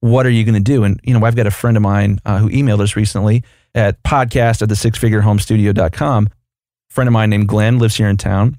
What 0.00 0.24
are 0.24 0.30
you 0.30 0.44
going 0.44 0.54
to 0.54 0.60
do? 0.60 0.84
And 0.84 1.00
you 1.04 1.18
know, 1.18 1.24
I've 1.26 1.36
got 1.36 1.46
a 1.46 1.50
friend 1.50 1.76
of 1.76 1.82
mine 1.82 2.20
uh, 2.24 2.38
who 2.38 2.48
emailed 2.48 2.80
us 2.80 2.96
recently 2.96 3.44
at 3.74 4.02
podcast 4.02 4.62
at 4.62 4.68
the 4.68 4.74
sixfigurehomestudio.com. 4.74 6.26
A 6.26 6.94
friend 6.94 7.08
of 7.08 7.12
mine 7.12 7.30
named 7.30 7.48
Glenn 7.48 7.78
lives 7.78 7.96
here 7.96 8.08
in 8.08 8.16
town. 8.16 8.56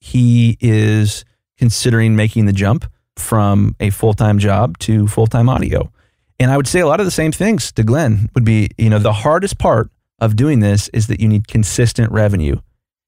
He 0.00 0.56
is 0.60 1.24
considering 1.58 2.16
making 2.16 2.46
the 2.46 2.52
jump 2.52 2.84
from 3.16 3.74
a 3.80 3.90
full 3.90 4.14
time 4.14 4.38
job 4.38 4.78
to 4.78 5.06
full 5.08 5.26
time 5.26 5.48
audio. 5.48 5.90
And 6.38 6.50
I 6.50 6.56
would 6.56 6.66
say 6.66 6.80
a 6.80 6.86
lot 6.86 7.00
of 7.00 7.06
the 7.06 7.12
same 7.12 7.32
things 7.32 7.72
to 7.72 7.82
Glenn 7.82 8.28
would 8.34 8.44
be, 8.44 8.70
you 8.76 8.90
know, 8.90 8.98
the 8.98 9.12
hardest 9.12 9.58
part 9.58 9.90
of 10.18 10.36
doing 10.36 10.60
this 10.60 10.88
is 10.88 11.06
that 11.08 11.20
you 11.20 11.28
need 11.28 11.48
consistent 11.48 12.10
revenue. 12.12 12.56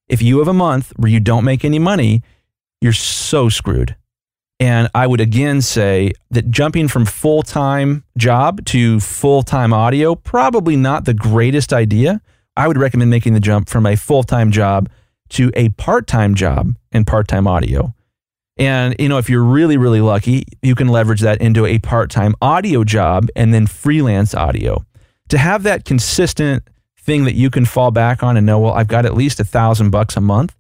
If 0.08 0.22
you 0.22 0.38
have 0.38 0.48
a 0.48 0.52
month 0.52 0.92
where 0.96 1.10
you 1.10 1.20
don't 1.20 1.44
make 1.44 1.64
any 1.64 1.78
money, 1.78 2.22
you're 2.80 2.92
so 2.92 3.48
screwed. 3.48 3.96
And 4.58 4.88
I 4.94 5.06
would 5.06 5.20
again 5.20 5.60
say 5.60 6.12
that 6.30 6.50
jumping 6.50 6.88
from 6.88 7.04
full 7.04 7.42
time 7.42 8.04
job 8.16 8.64
to 8.66 9.00
full 9.00 9.42
time 9.42 9.72
audio, 9.72 10.14
probably 10.14 10.76
not 10.76 11.04
the 11.04 11.14
greatest 11.14 11.72
idea. 11.72 12.22
I 12.56 12.68
would 12.68 12.78
recommend 12.78 13.10
making 13.10 13.34
the 13.34 13.40
jump 13.40 13.68
from 13.68 13.84
a 13.84 13.96
full 13.96 14.22
time 14.22 14.50
job 14.50 14.88
to 15.30 15.50
a 15.54 15.68
part 15.70 16.06
time 16.06 16.34
job 16.34 16.74
and 16.92 17.06
part 17.06 17.28
time 17.28 17.46
audio. 17.46 17.94
And, 18.58 18.96
you 18.98 19.08
know, 19.10 19.18
if 19.18 19.28
you're 19.28 19.44
really, 19.44 19.76
really 19.76 20.00
lucky, 20.00 20.44
you 20.62 20.74
can 20.74 20.88
leverage 20.88 21.20
that 21.20 21.42
into 21.42 21.66
a 21.66 21.78
part 21.78 22.10
time 22.10 22.34
audio 22.40 22.84
job 22.84 23.28
and 23.36 23.52
then 23.52 23.66
freelance 23.66 24.34
audio. 24.34 24.84
To 25.28 25.38
have 25.38 25.64
that 25.64 25.84
consistent 25.84 26.62
thing 27.06 27.24
that 27.24 27.34
you 27.34 27.48
can 27.48 27.64
fall 27.64 27.90
back 27.90 28.22
on 28.22 28.36
and 28.36 28.44
know, 28.44 28.58
well, 28.58 28.74
I've 28.74 28.88
got 28.88 29.06
at 29.06 29.14
least 29.14 29.40
a 29.40 29.44
thousand 29.44 29.90
bucks 29.90 30.16
a 30.16 30.20
month, 30.20 30.54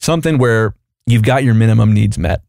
something 0.00 0.36
where 0.36 0.74
you've 1.06 1.22
got 1.22 1.44
your 1.44 1.54
minimum 1.54 1.94
needs 1.94 2.18
met. 2.18 2.42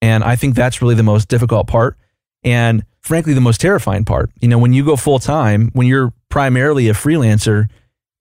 And 0.00 0.22
I 0.22 0.36
think 0.36 0.54
that's 0.54 0.80
really 0.80 0.94
the 0.94 1.02
most 1.02 1.28
difficult 1.28 1.66
part. 1.66 1.98
And 2.44 2.84
frankly, 3.00 3.34
the 3.34 3.40
most 3.40 3.60
terrifying 3.60 4.04
part. 4.04 4.30
You 4.40 4.48
know, 4.48 4.58
when 4.58 4.72
you 4.72 4.84
go 4.84 4.96
full 4.96 5.18
time, 5.18 5.70
when 5.72 5.86
you're 5.86 6.12
primarily 6.28 6.88
a 6.88 6.92
freelancer 6.92 7.68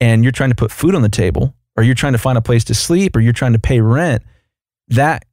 and 0.01 0.23
you're 0.23 0.31
trying 0.31 0.49
to 0.49 0.55
put 0.55 0.71
food 0.71 0.95
on 0.95 1.03
the 1.03 1.09
table, 1.09 1.53
or 1.77 1.83
you're 1.83 1.95
trying 1.95 2.13
to 2.13 2.19
find 2.19 2.37
a 2.37 2.41
place 2.41 2.63
to 2.65 2.73
sleep, 2.73 3.15
or 3.15 3.19
you're 3.19 3.33
trying 3.33 3.53
to 3.53 3.59
pay 3.59 3.81
rent, 3.81 4.23
that 4.87 5.25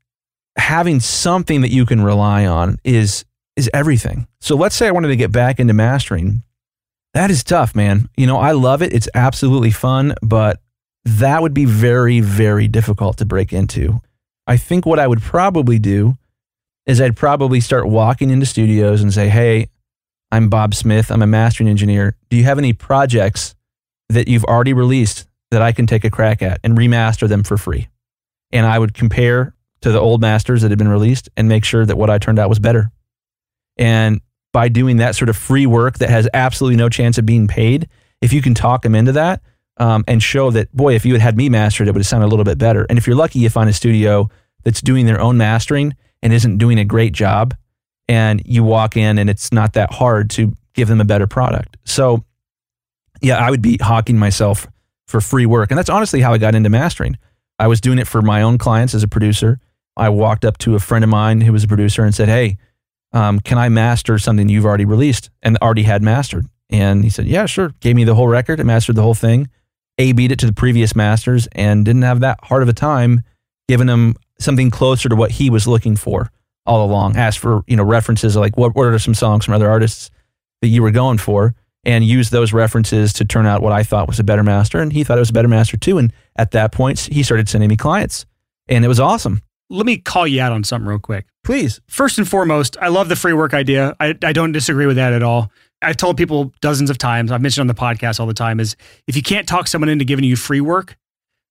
having 0.56 1.00
something 1.00 1.62
that 1.62 1.70
you 1.70 1.86
can 1.86 2.02
rely 2.02 2.46
on 2.46 2.78
is 2.84 3.24
is 3.56 3.70
everything. 3.72 4.26
So 4.40 4.56
let's 4.56 4.74
say 4.74 4.88
I 4.88 4.90
wanted 4.90 5.08
to 5.08 5.16
get 5.16 5.30
back 5.30 5.60
into 5.60 5.72
mastering. 5.72 6.42
That 7.14 7.30
is 7.30 7.44
tough, 7.44 7.74
man. 7.74 8.08
You 8.16 8.26
know, 8.26 8.38
I 8.38 8.52
love 8.52 8.82
it. 8.82 8.92
It's 8.92 9.08
absolutely 9.14 9.70
fun, 9.70 10.14
but 10.22 10.60
that 11.04 11.42
would 11.42 11.52
be 11.52 11.64
very, 11.64 12.20
very 12.20 12.68
difficult 12.68 13.18
to 13.18 13.26
break 13.26 13.52
into. 13.52 14.00
I 14.46 14.56
think 14.56 14.86
what 14.86 14.98
I 14.98 15.06
would 15.06 15.20
probably 15.20 15.78
do 15.78 16.16
is 16.86 17.00
I'd 17.00 17.16
probably 17.16 17.60
start 17.60 17.86
walking 17.86 18.30
into 18.30 18.46
studios 18.46 19.02
and 19.02 19.12
say, 19.12 19.28
Hey, 19.28 19.68
I'm 20.30 20.48
Bob 20.48 20.74
Smith. 20.74 21.10
I'm 21.10 21.22
a 21.22 21.26
mastering 21.26 21.68
engineer. 21.68 22.16
Do 22.30 22.36
you 22.36 22.44
have 22.44 22.58
any 22.58 22.72
projects 22.72 23.54
that 24.08 24.28
you've 24.28 24.44
already 24.44 24.72
released 24.72 25.26
that 25.50 25.62
I 25.62 25.72
can 25.72 25.86
take 25.86 26.04
a 26.04 26.10
crack 26.10 26.42
at 26.42 26.60
and 26.64 26.76
remaster 26.76 27.28
them 27.28 27.42
for 27.42 27.58
free? 27.58 27.88
And 28.50 28.66
I 28.66 28.78
would 28.78 28.94
compare 28.94 29.54
to 29.82 29.92
the 29.92 30.00
old 30.00 30.20
masters 30.20 30.62
that 30.62 30.70
had 30.70 30.78
been 30.78 30.88
released 30.88 31.28
and 31.36 31.48
make 31.48 31.64
sure 31.64 31.84
that 31.84 31.98
what 31.98 32.10
I 32.10 32.18
turned 32.18 32.38
out 32.38 32.48
was 32.48 32.58
better. 32.58 32.90
And 33.76 34.20
by 34.52 34.68
doing 34.68 34.98
that 34.98 35.16
sort 35.16 35.28
of 35.28 35.36
free 35.36 35.66
work 35.66 35.98
that 35.98 36.10
has 36.10 36.28
absolutely 36.34 36.76
no 36.76 36.88
chance 36.88 37.18
of 37.18 37.26
being 37.26 37.48
paid, 37.48 37.88
if 38.20 38.32
you 38.32 38.42
can 38.42 38.54
talk 38.54 38.82
them 38.82 38.94
into 38.94 39.12
that 39.12 39.42
um, 39.78 40.04
and 40.06 40.22
show 40.22 40.50
that, 40.50 40.74
boy, 40.74 40.94
if 40.94 41.04
you 41.04 41.14
had 41.14 41.22
had 41.22 41.36
me 41.36 41.48
mastered, 41.48 41.88
it 41.88 41.92
would 41.92 42.00
have 42.00 42.06
sounded 42.06 42.26
a 42.26 42.28
little 42.28 42.44
bit 42.44 42.58
better. 42.58 42.86
And 42.88 42.98
if 42.98 43.06
you're 43.06 43.16
lucky, 43.16 43.38
you 43.38 43.48
find 43.48 43.68
a 43.68 43.72
studio 43.72 44.30
that's 44.62 44.80
doing 44.80 45.06
their 45.06 45.20
own 45.20 45.36
mastering 45.36 45.96
and 46.22 46.32
isn't 46.32 46.58
doing 46.58 46.78
a 46.78 46.84
great 46.84 47.12
job, 47.12 47.56
and 48.08 48.42
you 48.44 48.62
walk 48.62 48.96
in 48.96 49.18
and 49.18 49.28
it's 49.28 49.52
not 49.52 49.72
that 49.72 49.92
hard 49.92 50.30
to 50.30 50.56
give 50.74 50.88
them 50.88 51.00
a 51.00 51.04
better 51.04 51.26
product. 51.26 51.76
So, 51.84 52.24
yeah, 53.20 53.38
I 53.38 53.50
would 53.50 53.62
be 53.62 53.78
hawking 53.80 54.18
myself 54.18 54.68
for 55.06 55.20
free 55.20 55.46
work. 55.46 55.70
And 55.70 55.78
that's 55.78 55.90
honestly 55.90 56.20
how 56.20 56.32
I 56.32 56.38
got 56.38 56.54
into 56.54 56.70
mastering. 56.70 57.18
I 57.58 57.66
was 57.66 57.80
doing 57.80 57.98
it 57.98 58.06
for 58.06 58.22
my 58.22 58.42
own 58.42 58.58
clients 58.58 58.94
as 58.94 59.02
a 59.02 59.08
producer. 59.08 59.60
I 59.96 60.08
walked 60.08 60.44
up 60.44 60.58
to 60.58 60.74
a 60.74 60.80
friend 60.80 61.04
of 61.04 61.10
mine 61.10 61.42
who 61.42 61.52
was 61.52 61.64
a 61.64 61.68
producer 61.68 62.02
and 62.02 62.14
said, 62.14 62.28
Hey, 62.28 62.58
um, 63.12 63.40
can 63.40 63.58
I 63.58 63.68
master 63.68 64.18
something 64.18 64.48
you've 64.48 64.64
already 64.64 64.84
released 64.84 65.30
and 65.42 65.58
already 65.58 65.82
had 65.82 66.02
mastered? 66.02 66.46
And 66.70 67.04
he 67.04 67.10
said, 67.10 67.26
Yeah, 67.26 67.46
sure. 67.46 67.74
Gave 67.80 67.96
me 67.96 68.04
the 68.04 68.14
whole 68.14 68.28
record 68.28 68.58
and 68.58 68.66
mastered 68.66 68.96
the 68.96 69.02
whole 69.02 69.14
thing. 69.14 69.48
A 69.98 70.12
beat 70.12 70.32
it 70.32 70.38
to 70.38 70.46
the 70.46 70.52
previous 70.52 70.96
masters 70.96 71.46
and 71.52 71.84
didn't 71.84 72.02
have 72.02 72.20
that 72.20 72.40
hard 72.44 72.62
of 72.62 72.68
a 72.68 72.72
time 72.72 73.22
giving 73.68 73.88
him 73.88 74.16
something 74.38 74.70
closer 74.70 75.08
to 75.08 75.16
what 75.16 75.32
he 75.32 75.50
was 75.50 75.66
looking 75.66 75.96
for 75.96 76.30
all 76.64 76.84
along. 76.84 77.16
Asked 77.16 77.38
for, 77.38 77.62
you 77.66 77.76
know, 77.76 77.84
references 77.84 78.34
like 78.36 78.56
what, 78.56 78.74
what 78.74 78.86
are 78.86 78.98
some 78.98 79.14
songs 79.14 79.44
from 79.44 79.54
other 79.54 79.68
artists 79.68 80.10
that 80.62 80.68
you 80.68 80.82
were 80.82 80.90
going 80.90 81.18
for 81.18 81.54
and 81.84 82.04
use 82.04 82.30
those 82.30 82.52
references 82.52 83.12
to 83.12 83.24
turn 83.24 83.44
out 83.44 83.60
what 83.60 83.72
I 83.72 83.82
thought 83.82 84.08
was 84.08 84.18
a 84.18 84.24
better 84.24 84.42
master. 84.42 84.80
And 84.80 84.92
he 84.92 85.04
thought 85.04 85.18
it 85.18 85.20
was 85.20 85.30
a 85.30 85.34
better 85.34 85.48
master 85.48 85.76
too. 85.76 85.98
And 85.98 86.12
at 86.36 86.52
that 86.52 86.72
point, 86.72 86.98
he 87.00 87.22
started 87.22 87.48
sending 87.48 87.68
me 87.68 87.76
clients 87.76 88.24
and 88.68 88.84
it 88.84 88.88
was 88.88 89.00
awesome 89.00 89.42
let 89.72 89.86
me 89.86 89.96
call 89.96 90.26
you 90.26 90.40
out 90.40 90.52
on 90.52 90.62
something 90.62 90.86
real 90.86 90.98
quick. 90.98 91.26
Please. 91.44 91.80
First 91.88 92.18
and 92.18 92.28
foremost, 92.28 92.76
I 92.80 92.88
love 92.88 93.08
the 93.08 93.16
free 93.16 93.32
work 93.32 93.52
idea. 93.52 93.96
I, 93.98 94.16
I 94.22 94.32
don't 94.32 94.52
disagree 94.52 94.86
with 94.86 94.96
that 94.96 95.12
at 95.12 95.22
all. 95.22 95.50
I've 95.82 95.96
told 95.96 96.16
people 96.16 96.52
dozens 96.60 96.90
of 96.90 96.98
times, 96.98 97.32
I've 97.32 97.42
mentioned 97.42 97.62
on 97.62 97.66
the 97.66 97.74
podcast 97.74 98.20
all 98.20 98.26
the 98.26 98.34
time, 98.34 98.60
is 98.60 98.76
if 99.08 99.16
you 99.16 99.22
can't 99.22 99.48
talk 99.48 99.66
someone 99.66 99.88
into 99.88 100.04
giving 100.04 100.24
you 100.24 100.36
free 100.36 100.60
work, 100.60 100.96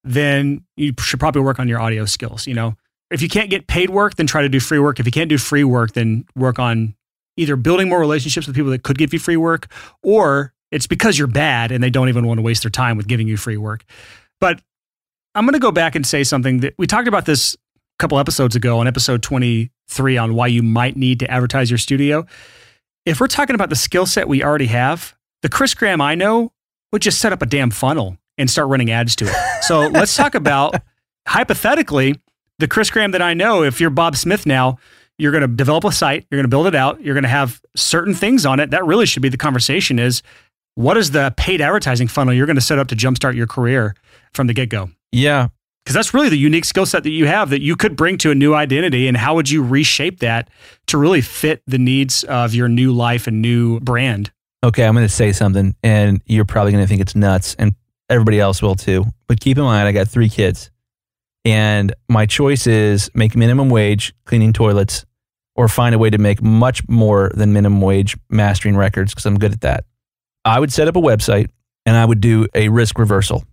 then 0.04 0.64
you 0.78 0.94
should 1.00 1.20
probably 1.20 1.42
work 1.42 1.60
on 1.60 1.68
your 1.68 1.82
audio 1.82 2.06
skills. 2.06 2.48
You 2.48 2.54
know, 2.54 2.76
if 3.10 3.22
you 3.22 3.28
can't 3.28 3.50
get 3.50 3.68
paid 3.68 3.90
work, 3.90 4.16
then 4.16 4.28
try 4.28 4.42
to 4.42 4.50
do 4.50 4.62
free 4.62 4.80
work. 4.80 5.00
If 5.00 5.06
you 5.06 5.12
can't 5.12 5.30
do 5.30 5.38
free 5.38 5.66
work, 5.66 5.92
then 5.92 6.26
work 6.36 6.58
on 6.58 6.96
either 7.36 7.58
building 7.58 7.90
more 7.90 8.00
relationships 8.00 8.48
with 8.48 8.56
people 8.56 8.72
that 8.72 8.84
could 8.84 8.98
give 8.98 9.12
you 9.12 9.20
free 9.20 9.38
work, 9.38 9.68
or 10.02 10.54
it's 10.72 10.88
because 10.88 11.18
you're 11.18 11.28
bad 11.28 11.72
and 11.72 11.84
they 11.84 11.90
don't 11.90 12.08
even 12.08 12.26
want 12.26 12.38
to 12.38 12.42
waste 12.42 12.64
their 12.64 12.72
time 12.72 12.96
with 12.96 13.08
giving 13.08 13.28
you 13.28 13.36
free 13.36 13.58
work. 13.58 13.84
But 14.40 14.62
I'm 15.36 15.46
going 15.46 15.54
to 15.54 15.60
go 15.60 15.72
back 15.72 15.96
and 15.96 16.08
say 16.08 16.24
something 16.24 16.62
that 16.62 16.74
we 16.78 16.88
talked 16.88 17.08
about 17.08 17.26
this 17.26 17.58
couple 18.02 18.18
episodes 18.18 18.56
ago 18.56 18.80
on 18.80 18.88
episode 18.88 19.22
23 19.22 20.18
on 20.18 20.34
why 20.34 20.48
you 20.48 20.64
might 20.64 20.98
need 20.98 21.20
to 21.20 21.30
advertise 21.30 21.70
your 21.70 21.78
studio. 21.78 22.26
If 23.06 23.20
we're 23.20 23.28
talking 23.28 23.54
about 23.54 23.70
the 23.70 23.76
skill 23.76 24.08
set 24.08 24.28
we 24.28 24.44
already 24.44 24.66
have, 24.66 25.16
the 25.44 25.50
Chris 25.50 25.76
Graham 25.76 26.02
I 26.02 26.16
know 26.16 26.52
would 26.92 27.04
just 27.04 27.20
set 27.20 27.32
up 27.32 27.44
a 27.44 27.46
damn 27.46 27.70
funnel 27.70 28.18
and 28.40 28.50
start 28.50 28.70
running 28.70 28.90
ads 28.90 29.16
to 29.18 29.26
it. 29.26 29.64
So 29.64 29.82
let's 29.88 30.16
talk 30.16 30.34
about 30.34 30.74
hypothetically 31.28 32.20
the 32.58 32.68
Chris 32.68 32.90
Graham 32.90 33.12
that 33.12 33.22
I 33.22 33.36
know. 33.36 33.62
If 33.62 33.80
you're 33.80 33.92
Bob 33.92 34.16
Smith 34.16 34.48
now, 34.48 34.80
you're 35.20 35.32
going 35.32 35.42
to 35.44 35.48
develop 35.48 35.84
a 35.84 35.92
site, 35.92 36.26
you're 36.32 36.40
going 36.40 36.46
to 36.46 36.50
build 36.50 36.66
it 36.66 36.74
out, 36.74 37.04
you're 37.04 37.14
going 37.14 37.22
to 37.22 37.30
have 37.30 37.62
certain 37.76 38.16
things 38.16 38.48
on 38.48 38.60
it. 38.60 38.72
That 38.72 38.84
really 38.84 39.06
should 39.06 39.22
be 39.22 39.30
the 39.30 39.38
conversation 39.38 40.00
is 40.00 40.24
what 40.74 40.98
is 40.98 41.12
the 41.12 41.36
paid 41.38 41.62
advertising 41.62 42.08
funnel 42.08 42.34
you're 42.34 42.48
going 42.48 42.56
to 42.56 42.62
set 42.62 42.80
up 42.80 42.88
to 42.88 42.96
jumpstart 42.96 43.36
your 43.36 43.46
career 43.46 43.94
from 44.34 44.48
the 44.48 44.56
get 44.56 44.70
go? 44.70 44.90
Yeah 45.12 45.50
because 45.84 45.96
that's 45.96 46.14
really 46.14 46.30
the 46.30 46.38
unique 46.38 46.66
skill 46.66 46.86
set 46.86 47.04
that 47.04 47.10
you 47.10 47.26
have 47.26 47.50
that 47.50 47.62
you 47.62 47.76
could 47.76 47.96
bring 47.96 48.18
to 48.20 48.32
a 48.32 48.36
new 48.36 48.54
identity 48.54 49.08
and 49.08 49.18
how 49.18 49.36
would 49.36 49.50
you 49.50 49.64
reshape 49.64 50.20
that 50.20 50.50
to 50.88 50.98
really 50.98 51.22
fit 51.22 51.62
the 51.68 51.78
needs 51.78 52.24
of 52.26 52.54
your 52.54 52.68
new 52.68 52.92
life 52.92 53.28
and 53.28 53.42
new 53.42 53.80
brand? 53.80 54.32
Okay 54.64 54.86
i'm 54.86 54.94
going 54.94 55.06
to 55.06 55.10
say 55.10 55.32
something 55.32 55.76
and 55.84 56.22
you're 56.26 56.46
probably 56.46 56.72
going 56.72 56.84
to 56.84 56.88
think 56.88 57.02
it's 57.02 57.16
nuts 57.16 57.56
and 57.58 57.74
everybody 58.10 58.40
else 58.40 58.62
will 58.62 58.76
too 58.76 59.06
but 59.28 59.40
keep 59.40 59.58
in 59.58 59.64
mind 59.64 59.88
i 59.88 59.92
got 59.92 60.08
three 60.08 60.30
kids 60.30 60.70
and 61.46 61.94
my 62.08 62.26
choice 62.26 62.68
is 62.68 63.10
make 63.16 63.36
minimum 63.36 63.70
wage 63.70 64.14
cleaning 64.26 64.54
toilets 64.54 65.06
or 65.56 65.68
find 65.68 65.96
a 65.96 65.98
way 65.98 66.10
to 66.10 66.18
make 66.18 66.42
much 66.42 66.88
more 66.88 67.32
than 67.34 67.54
minimum 67.54 67.82
wage 67.82 68.16
mastering 68.30 68.78
records 68.78 69.14
because 69.14 69.26
i'm 69.26 69.38
good 69.38 69.52
at 69.52 69.62
that. 69.62 69.86
I 70.46 70.60
would 70.60 70.72
set 70.72 70.88
up 70.88 70.96
a 70.96 71.02
website 71.02 71.50
and 71.86 71.96
i 71.96 72.06
would 72.06 72.22
do 72.22 72.48
a 72.54 72.70
risk 72.70 73.00
reversal. 73.00 73.44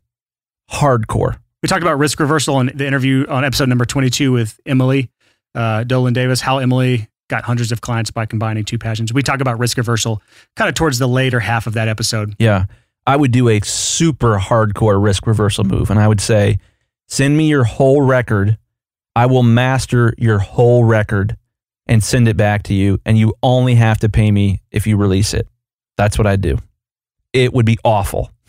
Hardcore 0.71 1.38
we 1.62 1.68
talked 1.68 1.83
about 1.83 1.99
risk 1.99 2.21
reversal 2.21 2.61
in 2.61 2.71
the 2.75 2.87
interview 2.87 3.27
on 3.29 3.44
episode 3.44 3.68
number 3.68 3.85
22 3.85 4.33
with 4.33 4.61
Emily 4.64 5.11
uh, 5.55 5.85
Dolan 5.85 6.12
Davis, 6.12 6.40
how 6.40 6.59
Emily 6.59 7.09
got 7.29 7.44
hundreds 7.44 7.73
of 7.73 7.81
clients 7.81 8.11
by 8.11 8.27
combining 8.27 8.64
two 8.64 8.79
passions. 8.79 9.12
We 9.12 9.23
talk 9.23 9.40
about 9.40 9.59
risk 9.59 9.77
reversal 9.77 10.23
kind 10.57 10.68
of 10.68 10.75
towards 10.75 10.99
the 10.99 11.09
later 11.09 11.40
half 11.40 11.66
of 11.66 11.75
that 11.75 11.88
episode. 11.88 12.35
Yeah. 12.38 12.66
I 13.07 13.16
would 13.16 13.33
do 13.33 13.49
a 13.49 13.61
super 13.61 14.38
hardcore 14.38 15.03
risk 15.03 15.27
reversal 15.27 15.64
move. 15.64 15.90
And 15.90 15.99
I 15.99 16.07
would 16.07 16.21
say, 16.21 16.59
send 17.07 17.37
me 17.37 17.49
your 17.49 17.64
whole 17.64 18.03
record. 18.03 18.59
I 19.16 19.27
will 19.27 19.42
master 19.42 20.14
your 20.16 20.38
whole 20.38 20.85
record 20.85 21.37
and 21.87 22.05
send 22.05 22.29
it 22.29 22.37
back 22.37 22.64
to 22.64 22.75
you. 22.75 23.01
And 23.05 23.18
you 23.18 23.35
only 23.42 23.75
have 23.75 23.99
to 24.01 24.09
pay 24.09 24.31
me 24.31 24.61
if 24.71 24.87
you 24.87 24.97
release 24.97 25.35
it. 25.35 25.49
That's 25.97 26.18
what 26.18 26.27
I'd 26.27 26.42
do. 26.42 26.59
It 27.33 27.53
would 27.53 27.66
be 27.66 27.79
awful. 27.85 28.31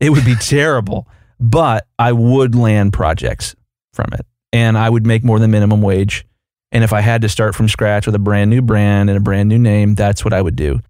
It 0.00 0.10
would 0.10 0.24
be 0.24 0.34
terrible 0.34 1.06
but 1.42 1.88
I 1.98 2.12
would 2.12 2.54
land 2.54 2.92
projects 2.92 3.56
from 3.92 4.06
it 4.12 4.24
and 4.52 4.78
I 4.78 4.88
would 4.88 5.04
make 5.04 5.24
more 5.24 5.40
than 5.40 5.50
minimum 5.50 5.82
wage. 5.82 6.24
And 6.70 6.84
if 6.84 6.92
I 6.92 7.00
had 7.00 7.20
to 7.22 7.28
start 7.28 7.54
from 7.54 7.68
scratch 7.68 8.06
with 8.06 8.14
a 8.14 8.20
brand 8.20 8.48
new 8.48 8.62
brand 8.62 9.10
and 9.10 9.16
a 9.16 9.20
brand 9.20 9.48
new 9.48 9.58
name, 9.58 9.94
that's 9.94 10.24
what 10.24 10.32
I 10.32 10.40
would 10.40 10.56
do. 10.56 10.80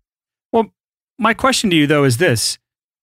Well, 0.53 0.71
my 1.19 1.35
question 1.35 1.71
to 1.71 1.77
you 1.77 1.87
though 1.87 2.05
is 2.05 2.19
this 2.19 2.59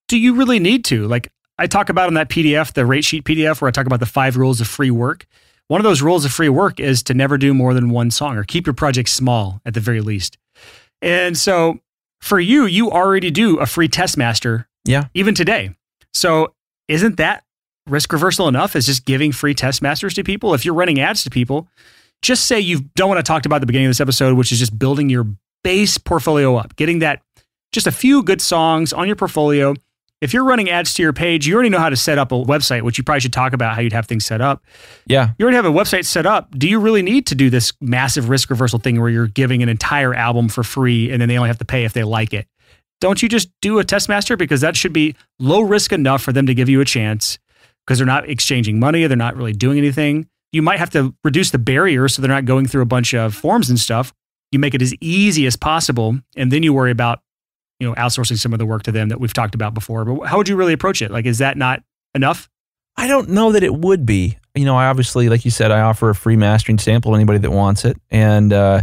Do 0.07 0.17
you 0.17 0.35
really 0.35 0.59
need 0.59 0.85
to? 0.85 1.07
Like 1.07 1.31
I 1.57 1.65
talk 1.65 1.89
about 1.89 2.07
in 2.07 2.13
that 2.13 2.29
PDF, 2.29 2.71
the 2.73 2.85
rate 2.85 3.03
sheet 3.03 3.25
PDF, 3.25 3.59
where 3.59 3.67
I 3.67 3.71
talk 3.71 3.87
about 3.87 3.99
the 3.99 4.05
five 4.05 4.37
rules 4.37 4.61
of 4.61 4.67
free 4.67 4.91
work. 4.91 5.25
One 5.67 5.81
of 5.81 5.83
those 5.83 6.01
rules 6.01 6.25
of 6.25 6.31
free 6.31 6.49
work 6.49 6.79
is 6.79 7.03
to 7.03 7.13
never 7.13 7.37
do 7.37 7.53
more 7.53 7.73
than 7.73 7.89
one 7.89 8.11
song 8.11 8.37
or 8.37 8.43
keep 8.43 8.65
your 8.65 8.73
project 8.73 9.09
small 9.09 9.59
at 9.65 9.73
the 9.73 9.79
very 9.79 10.01
least. 10.01 10.37
And 11.01 11.37
so 11.37 11.79
for 12.21 12.39
you, 12.39 12.65
you 12.65 12.91
already 12.91 13.31
do 13.31 13.57
a 13.57 13.65
free 13.65 13.87
test 13.87 14.17
master. 14.17 14.67
Yeah. 14.85 15.05
Even 15.13 15.35
today. 15.35 15.75
So 16.13 16.53
isn't 16.89 17.17
that 17.17 17.45
risk 17.87 18.11
reversal 18.11 18.47
enough 18.49 18.75
as 18.75 18.85
just 18.85 19.05
giving 19.05 19.31
free 19.31 19.53
test 19.53 19.81
masters 19.81 20.13
to 20.15 20.23
people? 20.23 20.53
If 20.53 20.65
you're 20.65 20.73
running 20.73 20.99
ads 20.99 21.23
to 21.23 21.29
people, 21.29 21.69
just 22.21 22.45
say 22.45 22.59
you 22.59 22.81
don't 22.95 23.07
want 23.07 23.19
to 23.19 23.23
talked 23.23 23.45
about 23.45 23.57
at 23.57 23.59
the 23.59 23.67
beginning 23.67 23.85
of 23.85 23.91
this 23.91 24.01
episode, 24.01 24.35
which 24.35 24.51
is 24.51 24.59
just 24.59 24.77
building 24.77 25.09
your 25.09 25.27
base 25.63 25.97
portfolio 25.97 26.55
up, 26.55 26.75
getting 26.75 26.99
that 26.99 27.21
just 27.71 27.87
a 27.87 27.91
few 27.91 28.23
good 28.23 28.41
songs 28.41 28.91
on 28.91 29.07
your 29.07 29.15
portfolio. 29.15 29.73
If 30.21 30.33
you're 30.33 30.43
running 30.43 30.69
ads 30.69 30.93
to 30.95 31.01
your 31.01 31.13
page, 31.13 31.47
you 31.47 31.53
already 31.53 31.69
know 31.69 31.79
how 31.79 31.89
to 31.89 31.95
set 31.95 32.17
up 32.17 32.33
a 32.33 32.35
website, 32.35 32.81
which 32.81 32.97
you 32.97 33.05
probably 33.05 33.21
should 33.21 33.31
talk 33.31 33.53
about 33.53 33.75
how 33.75 33.81
you'd 33.81 33.93
have 33.93 34.05
things 34.05 34.25
set 34.25 34.41
up. 34.41 34.65
Yeah. 35.05 35.29
You 35.37 35.45
already 35.45 35.55
have 35.55 35.65
a 35.65 35.71
website 35.71 36.05
set 36.05 36.25
up. 36.25 36.57
Do 36.57 36.67
you 36.67 36.79
really 36.79 37.01
need 37.01 37.25
to 37.27 37.35
do 37.35 37.49
this 37.49 37.71
massive 37.79 38.27
risk 38.27 38.49
reversal 38.49 38.79
thing 38.79 38.99
where 38.99 39.09
you're 39.09 39.27
giving 39.27 39.63
an 39.63 39.69
entire 39.69 40.13
album 40.13 40.49
for 40.49 40.63
free 40.63 41.09
and 41.09 41.21
then 41.21 41.29
they 41.29 41.37
only 41.37 41.47
have 41.47 41.59
to 41.59 41.65
pay 41.65 41.85
if 41.85 41.93
they 41.93 42.03
like 42.03 42.33
it? 42.33 42.47
Don't 43.01 43.21
you 43.21 43.29
just 43.29 43.49
do 43.61 43.79
a 43.79 43.83
test 43.83 44.09
master 44.09 44.35
because 44.35 44.61
that 44.61 44.75
should 44.75 44.93
be 44.93 45.15
low 45.39 45.61
risk 45.61 45.91
enough 45.91 46.21
for 46.21 46.33
them 46.33 46.45
to 46.47 46.53
give 46.53 46.69
you 46.69 46.81
a 46.81 46.85
chance 46.85 47.39
because 47.85 47.97
they're 47.97 48.07
not 48.07 48.29
exchanging 48.29 48.79
money, 48.79 49.05
they're 49.07 49.17
not 49.17 49.35
really 49.35 49.53
doing 49.53 49.77
anything. 49.77 50.27
You 50.51 50.61
might 50.61 50.79
have 50.79 50.89
to 50.91 51.13
reduce 51.23 51.51
the 51.51 51.59
barriers 51.59 52.15
so 52.15 52.21
they're 52.21 52.29
not 52.29 52.45
going 52.45 52.65
through 52.67 52.81
a 52.81 52.85
bunch 52.85 53.13
of 53.13 53.33
forms 53.33 53.69
and 53.69 53.79
stuff. 53.79 54.13
You 54.51 54.59
make 54.59 54.73
it 54.73 54.81
as 54.81 54.93
easy 54.99 55.45
as 55.45 55.55
possible 55.55 56.19
and 56.35 56.51
then 56.51 56.63
you 56.63 56.73
worry 56.73 56.91
about 56.91 57.21
you 57.79 57.87
know 57.87 57.95
outsourcing 57.95 58.37
some 58.37 58.51
of 58.51 58.59
the 58.59 58.65
work 58.65 58.83
to 58.83 58.91
them 58.91 59.09
that 59.09 59.19
we've 59.19 59.33
talked 59.33 59.55
about 59.55 59.73
before. 59.73 60.05
But 60.05 60.27
how 60.27 60.37
would 60.37 60.49
you 60.49 60.55
really 60.55 60.73
approach 60.73 61.01
it? 61.01 61.11
Like 61.11 61.25
is 61.25 61.37
that 61.37 61.57
not 61.57 61.81
enough? 62.13 62.49
I 62.97 63.07
don't 63.07 63.29
know 63.29 63.53
that 63.53 63.63
it 63.63 63.73
would 63.73 64.05
be. 64.05 64.37
You 64.55 64.65
know, 64.65 64.75
I 64.75 64.87
obviously, 64.87 65.29
like 65.29 65.45
you 65.45 65.51
said, 65.51 65.71
I 65.71 65.81
offer 65.81 66.09
a 66.09 66.15
free 66.15 66.35
mastering 66.35 66.79
sample 66.79 67.11
to 67.11 67.15
anybody 67.15 67.39
that 67.39 67.51
wants 67.51 67.85
it, 67.85 67.95
and 68.09 68.51
uh, 68.51 68.81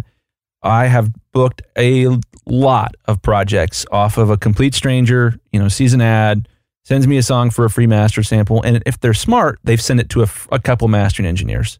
I 0.66 0.86
have 0.86 1.12
booked 1.32 1.62
a 1.78 2.08
lot 2.46 2.94
of 3.06 3.22
projects 3.22 3.86
off 3.90 4.18
of 4.18 4.30
a 4.30 4.36
complete 4.36 4.74
stranger. 4.74 5.38
You 5.52 5.60
know, 5.60 5.68
sees 5.68 5.94
an 5.94 6.00
ad, 6.00 6.48
sends 6.84 7.06
me 7.06 7.16
a 7.16 7.22
song 7.22 7.50
for 7.50 7.64
a 7.64 7.70
free 7.70 7.86
master 7.86 8.22
sample, 8.22 8.62
and 8.62 8.82
if 8.86 9.00
they're 9.00 9.14
smart, 9.14 9.58
they've 9.64 9.80
sent 9.80 10.00
it 10.00 10.08
to 10.10 10.22
a, 10.22 10.28
a 10.52 10.58
couple 10.58 10.88
mastering 10.88 11.26
engineers, 11.26 11.78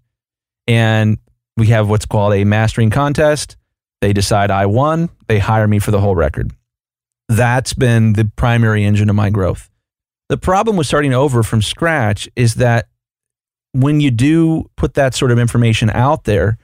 and 0.66 1.18
we 1.57 1.68
have 1.68 1.89
what's 1.89 2.07
called 2.07 2.34
a 2.34 2.45
mastering 2.45 2.91
contest. 2.91 3.57
They 4.01 4.12
decide 4.12 4.51
I 4.51 4.66
won. 4.66 5.09
They 5.26 5.39
hire 5.39 5.66
me 5.66 5.78
for 5.78 5.91
the 5.91 6.01
whole 6.01 6.14
record. 6.14 6.53
That's 7.28 7.72
been 7.72 8.12
the 8.12 8.30
primary 8.37 8.84
engine 8.84 9.11
of 9.11 9.16
my 9.16 9.30
growth. 9.30 9.70
The 10.28 10.37
problem 10.37 10.76
with 10.76 10.87
starting 10.87 11.14
over 11.14 11.43
from 11.43 11.62
scratch 11.62 12.28
is 12.37 12.55
that 12.55 12.89
when 13.72 14.01
you 14.01 14.11
do 14.11 14.70
put 14.76 14.95
that 14.95 15.14
sort 15.14 15.30
of 15.30 15.39
information 15.39 15.91
out 15.91 16.24
there, 16.24 16.59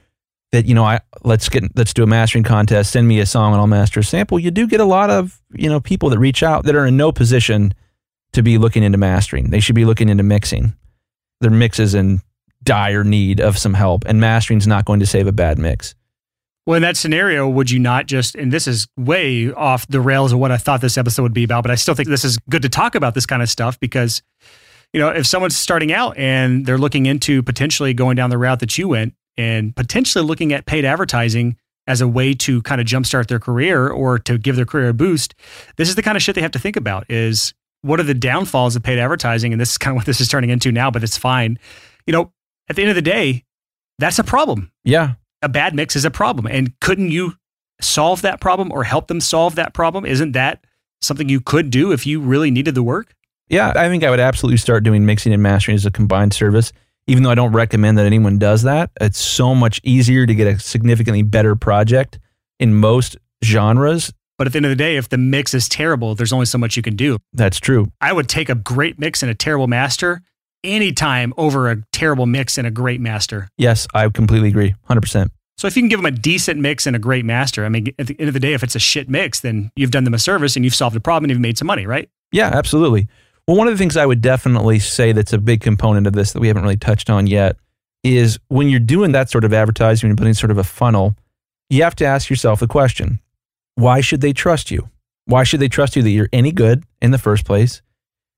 that 0.53 0.67
you 0.67 0.75
know, 0.75 0.85
I 0.85 1.01
let's 1.23 1.49
get 1.49 1.63
let's 1.75 1.93
do 1.93 2.03
a 2.03 2.07
mastering 2.07 2.43
contest, 2.43 2.91
send 2.91 3.07
me 3.07 3.19
a 3.19 3.25
song 3.25 3.53
and 3.53 3.59
I'll 3.59 3.67
master 3.67 3.99
a 3.99 4.03
sample. 4.03 4.39
You 4.39 4.51
do 4.51 4.67
get 4.67 4.79
a 4.79 4.85
lot 4.85 5.09
of 5.09 5.41
you 5.51 5.67
know 5.67 5.81
people 5.81 6.09
that 6.09 6.19
reach 6.19 6.43
out 6.43 6.63
that 6.65 6.75
are 6.75 6.85
in 6.85 6.95
no 6.95 7.11
position 7.11 7.73
to 8.33 8.43
be 8.43 8.59
looking 8.59 8.83
into 8.83 8.99
mastering. 8.99 9.49
They 9.49 9.59
should 9.59 9.75
be 9.75 9.83
looking 9.83 10.09
into 10.09 10.23
mixing. 10.23 10.75
Their 11.41 11.51
mix 11.51 11.79
is 11.79 11.95
in 11.95 12.21
dire 12.63 13.03
need 13.03 13.41
of 13.41 13.57
some 13.57 13.73
help, 13.73 14.05
and 14.05 14.21
mastering's 14.21 14.67
not 14.67 14.85
going 14.85 14.99
to 14.99 15.07
save 15.07 15.25
a 15.25 15.31
bad 15.31 15.57
mix. 15.57 15.95
Well, 16.67 16.75
in 16.75 16.83
that 16.83 16.95
scenario, 16.95 17.49
would 17.49 17.69
you 17.69 17.79
not 17.79 18.05
just, 18.05 18.35
and 18.35 18.49
this 18.49 18.69
is 18.69 18.87
way 18.95 19.51
off 19.51 19.85
the 19.87 19.99
rails 19.99 20.31
of 20.31 20.39
what 20.39 20.51
I 20.51 20.55
thought 20.55 20.79
this 20.79 20.97
episode 20.97 21.23
would 21.23 21.33
be 21.33 21.43
about, 21.43 21.63
but 21.63 21.71
I 21.71 21.75
still 21.75 21.93
think 21.93 22.07
this 22.07 22.23
is 22.23 22.37
good 22.49 22.61
to 22.61 22.69
talk 22.69 22.95
about 22.95 23.15
this 23.15 23.25
kind 23.25 23.41
of 23.41 23.49
stuff 23.49 23.77
because, 23.81 24.21
you 24.93 25.01
know, 25.01 25.09
if 25.09 25.27
someone's 25.27 25.57
starting 25.57 25.91
out 25.91 26.17
and 26.17 26.65
they're 26.65 26.77
looking 26.77 27.05
into 27.05 27.43
potentially 27.43 27.93
going 27.93 28.15
down 28.15 28.29
the 28.29 28.37
route 28.37 28.61
that 28.61 28.77
you 28.77 28.87
went 28.87 29.13
and 29.37 29.75
potentially 29.75 30.23
looking 30.23 30.53
at 30.53 30.65
paid 30.65 30.85
advertising 30.85 31.57
as 31.87 32.01
a 32.01 32.07
way 32.07 32.33
to 32.33 32.61
kind 32.61 32.79
of 32.79 32.87
jumpstart 32.87 33.27
their 33.27 33.39
career 33.39 33.89
or 33.89 34.17
to 34.19 34.37
give 34.37 34.55
their 34.55 34.65
career 34.65 34.89
a 34.89 34.93
boost, 34.93 35.35
this 35.77 35.89
is 35.89 35.95
the 35.95 36.01
kind 36.01 36.15
of 36.15 36.23
shit 36.23 36.35
they 36.35 36.41
have 36.41 36.51
to 36.51 36.59
think 36.59 36.75
about 36.75 37.09
is 37.09 37.53
what 37.81 37.99
are 37.99 38.03
the 38.03 38.13
downfalls 38.13 38.75
of 38.75 38.83
paid 38.83 38.99
advertising? 38.99 39.51
And 39.51 39.59
this 39.59 39.71
is 39.71 39.77
kind 39.77 39.95
of 39.95 39.99
what 39.99 40.05
this 40.05 40.21
is 40.21 40.29
turning 40.29 40.49
into 40.49 40.71
now, 40.71 40.89
but 40.89 41.03
it's 41.03 41.17
fine. 41.17 41.59
You 42.07 42.13
know, 42.13 42.31
at 42.69 42.75
the 42.75 42.81
end 42.81 42.89
of 42.89 42.95
the 42.95 43.01
day, 43.01 43.43
that's 43.99 44.19
a 44.19 44.23
problem. 44.23 44.71
Yeah, 44.83 45.15
a 45.41 45.49
bad 45.49 45.75
mix 45.75 45.95
is 45.95 46.05
a 46.05 46.11
problem. 46.11 46.47
And 46.47 46.79
couldn't 46.79 47.11
you 47.11 47.33
solve 47.81 48.21
that 48.21 48.39
problem 48.39 48.71
or 48.71 48.83
help 48.85 49.07
them 49.07 49.19
solve 49.19 49.55
that 49.55 49.73
problem? 49.73 50.05
Isn't 50.05 50.31
that 50.31 50.65
something 51.01 51.27
you 51.27 51.41
could 51.41 51.69
do 51.69 51.91
if 51.91 52.05
you 52.05 52.21
really 52.21 52.49
needed 52.49 52.75
the 52.75 52.83
work? 52.83 53.13
Yeah, 53.49 53.73
I 53.75 53.89
think 53.89 54.03
I 54.03 54.09
would 54.09 54.21
absolutely 54.21 54.57
start 54.57 54.83
doing 54.83 55.05
mixing 55.05 55.33
and 55.33 55.43
mastering 55.43 55.75
as 55.75 55.85
a 55.85 55.91
combined 55.91 56.33
service. 56.33 56.71
Even 57.07 57.23
though 57.23 57.31
I 57.31 57.35
don't 57.35 57.51
recommend 57.51 57.97
that 57.97 58.05
anyone 58.05 58.39
does 58.39 58.63
that, 58.63 58.89
it's 59.01 59.19
so 59.19 59.53
much 59.53 59.81
easier 59.83 60.25
to 60.25 60.33
get 60.33 60.47
a 60.47 60.57
significantly 60.59 61.21
better 61.21 61.55
project 61.55 62.19
in 62.59 62.75
most 62.75 63.17
genres. 63.43 64.13
But 64.37 64.47
at 64.47 64.53
the 64.53 64.57
end 64.57 64.65
of 64.65 64.71
the 64.71 64.75
day, 64.77 64.95
if 64.95 65.09
the 65.09 65.17
mix 65.17 65.53
is 65.53 65.67
terrible, 65.67 66.15
there's 66.15 66.31
only 66.31 66.45
so 66.45 66.57
much 66.57 66.77
you 66.77 66.83
can 66.83 66.95
do. 66.95 67.17
That's 67.33 67.59
true. 67.59 67.91
I 67.99 68.13
would 68.13 68.29
take 68.29 68.49
a 68.49 68.55
great 68.55 68.99
mix 68.99 69.21
and 69.21 69.29
a 69.29 69.35
terrible 69.35 69.67
master 69.67 70.21
anytime 70.63 71.33
over 71.35 71.69
a 71.69 71.83
terrible 71.91 72.25
mix 72.25 72.57
and 72.57 72.65
a 72.65 72.71
great 72.71 73.01
master. 73.01 73.49
Yes, 73.57 73.85
I 73.93 74.07
completely 74.09 74.47
agree. 74.47 74.73
100%. 74.89 75.29
So 75.57 75.67
if 75.67 75.75
you 75.75 75.81
can 75.81 75.89
give 75.89 75.99
them 75.99 76.05
a 76.05 76.11
decent 76.11 76.59
mix 76.59 76.87
and 76.87 76.95
a 76.95 76.99
great 76.99 77.25
master, 77.25 77.65
I 77.65 77.69
mean, 77.69 77.93
at 77.99 78.07
the 78.07 78.15
end 78.17 78.27
of 78.27 78.33
the 78.33 78.39
day, 78.39 78.53
if 78.53 78.63
it's 78.63 78.75
a 78.75 78.79
shit 78.79 79.09
mix, 79.09 79.41
then 79.41 79.71
you've 79.75 79.91
done 79.91 80.03
them 80.03 80.13
a 80.13 80.19
service 80.19 80.55
and 80.55 80.65
you've 80.65 80.73
solved 80.73 80.95
a 80.95 80.99
problem 80.99 81.25
and 81.25 81.31
you've 81.31 81.39
made 81.41 81.57
some 81.57 81.67
money, 81.67 81.85
right? 81.85 82.09
Yeah, 82.31 82.49
absolutely. 82.53 83.07
Well, 83.47 83.57
one 83.57 83.67
of 83.67 83.73
the 83.73 83.77
things 83.77 83.97
I 83.97 84.05
would 84.05 84.21
definitely 84.21 84.79
say 84.79 85.11
that's 85.11 85.33
a 85.33 85.37
big 85.37 85.61
component 85.61 86.07
of 86.07 86.13
this 86.13 86.31
that 86.31 86.39
we 86.39 86.47
haven't 86.47 86.63
really 86.63 86.77
touched 86.77 87.09
on 87.09 87.27
yet 87.27 87.57
is 88.03 88.39
when 88.47 88.69
you're 88.69 88.79
doing 88.79 89.11
that 89.13 89.29
sort 89.29 89.43
of 89.43 89.53
advertising 89.53 90.09
and 90.09 90.17
putting 90.17 90.33
sort 90.33 90.51
of 90.51 90.57
a 90.57 90.63
funnel, 90.63 91.15
you 91.69 91.83
have 91.83 91.95
to 91.95 92.05
ask 92.05 92.29
yourself 92.29 92.59
the 92.59 92.67
question 92.67 93.19
why 93.75 94.01
should 94.01 94.21
they 94.21 94.33
trust 94.33 94.71
you? 94.71 94.89
Why 95.25 95.43
should 95.43 95.59
they 95.59 95.67
trust 95.67 95.95
you 95.95 96.03
that 96.03 96.09
you're 96.09 96.29
any 96.31 96.51
good 96.51 96.83
in 97.01 97.11
the 97.11 97.17
first 97.17 97.45
place? 97.45 97.81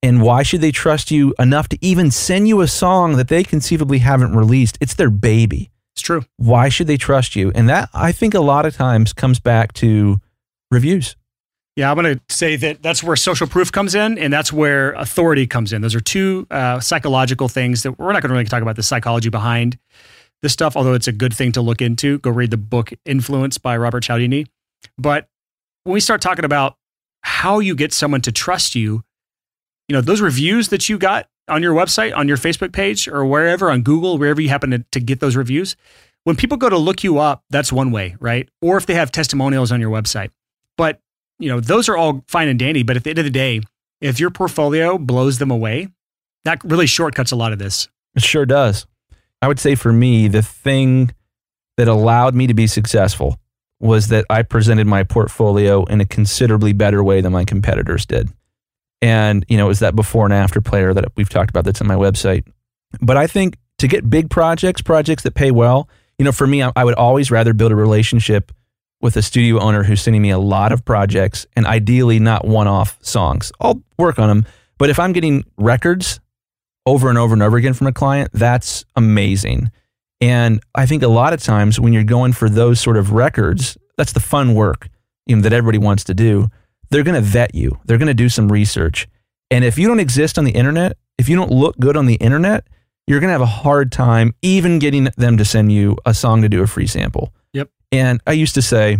And 0.01 0.21
why 0.21 0.43
should 0.43 0.61
they 0.61 0.71
trust 0.71 1.11
you 1.11 1.33
enough 1.39 1.67
to 1.69 1.77
even 1.81 2.11
send 2.11 2.47
you 2.47 2.61
a 2.61 2.67
song 2.67 3.17
that 3.17 3.27
they 3.27 3.43
conceivably 3.43 3.99
haven't 3.99 4.35
released? 4.35 4.77
It's 4.79 4.93
their 4.93 5.09
baby. 5.09 5.71
It's 5.95 6.01
true. 6.01 6.23
Why 6.37 6.69
should 6.69 6.87
they 6.87 6.97
trust 6.97 7.35
you? 7.35 7.51
And 7.55 7.67
that, 7.69 7.89
I 7.93 8.11
think, 8.11 8.33
a 8.33 8.39
lot 8.39 8.65
of 8.65 8.75
times 8.75 9.13
comes 9.13 9.39
back 9.39 9.73
to 9.73 10.19
reviews. 10.69 11.15
Yeah, 11.75 11.91
I'm 11.91 11.97
going 11.99 12.15
to 12.15 12.21
say 12.33 12.55
that 12.55 12.81
that's 12.81 13.03
where 13.03 13.17
social 13.17 13.47
proof 13.47 13.69
comes 13.71 13.95
in, 13.95 14.17
and 14.17 14.31
that's 14.31 14.53
where 14.53 14.93
authority 14.93 15.45
comes 15.45 15.73
in. 15.73 15.81
Those 15.81 15.95
are 15.95 15.99
two 15.99 16.47
uh, 16.49 16.79
psychological 16.79 17.49
things 17.49 17.83
that 17.83 17.99
we're 17.99 18.13
not 18.13 18.21
going 18.21 18.29
to 18.29 18.33
really 18.33 18.45
talk 18.45 18.61
about 18.61 18.77
the 18.77 18.83
psychology 18.83 19.29
behind 19.29 19.77
this 20.41 20.53
stuff, 20.53 20.77
although 20.77 20.93
it's 20.93 21.07
a 21.07 21.11
good 21.11 21.33
thing 21.33 21.51
to 21.53 21.61
look 21.61 21.81
into. 21.81 22.19
Go 22.19 22.29
read 22.29 22.51
the 22.51 22.57
book 22.57 22.93
Influence 23.05 23.57
by 23.57 23.75
Robert 23.75 24.03
Cialdini. 24.03 24.45
But 24.97 25.27
when 25.83 25.93
we 25.93 25.99
start 25.99 26.21
talking 26.21 26.45
about 26.45 26.77
how 27.21 27.59
you 27.59 27.75
get 27.75 27.91
someone 27.91 28.21
to 28.21 28.31
trust 28.31 28.75
you, 28.75 29.03
you 29.89 29.93
know, 29.93 30.01
those 30.01 30.21
reviews 30.21 30.69
that 30.69 30.87
you 30.87 30.97
got 30.97 31.27
on 31.47 31.61
your 31.61 31.73
website, 31.73 32.15
on 32.15 32.27
your 32.27 32.37
Facebook 32.37 32.71
page, 32.71 33.07
or 33.07 33.25
wherever 33.25 33.69
on 33.69 33.81
Google, 33.81 34.17
wherever 34.17 34.39
you 34.39 34.49
happen 34.49 34.71
to, 34.71 34.79
to 34.91 34.99
get 34.99 35.19
those 35.19 35.35
reviews, 35.35 35.75
when 36.23 36.35
people 36.35 36.57
go 36.57 36.69
to 36.69 36.77
look 36.77 37.03
you 37.03 37.19
up, 37.19 37.43
that's 37.49 37.71
one 37.71 37.91
way, 37.91 38.15
right? 38.19 38.49
Or 38.61 38.77
if 38.77 38.85
they 38.85 38.95
have 38.95 39.11
testimonials 39.11 39.71
on 39.71 39.81
your 39.81 39.91
website. 39.91 40.31
But, 40.77 41.01
you 41.39 41.49
know, 41.49 41.59
those 41.59 41.89
are 41.89 41.97
all 41.97 42.23
fine 42.27 42.47
and 42.47 42.59
dandy. 42.59 42.83
But 42.83 42.95
at 42.95 43.03
the 43.03 43.09
end 43.09 43.19
of 43.19 43.25
the 43.25 43.31
day, 43.31 43.61
if 44.01 44.19
your 44.19 44.29
portfolio 44.29 44.97
blows 44.97 45.39
them 45.39 45.51
away, 45.51 45.89
that 46.43 46.63
really 46.63 46.87
shortcuts 46.87 47.31
a 47.31 47.35
lot 47.35 47.53
of 47.53 47.59
this. 47.59 47.87
It 48.15 48.23
sure 48.23 48.45
does. 48.45 48.85
I 49.41 49.47
would 49.47 49.59
say 49.59 49.75
for 49.75 49.91
me, 49.91 50.27
the 50.27 50.41
thing 50.41 51.13
that 51.77 51.87
allowed 51.87 52.35
me 52.35 52.47
to 52.47 52.53
be 52.53 52.67
successful 52.67 53.37
was 53.79 54.07
that 54.07 54.25
I 54.29 54.41
presented 54.41 54.87
my 54.87 55.03
portfolio 55.03 55.83
in 55.85 55.99
a 56.01 56.05
considerably 56.05 56.73
better 56.73 57.03
way 57.03 57.21
than 57.21 57.33
my 57.33 57.43
competitors 57.43 58.05
did. 58.05 58.29
And, 59.01 59.45
you 59.49 59.57
know, 59.57 59.65
it 59.65 59.67
was 59.67 59.79
that 59.79 59.95
before 59.95 60.25
and 60.25 60.33
after 60.33 60.61
player 60.61 60.93
that 60.93 61.11
we've 61.15 61.29
talked 61.29 61.49
about 61.49 61.65
that's 61.65 61.81
on 61.81 61.87
my 61.87 61.95
website. 61.95 62.47
But 63.01 63.17
I 63.17 63.27
think 63.27 63.57
to 63.79 63.87
get 63.87 64.09
big 64.09 64.29
projects, 64.29 64.81
projects 64.81 65.23
that 65.23 65.35
pay 65.35 65.51
well, 65.51 65.89
you 66.17 66.23
know, 66.23 66.31
for 66.31 66.47
me, 66.47 66.63
I 66.63 66.83
would 66.83 66.93
always 66.95 67.29
rather 67.29 67.53
build 67.53 67.73
a 67.73 67.75
relationship 67.75 68.53
with 69.05 69.15
a 69.15 69.21
studio 69.21 69.59
owner 69.59 69.83
who's 69.83 70.01
sending 70.01 70.21
me 70.21 70.31
a 70.31 70.37
lot 70.37 70.71
of 70.73 70.83
projects 70.83 71.45
and 71.55 71.65
ideally 71.65 72.19
not 72.19 72.45
one 72.45 72.67
off 72.67 72.97
songs. 73.01 73.51
I'll 73.61 73.81
work 73.97 74.19
on 74.19 74.27
them. 74.27 74.45
But 74.77 74.89
if 74.89 74.99
I'm 74.99 75.13
getting 75.13 75.45
records 75.57 76.19
over 76.85 77.07
and 77.07 77.17
over 77.17 77.33
and 77.33 77.41
over 77.41 77.55
again 77.55 77.73
from 77.73 77.87
a 77.87 77.93
client, 77.93 78.31
that's 78.33 78.83
amazing. 78.95 79.71
And 80.19 80.61
I 80.73 80.85
think 80.85 81.03
a 81.03 81.07
lot 81.07 81.33
of 81.33 81.41
times 81.41 81.79
when 81.79 81.93
you're 81.93 82.03
going 82.03 82.33
for 82.33 82.49
those 82.49 82.81
sort 82.81 82.97
of 82.97 83.11
records, 83.11 83.77
that's 83.97 84.11
the 84.11 84.19
fun 84.19 84.55
work 84.55 84.89
you 85.25 85.35
know, 85.35 85.41
that 85.43 85.53
everybody 85.53 85.77
wants 85.77 86.03
to 86.05 86.13
do. 86.13 86.47
They're 86.89 87.03
going 87.03 87.15
to 87.15 87.21
vet 87.21 87.55
you. 87.55 87.79
They're 87.85 87.97
going 87.97 88.07
to 88.07 88.13
do 88.13 88.29
some 88.29 88.51
research. 88.51 89.07
And 89.51 89.63
if 89.63 89.77
you 89.77 89.87
don't 89.87 89.99
exist 89.99 90.37
on 90.37 90.43
the 90.45 90.51
internet, 90.51 90.97
if 91.17 91.29
you 91.29 91.35
don't 91.35 91.51
look 91.51 91.77
good 91.79 91.97
on 91.97 92.05
the 92.05 92.15
internet, 92.15 92.67
you're 93.07 93.19
going 93.19 93.29
to 93.29 93.33
have 93.33 93.41
a 93.41 93.45
hard 93.45 93.91
time 93.91 94.33
even 94.41 94.79
getting 94.79 95.09
them 95.17 95.37
to 95.37 95.45
send 95.45 95.71
you 95.71 95.97
a 96.05 96.13
song 96.13 96.41
to 96.41 96.49
do 96.49 96.63
a 96.63 96.67
free 96.67 96.87
sample. 96.87 97.33
Yep. 97.53 97.69
And 97.95 98.21
I 98.27 98.33
used 98.33 98.55
to 98.55 98.61
say, 98.61 98.97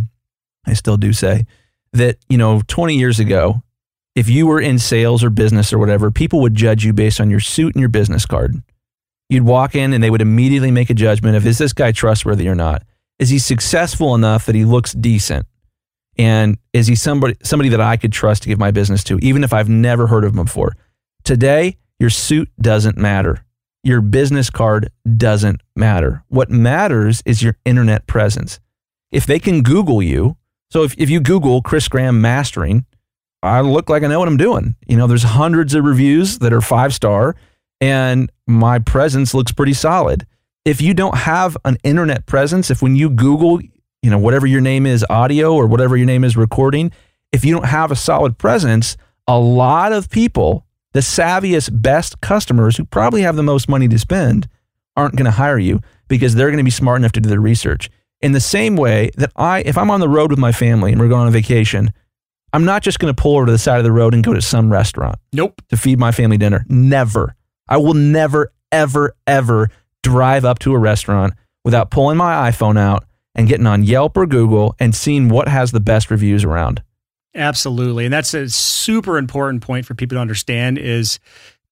I 0.66 0.74
still 0.74 0.98
do 0.98 1.12
say, 1.12 1.46
that, 1.92 2.18
you 2.30 2.38
know, 2.38 2.62
20 2.68 2.96
years 2.96 3.20
ago, 3.20 3.62
if 4.16 4.30
you 4.30 4.48
were 4.48 4.62
in 4.62 4.80
sales 4.80 5.24
or 5.24 5.30
business 5.30 5.74
or 5.74 5.80
whatever, 5.80 6.12
people 6.12 6.40
would 6.42 6.56
judge 6.56 6.86
you 6.86 6.94
based 6.94 7.20
on 7.20 7.30
your 7.30 7.40
suit 7.40 7.76
and 7.76 7.82
your 7.82 7.90
business 7.90 8.26
card. 8.26 8.62
You'd 9.30 9.44
walk 9.44 9.76
in 9.76 9.94
and 9.94 10.02
they 10.04 10.10
would 10.10 10.22
immediately 10.22 10.72
make 10.72 10.90
a 10.90 10.94
judgment 10.94 11.36
of 11.36 11.46
is 11.46 11.58
this 11.58 11.74
guy 11.74 11.92
trustworthy 11.92 12.48
or 12.48 12.56
not? 12.56 12.84
Is 13.20 13.30
he 13.30 13.40
successful 13.40 14.16
enough 14.16 14.46
that 14.46 14.56
he 14.56 14.66
looks 14.66 14.94
decent? 14.94 15.46
And 16.18 16.58
is 16.72 16.88
he 16.88 16.96
somebody 16.96 17.36
somebody 17.44 17.70
that 17.70 17.82
I 17.82 17.98
could 17.98 18.14
trust 18.14 18.44
to 18.44 18.50
give 18.50 18.60
my 18.60 18.72
business 18.72 19.04
to, 19.06 19.18
even 19.20 19.44
if 19.44 19.52
I've 19.52 19.70
never 19.70 20.08
heard 20.08 20.24
of 20.24 20.32
him 20.34 20.46
before? 20.46 20.74
Today, 21.24 21.78
your 22.00 22.10
suit 22.10 22.50
doesn't 22.60 22.98
matter. 22.98 23.44
your 23.86 24.02
business 24.02 24.50
card 24.50 24.92
doesn't 25.16 25.62
matter. 25.76 26.24
What 26.28 26.50
matters 26.50 27.22
is 27.24 27.44
your 27.44 27.56
internet 27.66 28.08
presence. 28.08 28.60
If 29.16 29.26
they 29.26 29.40
can 29.40 29.64
Google 29.64 30.04
you, 30.04 30.36
so 30.70 30.84
if, 30.84 30.94
if 30.98 31.10
you 31.10 31.22
Google 31.22 31.62
Chris 31.62 31.88
Graham 31.88 32.20
mastering, 32.20 32.86
I 33.42 33.62
look 33.62 33.90
like 33.90 34.04
I 34.04 34.08
know 34.08 34.20
what 34.20 34.28
I'm 34.28 34.36
doing. 34.36 34.76
You 34.88 34.98
know, 34.98 35.08
there's 35.08 35.24
hundreds 35.24 35.74
of 35.74 35.86
reviews 35.86 36.40
that 36.40 36.52
are 36.52 36.60
five 36.60 36.94
star, 36.94 37.38
and 37.80 38.30
my 38.46 38.80
presence 38.80 39.34
looks 39.34 39.54
pretty 39.54 39.72
solid. 39.72 40.28
If 40.66 40.82
you 40.82 40.94
don't 40.94 41.16
have 41.16 41.56
an 41.64 41.78
internet 41.82 42.26
presence, 42.26 42.70
if 42.70 42.82
when 42.82 42.98
you 42.98 43.10
Google, 43.10 43.62
you 44.02 44.10
know, 44.10 44.18
whatever 44.18 44.46
your 44.48 44.60
name 44.60 44.86
is, 44.86 45.06
audio 45.10 45.54
or 45.54 45.66
whatever 45.66 45.96
your 45.96 46.08
name 46.08 46.26
is, 46.26 46.36
recording, 46.36 46.92
if 47.32 47.46
you 47.46 47.54
don't 47.54 47.68
have 47.68 47.92
a 47.92 47.96
solid 47.96 48.38
presence, 48.38 48.98
a 49.30 49.40
lot 49.40 49.94
of 49.94 50.10
people, 50.10 50.66
the 50.92 51.00
savviest, 51.00 51.82
best 51.82 52.20
customers 52.20 52.76
who 52.76 52.84
probably 52.84 53.22
have 53.22 53.38
the 53.38 53.44
most 53.44 53.70
money 53.70 53.88
to 53.88 53.98
spend, 53.98 54.50
aren't 54.98 55.16
going 55.16 55.24
to 55.24 55.32
hire 55.32 55.58
you 55.58 55.80
because 56.10 56.36
they're 56.36 56.50
going 56.50 56.58
to 56.58 56.66
be 56.66 56.70
smart 56.70 57.00
enough 57.00 57.14
to 57.14 57.22
do 57.22 57.30
their 57.30 57.40
research. 57.40 57.90
In 58.22 58.32
the 58.32 58.40
same 58.40 58.76
way 58.76 59.12
that 59.18 59.32
I, 59.36 59.62
if 59.62 59.78
I'm 59.78 59.92
on 59.92 60.00
the 60.00 60.10
road 60.10 60.32
with 60.32 60.40
my 60.40 60.52
family 60.52 60.92
and 60.92 61.00
we're 61.00 61.08
going 61.10 61.22
on 61.22 61.28
a 61.28 61.32
vacation, 61.32 61.92
I'm 62.54 62.66
not 62.66 62.82
just 62.82 63.00
going 63.00 63.14
to 63.14 63.22
pull 63.22 63.36
over 63.36 63.46
to 63.46 63.52
the 63.52 63.58
side 63.58 63.78
of 63.78 63.84
the 63.84 63.92
road 63.92 64.14
and 64.14 64.24
go 64.24 64.34
to 64.34 64.42
some 64.42 64.72
restaurant 64.72 65.20
Nope. 65.34 65.62
to 65.70 65.78
feed 65.78 66.00
my 66.00 66.12
family 66.12 66.38
dinner. 66.38 66.66
Never. 66.70 67.36
I 67.68 67.78
will 67.78 67.94
never, 67.94 68.54
ever, 68.72 69.16
ever 69.28 69.70
drive 70.04 70.46
up 70.46 70.60
to 70.60 70.74
a 70.74 70.78
restaurant 70.78 71.34
without 71.64 71.92
pulling 71.92 72.18
my 72.18 72.50
iPhone 72.50 72.78
out 72.80 73.04
and 73.36 73.48
getting 73.50 73.68
on 73.68 73.84
Yelp 73.84 74.16
or 74.16 74.26
Google 74.26 74.76
and 74.80 74.96
seeing 74.96 75.28
what 75.30 75.48
has 75.50 75.72
the 75.72 75.80
best 75.82 76.10
reviews 76.10 76.44
around. 76.46 76.82
Absolutely. 77.34 78.06
And 78.06 78.14
that's 78.14 78.34
a 78.34 78.50
super 78.50 79.18
important 79.18 79.62
point 79.62 79.86
for 79.86 79.94
people 79.94 80.16
to 80.16 80.22
understand 80.22 80.78
is 80.78 81.20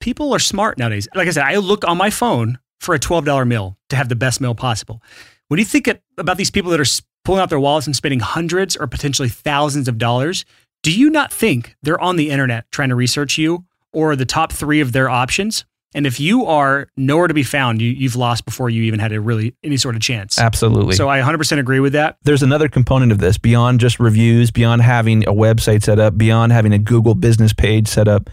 people 0.01 0.33
are 0.33 0.39
smart 0.39 0.77
nowadays. 0.77 1.07
Like 1.15 1.27
I 1.27 1.31
said, 1.31 1.45
I 1.45 1.55
look 1.55 1.87
on 1.87 1.97
my 1.97 2.09
phone 2.09 2.59
for 2.81 2.93
a 2.93 2.99
$12 2.99 3.47
meal 3.47 3.77
to 3.89 3.95
have 3.95 4.09
the 4.09 4.15
best 4.15 4.41
meal 4.41 4.55
possible. 4.55 5.01
When 5.47 5.59
you 5.59 5.65
think 5.65 5.89
about 6.17 6.37
these 6.37 6.51
people 6.51 6.71
that 6.71 6.79
are 6.79 7.03
pulling 7.23 7.41
out 7.41 7.49
their 7.49 7.59
wallets 7.59 7.87
and 7.87 7.95
spending 7.95 8.19
hundreds 8.19 8.75
or 8.75 8.87
potentially 8.87 9.29
thousands 9.29 9.87
of 9.87 9.97
dollars, 9.97 10.45
do 10.81 10.91
you 10.91 11.09
not 11.09 11.31
think 11.31 11.75
they're 11.81 11.99
on 11.99 12.15
the 12.15 12.29
internet 12.29 12.69
trying 12.71 12.89
to 12.89 12.95
research 12.95 13.37
you 13.37 13.65
or 13.91 14.15
the 14.15 14.25
top 14.25 14.51
three 14.51 14.81
of 14.81 14.91
their 14.91 15.09
options? 15.09 15.65
And 15.95 16.07
if 16.07 16.19
you 16.19 16.45
are 16.45 16.87
nowhere 16.97 17.27
to 17.27 17.33
be 17.33 17.43
found, 17.43 17.81
you, 17.81 17.91
you've 17.91 18.15
lost 18.15 18.45
before 18.45 18.69
you 18.69 18.83
even 18.83 18.99
had 18.99 19.11
a 19.11 19.21
really 19.21 19.55
any 19.63 19.77
sort 19.77 19.95
of 19.95 20.01
chance. 20.01 20.39
Absolutely. 20.39 20.95
So 20.95 21.07
I 21.07 21.21
100% 21.21 21.59
agree 21.59 21.79
with 21.79 21.93
that. 21.93 22.17
There's 22.23 22.41
another 22.41 22.67
component 22.67 23.11
of 23.11 23.19
this 23.19 23.37
beyond 23.37 23.79
just 23.79 23.99
reviews, 23.99 24.49
beyond 24.49 24.81
having 24.81 25.23
a 25.27 25.33
website 25.33 25.83
set 25.83 25.99
up, 25.99 26.17
beyond 26.17 26.51
having 26.51 26.73
a 26.73 26.79
Google 26.79 27.13
business 27.13 27.53
page 27.53 27.87
set 27.87 28.07
up. 28.07 28.29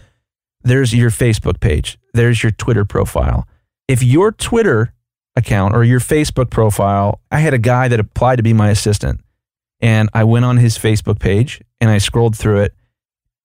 There's 0.63 0.93
your 0.93 1.09
Facebook 1.09 1.59
page, 1.59 1.97
there's 2.13 2.41
your 2.43 2.51
Twitter 2.51 2.85
profile. 2.85 3.47
If 3.87 4.03
your 4.03 4.31
Twitter 4.31 4.93
account 5.35 5.75
or 5.75 5.83
your 5.83 5.99
Facebook 5.99 6.49
profile, 6.49 7.21
I 7.31 7.39
had 7.39 7.53
a 7.53 7.57
guy 7.57 7.87
that 7.87 7.99
applied 7.99 8.37
to 8.37 8.43
be 8.43 8.53
my 8.53 8.69
assistant, 8.69 9.21
and 9.79 10.09
I 10.13 10.23
went 10.23 10.45
on 10.45 10.57
his 10.57 10.77
Facebook 10.77 11.19
page 11.19 11.61
and 11.79 11.89
I 11.89 11.97
scrolled 11.97 12.37
through 12.37 12.61
it. 12.61 12.73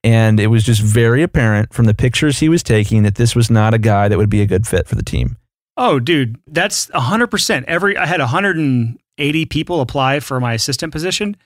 And 0.04 0.38
it 0.38 0.46
was 0.48 0.62
just 0.62 0.80
very 0.80 1.22
apparent 1.22 1.74
from 1.74 1.86
the 1.86 1.94
pictures 1.94 2.38
he 2.38 2.48
was 2.48 2.62
taking 2.62 3.02
that 3.02 3.16
this 3.16 3.34
was 3.34 3.50
not 3.50 3.74
a 3.74 3.78
guy 3.78 4.06
that 4.06 4.18
would 4.18 4.30
be 4.30 4.40
a 4.40 4.46
good 4.46 4.66
fit 4.66 4.86
for 4.86 4.94
the 4.94 5.02
team. 5.02 5.36
Oh, 5.76 5.98
dude, 5.98 6.38
that's 6.46 6.86
100%. 6.88 7.64
Every 7.64 7.96
I 7.96 8.06
had 8.06 8.20
180 8.20 9.46
people 9.46 9.80
apply 9.80 10.20
for 10.20 10.38
my 10.38 10.52
assistant 10.54 10.92
position. 10.92 11.36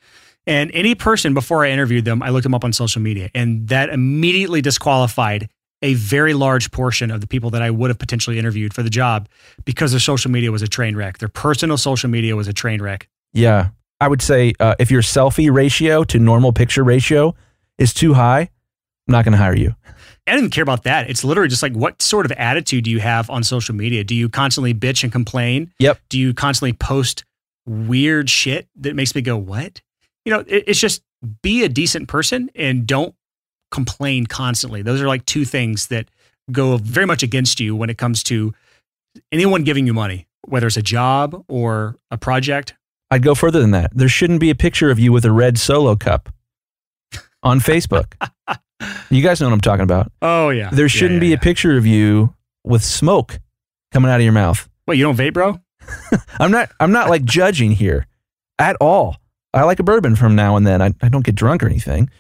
And 0.46 0.70
any 0.72 0.94
person 0.94 1.34
before 1.34 1.64
I 1.64 1.70
interviewed 1.70 2.04
them, 2.04 2.22
I 2.22 2.30
looked 2.30 2.44
them 2.44 2.54
up 2.54 2.64
on 2.64 2.72
social 2.72 3.02
media, 3.02 3.30
and 3.34 3.68
that 3.68 3.90
immediately 3.90 4.62
disqualified 4.62 5.48
a 5.82 5.94
very 5.94 6.34
large 6.34 6.70
portion 6.70 7.10
of 7.10 7.20
the 7.20 7.26
people 7.26 7.50
that 7.50 7.62
I 7.62 7.70
would 7.70 7.90
have 7.90 7.98
potentially 7.98 8.38
interviewed 8.38 8.74
for 8.74 8.82
the 8.82 8.90
job 8.90 9.28
because 9.64 9.92
their 9.92 10.00
social 10.00 10.30
media 10.30 10.52
was 10.52 10.62
a 10.62 10.68
train 10.68 10.96
wreck. 10.96 11.18
Their 11.18 11.28
personal 11.28 11.76
social 11.76 12.10
media 12.10 12.36
was 12.36 12.48
a 12.48 12.52
train 12.52 12.82
wreck. 12.82 13.08
Yeah. 13.32 13.70
I 14.00 14.08
would 14.08 14.22
say 14.22 14.54
uh, 14.60 14.74
if 14.78 14.90
your 14.90 15.02
selfie 15.02 15.52
ratio 15.52 16.04
to 16.04 16.18
normal 16.18 16.52
picture 16.52 16.84
ratio 16.84 17.34
is 17.78 17.92
too 17.92 18.14
high, 18.14 18.40
I'm 18.40 19.12
not 19.12 19.24
going 19.24 19.32
to 19.32 19.38
hire 19.38 19.56
you. 19.56 19.74
I 20.26 20.34
didn't 20.34 20.50
care 20.50 20.62
about 20.62 20.84
that. 20.84 21.10
It's 21.10 21.24
literally 21.24 21.48
just 21.48 21.62
like, 21.62 21.72
what 21.72 22.00
sort 22.00 22.24
of 22.24 22.32
attitude 22.32 22.84
do 22.84 22.90
you 22.90 23.00
have 23.00 23.28
on 23.30 23.42
social 23.42 23.74
media? 23.74 24.04
Do 24.04 24.14
you 24.14 24.28
constantly 24.28 24.72
bitch 24.72 25.02
and 25.02 25.10
complain? 25.10 25.72
Yep. 25.78 25.98
Do 26.08 26.18
you 26.18 26.34
constantly 26.34 26.72
post 26.72 27.24
weird 27.66 28.30
shit 28.30 28.68
that 28.76 28.94
makes 28.94 29.14
me 29.14 29.22
go, 29.22 29.36
what? 29.36 29.80
You 30.24 30.32
know, 30.32 30.40
it, 30.46 30.64
it's 30.66 30.78
just 30.78 31.02
be 31.42 31.64
a 31.64 31.68
decent 31.68 32.08
person 32.08 32.50
and 32.54 32.86
don't 32.86 33.14
complain 33.70 34.26
constantly. 34.26 34.82
Those 34.82 35.00
are 35.00 35.08
like 35.08 35.24
two 35.26 35.44
things 35.44 35.88
that 35.88 36.08
go 36.50 36.76
very 36.76 37.06
much 37.06 37.22
against 37.22 37.60
you 37.60 37.76
when 37.76 37.90
it 37.90 37.98
comes 37.98 38.22
to 38.24 38.52
anyone 39.32 39.64
giving 39.64 39.86
you 39.86 39.94
money, 39.94 40.26
whether 40.46 40.66
it's 40.66 40.76
a 40.76 40.82
job 40.82 41.44
or 41.48 41.96
a 42.10 42.18
project. 42.18 42.74
I'd 43.10 43.22
go 43.22 43.34
further 43.34 43.60
than 43.60 43.72
that. 43.72 43.90
There 43.94 44.08
shouldn't 44.08 44.40
be 44.40 44.50
a 44.50 44.54
picture 44.54 44.90
of 44.90 44.98
you 44.98 45.12
with 45.12 45.24
a 45.24 45.32
red 45.32 45.58
solo 45.58 45.96
cup 45.96 46.32
on 47.42 47.58
Facebook. 47.58 48.14
you 49.10 49.22
guys 49.22 49.40
know 49.40 49.48
what 49.48 49.54
I'm 49.54 49.60
talking 49.60 49.82
about. 49.82 50.12
Oh, 50.22 50.50
yeah. 50.50 50.70
There 50.70 50.88
shouldn't 50.88 51.14
yeah, 51.14 51.20
be 51.20 51.28
yeah. 51.28 51.36
a 51.36 51.40
picture 51.40 51.76
of 51.76 51.86
you 51.86 52.34
with 52.64 52.84
smoke 52.84 53.40
coming 53.92 54.10
out 54.10 54.16
of 54.16 54.22
your 54.22 54.32
mouth. 54.32 54.68
Wait, 54.86 54.98
you 54.98 55.04
don't 55.04 55.16
vape, 55.16 55.34
bro? 55.34 55.60
I'm 56.38 56.50
not 56.50 56.70
I'm 56.78 56.92
not 56.92 57.08
like 57.08 57.24
judging 57.24 57.72
here 57.72 58.06
at 58.58 58.76
all. 58.80 59.16
I 59.52 59.64
like 59.64 59.80
a 59.80 59.82
bourbon 59.82 60.14
from 60.14 60.36
now 60.36 60.56
and 60.56 60.66
then. 60.66 60.80
I, 60.80 60.94
I 61.02 61.08
don't 61.08 61.24
get 61.24 61.34
drunk 61.34 61.62
or 61.62 61.66
anything. 61.66 62.10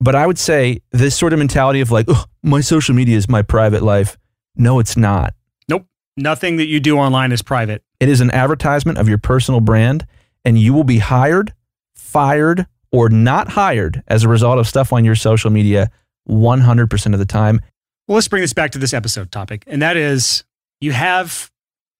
But 0.00 0.14
I 0.14 0.26
would 0.26 0.38
say 0.38 0.80
this 0.92 1.16
sort 1.16 1.32
of 1.32 1.38
mentality 1.38 1.80
of 1.80 1.90
like, 1.90 2.06
oh, 2.08 2.24
my 2.42 2.60
social 2.60 2.94
media 2.94 3.16
is 3.16 3.28
my 3.28 3.42
private 3.42 3.82
life. 3.82 4.16
No, 4.54 4.78
it's 4.78 4.96
not. 4.96 5.34
Nope. 5.68 5.86
Nothing 6.16 6.56
that 6.56 6.66
you 6.66 6.80
do 6.80 6.98
online 6.98 7.32
is 7.32 7.42
private. 7.42 7.82
It 8.00 8.08
is 8.08 8.20
an 8.20 8.30
advertisement 8.30 8.98
of 8.98 9.08
your 9.08 9.18
personal 9.18 9.60
brand, 9.60 10.06
and 10.44 10.58
you 10.58 10.74
will 10.74 10.84
be 10.84 10.98
hired, 10.98 11.54
fired, 11.94 12.66
or 12.92 13.08
not 13.08 13.48
hired 13.48 14.02
as 14.06 14.22
a 14.24 14.28
result 14.28 14.58
of 14.58 14.66
stuff 14.66 14.92
on 14.92 15.04
your 15.04 15.14
social 15.14 15.50
media 15.50 15.90
100% 16.28 17.12
of 17.12 17.18
the 17.18 17.26
time. 17.26 17.60
Well, 18.06 18.14
let's 18.16 18.28
bring 18.28 18.42
this 18.42 18.52
back 18.52 18.70
to 18.72 18.78
this 18.78 18.94
episode 18.94 19.32
topic, 19.32 19.64
and 19.66 19.82
that 19.82 19.96
is 19.96 20.44
you 20.80 20.92
have 20.92 21.50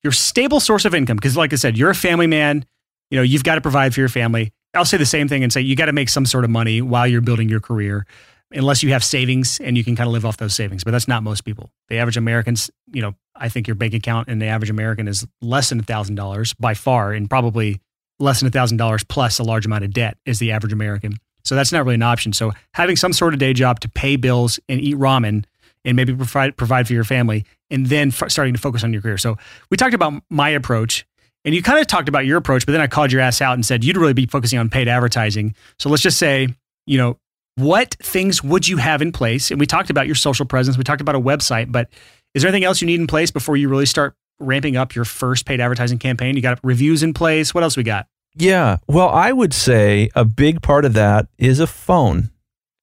your 0.02 0.12
stable 0.12 0.60
source 0.60 0.84
of 0.84 0.94
income 0.94 1.16
because, 1.16 1.36
like 1.36 1.52
I 1.52 1.56
said, 1.56 1.76
you're 1.76 1.90
a 1.90 1.94
family 1.94 2.26
man. 2.26 2.64
You 3.10 3.16
know, 3.16 3.22
you've 3.22 3.44
got 3.44 3.56
to 3.56 3.60
provide 3.60 3.94
for 3.94 4.00
your 4.00 4.08
family. 4.08 4.52
I'll 4.76 4.84
say 4.84 4.96
the 4.96 5.06
same 5.06 5.28
thing 5.28 5.42
and 5.42 5.52
say 5.52 5.60
you 5.60 5.76
got 5.76 5.86
to 5.86 5.92
make 5.92 6.08
some 6.08 6.26
sort 6.26 6.44
of 6.44 6.50
money 6.50 6.82
while 6.82 7.06
you're 7.06 7.20
building 7.20 7.48
your 7.48 7.60
career, 7.60 8.06
unless 8.52 8.82
you 8.82 8.92
have 8.92 9.02
savings 9.02 9.58
and 9.60 9.76
you 9.76 9.84
can 9.84 9.96
kind 9.96 10.06
of 10.06 10.12
live 10.12 10.24
off 10.24 10.36
those 10.36 10.54
savings. 10.54 10.84
But 10.84 10.90
that's 10.92 11.08
not 11.08 11.22
most 11.22 11.44
people. 11.44 11.70
The 11.88 11.98
average 11.98 12.16
Americans, 12.16 12.70
you 12.92 13.02
know, 13.02 13.14
I 13.34 13.48
think 13.48 13.66
your 13.66 13.74
bank 13.74 13.94
account 13.94 14.28
in 14.28 14.38
the 14.38 14.46
average 14.46 14.70
American 14.70 15.08
is 15.08 15.26
less 15.42 15.68
than 15.70 15.80
a 15.80 15.82
thousand 15.82 16.14
dollars 16.14 16.54
by 16.54 16.74
far, 16.74 17.12
and 17.12 17.28
probably 17.28 17.80
less 18.18 18.40
than 18.40 18.48
a 18.48 18.50
thousand 18.50 18.78
dollars 18.78 19.04
plus 19.04 19.38
a 19.38 19.42
large 19.42 19.66
amount 19.66 19.84
of 19.84 19.92
debt 19.92 20.16
is 20.24 20.38
the 20.38 20.52
average 20.52 20.72
American. 20.72 21.14
So 21.44 21.54
that's 21.54 21.70
not 21.70 21.84
really 21.84 21.94
an 21.94 22.02
option. 22.02 22.32
So 22.32 22.52
having 22.74 22.96
some 22.96 23.12
sort 23.12 23.32
of 23.32 23.38
day 23.38 23.52
job 23.52 23.80
to 23.80 23.88
pay 23.88 24.16
bills 24.16 24.58
and 24.68 24.80
eat 24.80 24.96
ramen 24.96 25.44
and 25.84 25.94
maybe 25.94 26.14
provide 26.14 26.56
provide 26.56 26.86
for 26.86 26.92
your 26.92 27.04
family, 27.04 27.44
and 27.70 27.86
then 27.86 28.08
f- 28.08 28.30
starting 28.30 28.54
to 28.54 28.60
focus 28.60 28.82
on 28.82 28.92
your 28.92 29.00
career. 29.02 29.18
So 29.18 29.36
we 29.70 29.76
talked 29.76 29.94
about 29.94 30.22
my 30.28 30.48
approach, 30.50 31.06
and 31.46 31.54
you 31.54 31.62
kind 31.62 31.78
of 31.78 31.86
talked 31.86 32.08
about 32.08 32.26
your 32.26 32.36
approach, 32.36 32.66
but 32.66 32.72
then 32.72 32.80
I 32.80 32.88
called 32.88 33.12
your 33.12 33.22
ass 33.22 33.40
out 33.40 33.54
and 33.54 33.64
said 33.64 33.84
you'd 33.84 33.96
really 33.96 34.12
be 34.12 34.26
focusing 34.26 34.58
on 34.58 34.68
paid 34.68 34.88
advertising. 34.88 35.54
So 35.78 35.88
let's 35.88 36.02
just 36.02 36.18
say, 36.18 36.48
you 36.86 36.98
know, 36.98 37.18
what 37.54 37.96
things 38.02 38.44
would 38.44 38.68
you 38.68 38.76
have 38.76 39.00
in 39.00 39.12
place? 39.12 39.50
And 39.50 39.58
we 39.58 39.64
talked 39.64 39.88
about 39.88 40.06
your 40.06 40.16
social 40.16 40.44
presence, 40.44 40.76
we 40.76 40.84
talked 40.84 41.00
about 41.00 41.14
a 41.14 41.20
website, 41.20 41.72
but 41.72 41.88
is 42.34 42.42
there 42.42 42.50
anything 42.50 42.64
else 42.64 42.82
you 42.82 42.86
need 42.86 43.00
in 43.00 43.06
place 43.06 43.30
before 43.30 43.56
you 43.56 43.68
really 43.68 43.86
start 43.86 44.14
ramping 44.40 44.76
up 44.76 44.94
your 44.94 45.06
first 45.06 45.46
paid 45.46 45.60
advertising 45.60 45.98
campaign? 45.98 46.36
You 46.36 46.42
got 46.42 46.58
reviews 46.62 47.02
in 47.02 47.14
place. 47.14 47.54
What 47.54 47.62
else 47.62 47.76
we 47.76 47.82
got? 47.82 48.06
Yeah. 48.34 48.78
Well, 48.86 49.08
I 49.08 49.32
would 49.32 49.54
say 49.54 50.10
a 50.14 50.24
big 50.24 50.60
part 50.60 50.84
of 50.84 50.92
that 50.94 51.28
is 51.38 51.60
a 51.60 51.66
phone, 51.66 52.30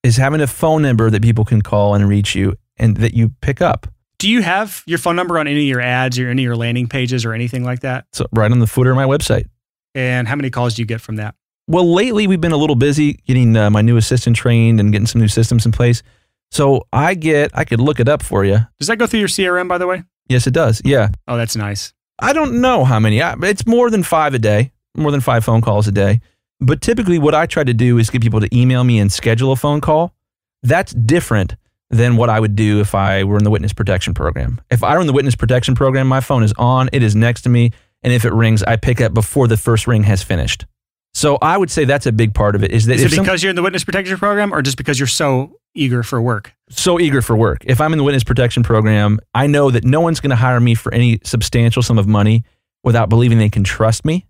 is 0.01 0.17
having 0.17 0.41
a 0.41 0.47
phone 0.47 0.81
number 0.81 1.11
that 1.11 1.21
people 1.21 1.45
can 1.45 1.61
call 1.61 1.93
and 1.93 2.07
reach 2.07 2.33
you 2.33 2.55
and 2.77 2.97
that 2.97 3.13
you 3.13 3.29
pick 3.41 3.61
up. 3.61 3.87
Do 4.23 4.29
you 4.29 4.41
have 4.41 4.83
your 4.85 4.99
phone 4.99 5.17
number 5.17 5.37
on 5.37 5.49
any 5.49 5.63
of 5.63 5.67
your 5.67 5.81
ads 5.81 6.17
or 6.17 6.29
any 6.29 6.43
of 6.43 6.45
your 6.45 6.55
landing 6.55 6.87
pages 6.87 7.25
or 7.25 7.33
anything 7.33 7.65
like 7.65 7.81
that? 7.81 8.05
So 8.13 8.25
right 8.31 8.49
on 8.49 8.59
the 8.59 8.67
footer 8.67 8.89
of 8.91 8.95
my 8.95 9.03
website. 9.03 9.47
And 9.95 10.29
how 10.29 10.37
many 10.37 10.49
calls 10.49 10.75
do 10.75 10.81
you 10.81 10.85
get 10.85 11.01
from 11.01 11.17
that? 11.17 11.35
Well, 11.67 11.93
lately 11.93 12.25
we've 12.27 12.39
been 12.39 12.53
a 12.53 12.57
little 12.57 12.77
busy 12.77 13.15
getting 13.27 13.57
uh, 13.57 13.69
my 13.69 13.81
new 13.81 13.97
assistant 13.97 14.37
trained 14.37 14.79
and 14.79 14.93
getting 14.93 15.07
some 15.07 15.19
new 15.19 15.27
systems 15.27 15.65
in 15.65 15.73
place. 15.73 16.03
So 16.51 16.87
I 16.93 17.15
get, 17.15 17.51
I 17.53 17.65
could 17.65 17.81
look 17.81 17.99
it 17.99 18.07
up 18.07 18.23
for 18.23 18.45
you. 18.45 18.59
Does 18.79 18.87
that 18.87 18.95
go 18.97 19.07
through 19.07 19.19
your 19.19 19.27
CRM, 19.27 19.67
by 19.67 19.77
the 19.77 19.87
way? 19.87 20.03
Yes, 20.29 20.47
it 20.47 20.53
does. 20.53 20.81
Yeah. 20.85 21.09
Oh, 21.27 21.35
that's 21.35 21.57
nice. 21.57 21.93
I 22.17 22.31
don't 22.31 22.61
know 22.61 22.85
how 22.85 23.01
many. 23.01 23.21
I- 23.21 23.35
It's 23.41 23.67
more 23.67 23.89
than 23.89 24.03
five 24.03 24.33
a 24.33 24.39
day, 24.39 24.71
more 24.95 25.11
than 25.11 25.19
five 25.19 25.43
phone 25.43 25.59
calls 25.59 25.85
a 25.85 25.91
day. 25.91 26.21
But 26.61 26.79
typically, 26.79 27.19
what 27.19 27.35
I 27.35 27.45
try 27.45 27.65
to 27.65 27.73
do 27.73 27.97
is 27.97 28.09
get 28.09 28.21
people 28.21 28.39
to 28.39 28.47
email 28.57 28.85
me 28.85 28.99
and 28.99 29.11
schedule 29.11 29.51
a 29.51 29.57
phone 29.57 29.81
call. 29.81 30.15
That's 30.61 30.93
different 30.93 31.57
than 31.93 32.17
what 32.17 32.29
I 32.29 32.39
would 32.39 32.55
do 32.55 32.79
if 32.81 32.95
I 32.95 33.23
were 33.23 33.37
in 33.37 33.43
the 33.43 33.49
witness 33.51 33.73
protection 33.73 34.13
program. 34.13 34.59
If 34.69 34.83
I 34.83 34.95
were 34.95 35.01
in 35.01 35.07
the 35.07 35.13
witness 35.13 35.35
protection 35.35 35.75
program, 35.75 36.07
my 36.07 36.19
phone 36.19 36.43
is 36.43 36.53
on, 36.57 36.89
it 36.93 37.03
is 37.03 37.15
next 37.15 37.41
to 37.43 37.49
me, 37.49 37.71
and 38.01 38.11
if 38.11 38.25
it 38.25 38.33
rings, 38.33 38.63
I 38.63 38.75
pick 38.75 38.99
up 39.01 39.13
before 39.13 39.47
the 39.47 39.57
first 39.57 39.87
ring 39.87 40.03
has 40.03 40.23
finished. 40.23 40.65
So 41.13 41.37
I 41.41 41.57
would 41.57 41.69
say 41.69 41.85
that's 41.85 42.07
a 42.07 42.11
big 42.11 42.33
part 42.33 42.55
of 42.55 42.63
it. 42.63 42.71
Is 42.71 42.87
that 42.87 42.95
Is 42.95 43.03
it 43.03 43.11
some- 43.11 43.23
because 43.23 43.43
you're 43.43 43.51
in 43.51 43.55
the 43.55 43.61
witness 43.61 43.83
protection 43.83 44.17
program 44.17 44.53
or 44.53 44.61
just 44.63 44.77
because 44.77 44.99
you're 44.99 45.05
so 45.07 45.57
eager 45.75 46.03
for 46.03 46.21
work? 46.21 46.53
so 46.69 46.99
eager 46.99 47.21
for 47.21 47.35
work. 47.37 47.61
If 47.65 47.79
I'm 47.79 47.93
in 47.93 47.97
the 47.99 48.03
witness 48.03 48.23
protection 48.23 48.63
program, 48.63 49.19
I 49.35 49.45
know 49.45 49.69
that 49.69 49.83
no 49.83 50.01
one's 50.01 50.19
going 50.19 50.31
to 50.31 50.35
hire 50.35 50.59
me 50.59 50.73
for 50.73 50.91
any 50.91 51.19
substantial 51.23 51.83
sum 51.83 51.99
of 51.99 52.07
money 52.07 52.43
without 52.83 53.09
believing 53.09 53.37
they 53.37 53.49
can 53.49 53.63
trust 53.63 54.05
me, 54.05 54.25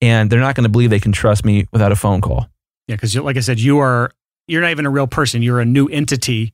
and 0.00 0.30
they're 0.30 0.38
not 0.38 0.54
going 0.54 0.62
to 0.62 0.68
believe 0.70 0.90
they 0.90 1.00
can 1.00 1.10
trust 1.10 1.44
me 1.44 1.66
without 1.72 1.90
a 1.90 1.96
phone 1.96 2.20
call. 2.20 2.46
Yeah, 2.86 2.94
because 2.94 3.16
like 3.16 3.36
I 3.36 3.40
said, 3.40 3.58
you 3.58 3.78
are 3.80 4.12
you're 4.46 4.60
not 4.60 4.70
even 4.70 4.86
a 4.86 4.90
real 4.90 5.06
person. 5.08 5.42
You're 5.42 5.60
a 5.60 5.64
new 5.64 5.88
entity. 5.88 6.52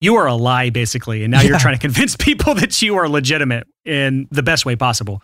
You 0.00 0.16
are 0.16 0.26
a 0.26 0.34
lie, 0.34 0.70
basically, 0.70 1.24
and 1.24 1.30
now 1.32 1.40
you're 1.40 1.58
trying 1.58 1.74
to 1.74 1.80
convince 1.80 2.16
people 2.18 2.54
that 2.54 2.80
you 2.80 2.96
are 2.96 3.08
legitimate 3.08 3.66
in 3.84 4.28
the 4.30 4.42
best 4.42 4.64
way 4.64 4.76
possible. 4.76 5.22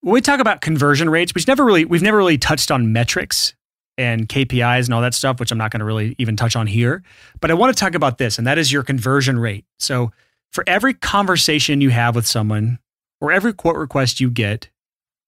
When 0.00 0.12
we 0.12 0.20
talk 0.20 0.40
about 0.40 0.60
conversion 0.60 1.10
rates, 1.10 1.34
which 1.34 1.48
never 1.48 1.64
really 1.64 1.84
we've 1.84 2.02
never 2.02 2.18
really 2.18 2.38
touched 2.38 2.70
on 2.70 2.92
metrics 2.92 3.54
and 3.96 4.28
KPIs 4.28 4.84
and 4.84 4.94
all 4.94 5.00
that 5.00 5.14
stuff, 5.14 5.40
which 5.40 5.50
I'm 5.50 5.58
not 5.58 5.70
going 5.70 5.80
to 5.80 5.84
really 5.84 6.14
even 6.18 6.36
touch 6.36 6.56
on 6.56 6.66
here. 6.66 7.02
But 7.40 7.50
I 7.50 7.54
want 7.54 7.74
to 7.74 7.80
talk 7.80 7.94
about 7.94 8.18
this, 8.18 8.38
and 8.38 8.46
that 8.46 8.58
is 8.58 8.72
your 8.72 8.82
conversion 8.82 9.38
rate. 9.38 9.64
So 9.78 10.12
for 10.52 10.64
every 10.66 10.94
conversation 10.94 11.80
you 11.80 11.90
have 11.90 12.14
with 12.14 12.26
someone 12.26 12.78
or 13.20 13.32
every 13.32 13.52
quote 13.52 13.76
request 13.76 14.20
you 14.20 14.30
get, 14.30 14.68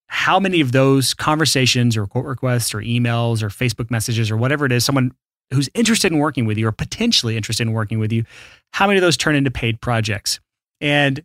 how 0.08 0.38
many 0.38 0.60
of 0.60 0.72
those 0.72 1.14
conversations 1.14 1.96
or 1.96 2.06
quote 2.06 2.24
requests 2.24 2.74
or 2.74 2.78
emails 2.78 3.42
or 3.42 3.48
Facebook 3.48 3.90
messages 3.90 4.30
or 4.30 4.36
whatever 4.36 4.64
it 4.66 4.72
is, 4.72 4.84
someone 4.84 5.12
who's 5.52 5.68
interested 5.74 6.12
in 6.12 6.18
working 6.18 6.46
with 6.46 6.58
you 6.58 6.66
or 6.66 6.72
potentially 6.72 7.36
interested 7.36 7.66
in 7.66 7.72
working 7.72 7.98
with 7.98 8.12
you, 8.12 8.24
how 8.72 8.86
many 8.86 8.98
of 8.98 9.02
those 9.02 9.16
turn 9.16 9.34
into 9.34 9.50
paid 9.50 9.80
projects? 9.80 10.40
And 10.80 11.22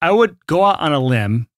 I 0.00 0.10
would 0.10 0.36
go 0.46 0.64
out 0.64 0.80
on 0.80 0.92
a 0.92 1.00
limb 1.00 1.48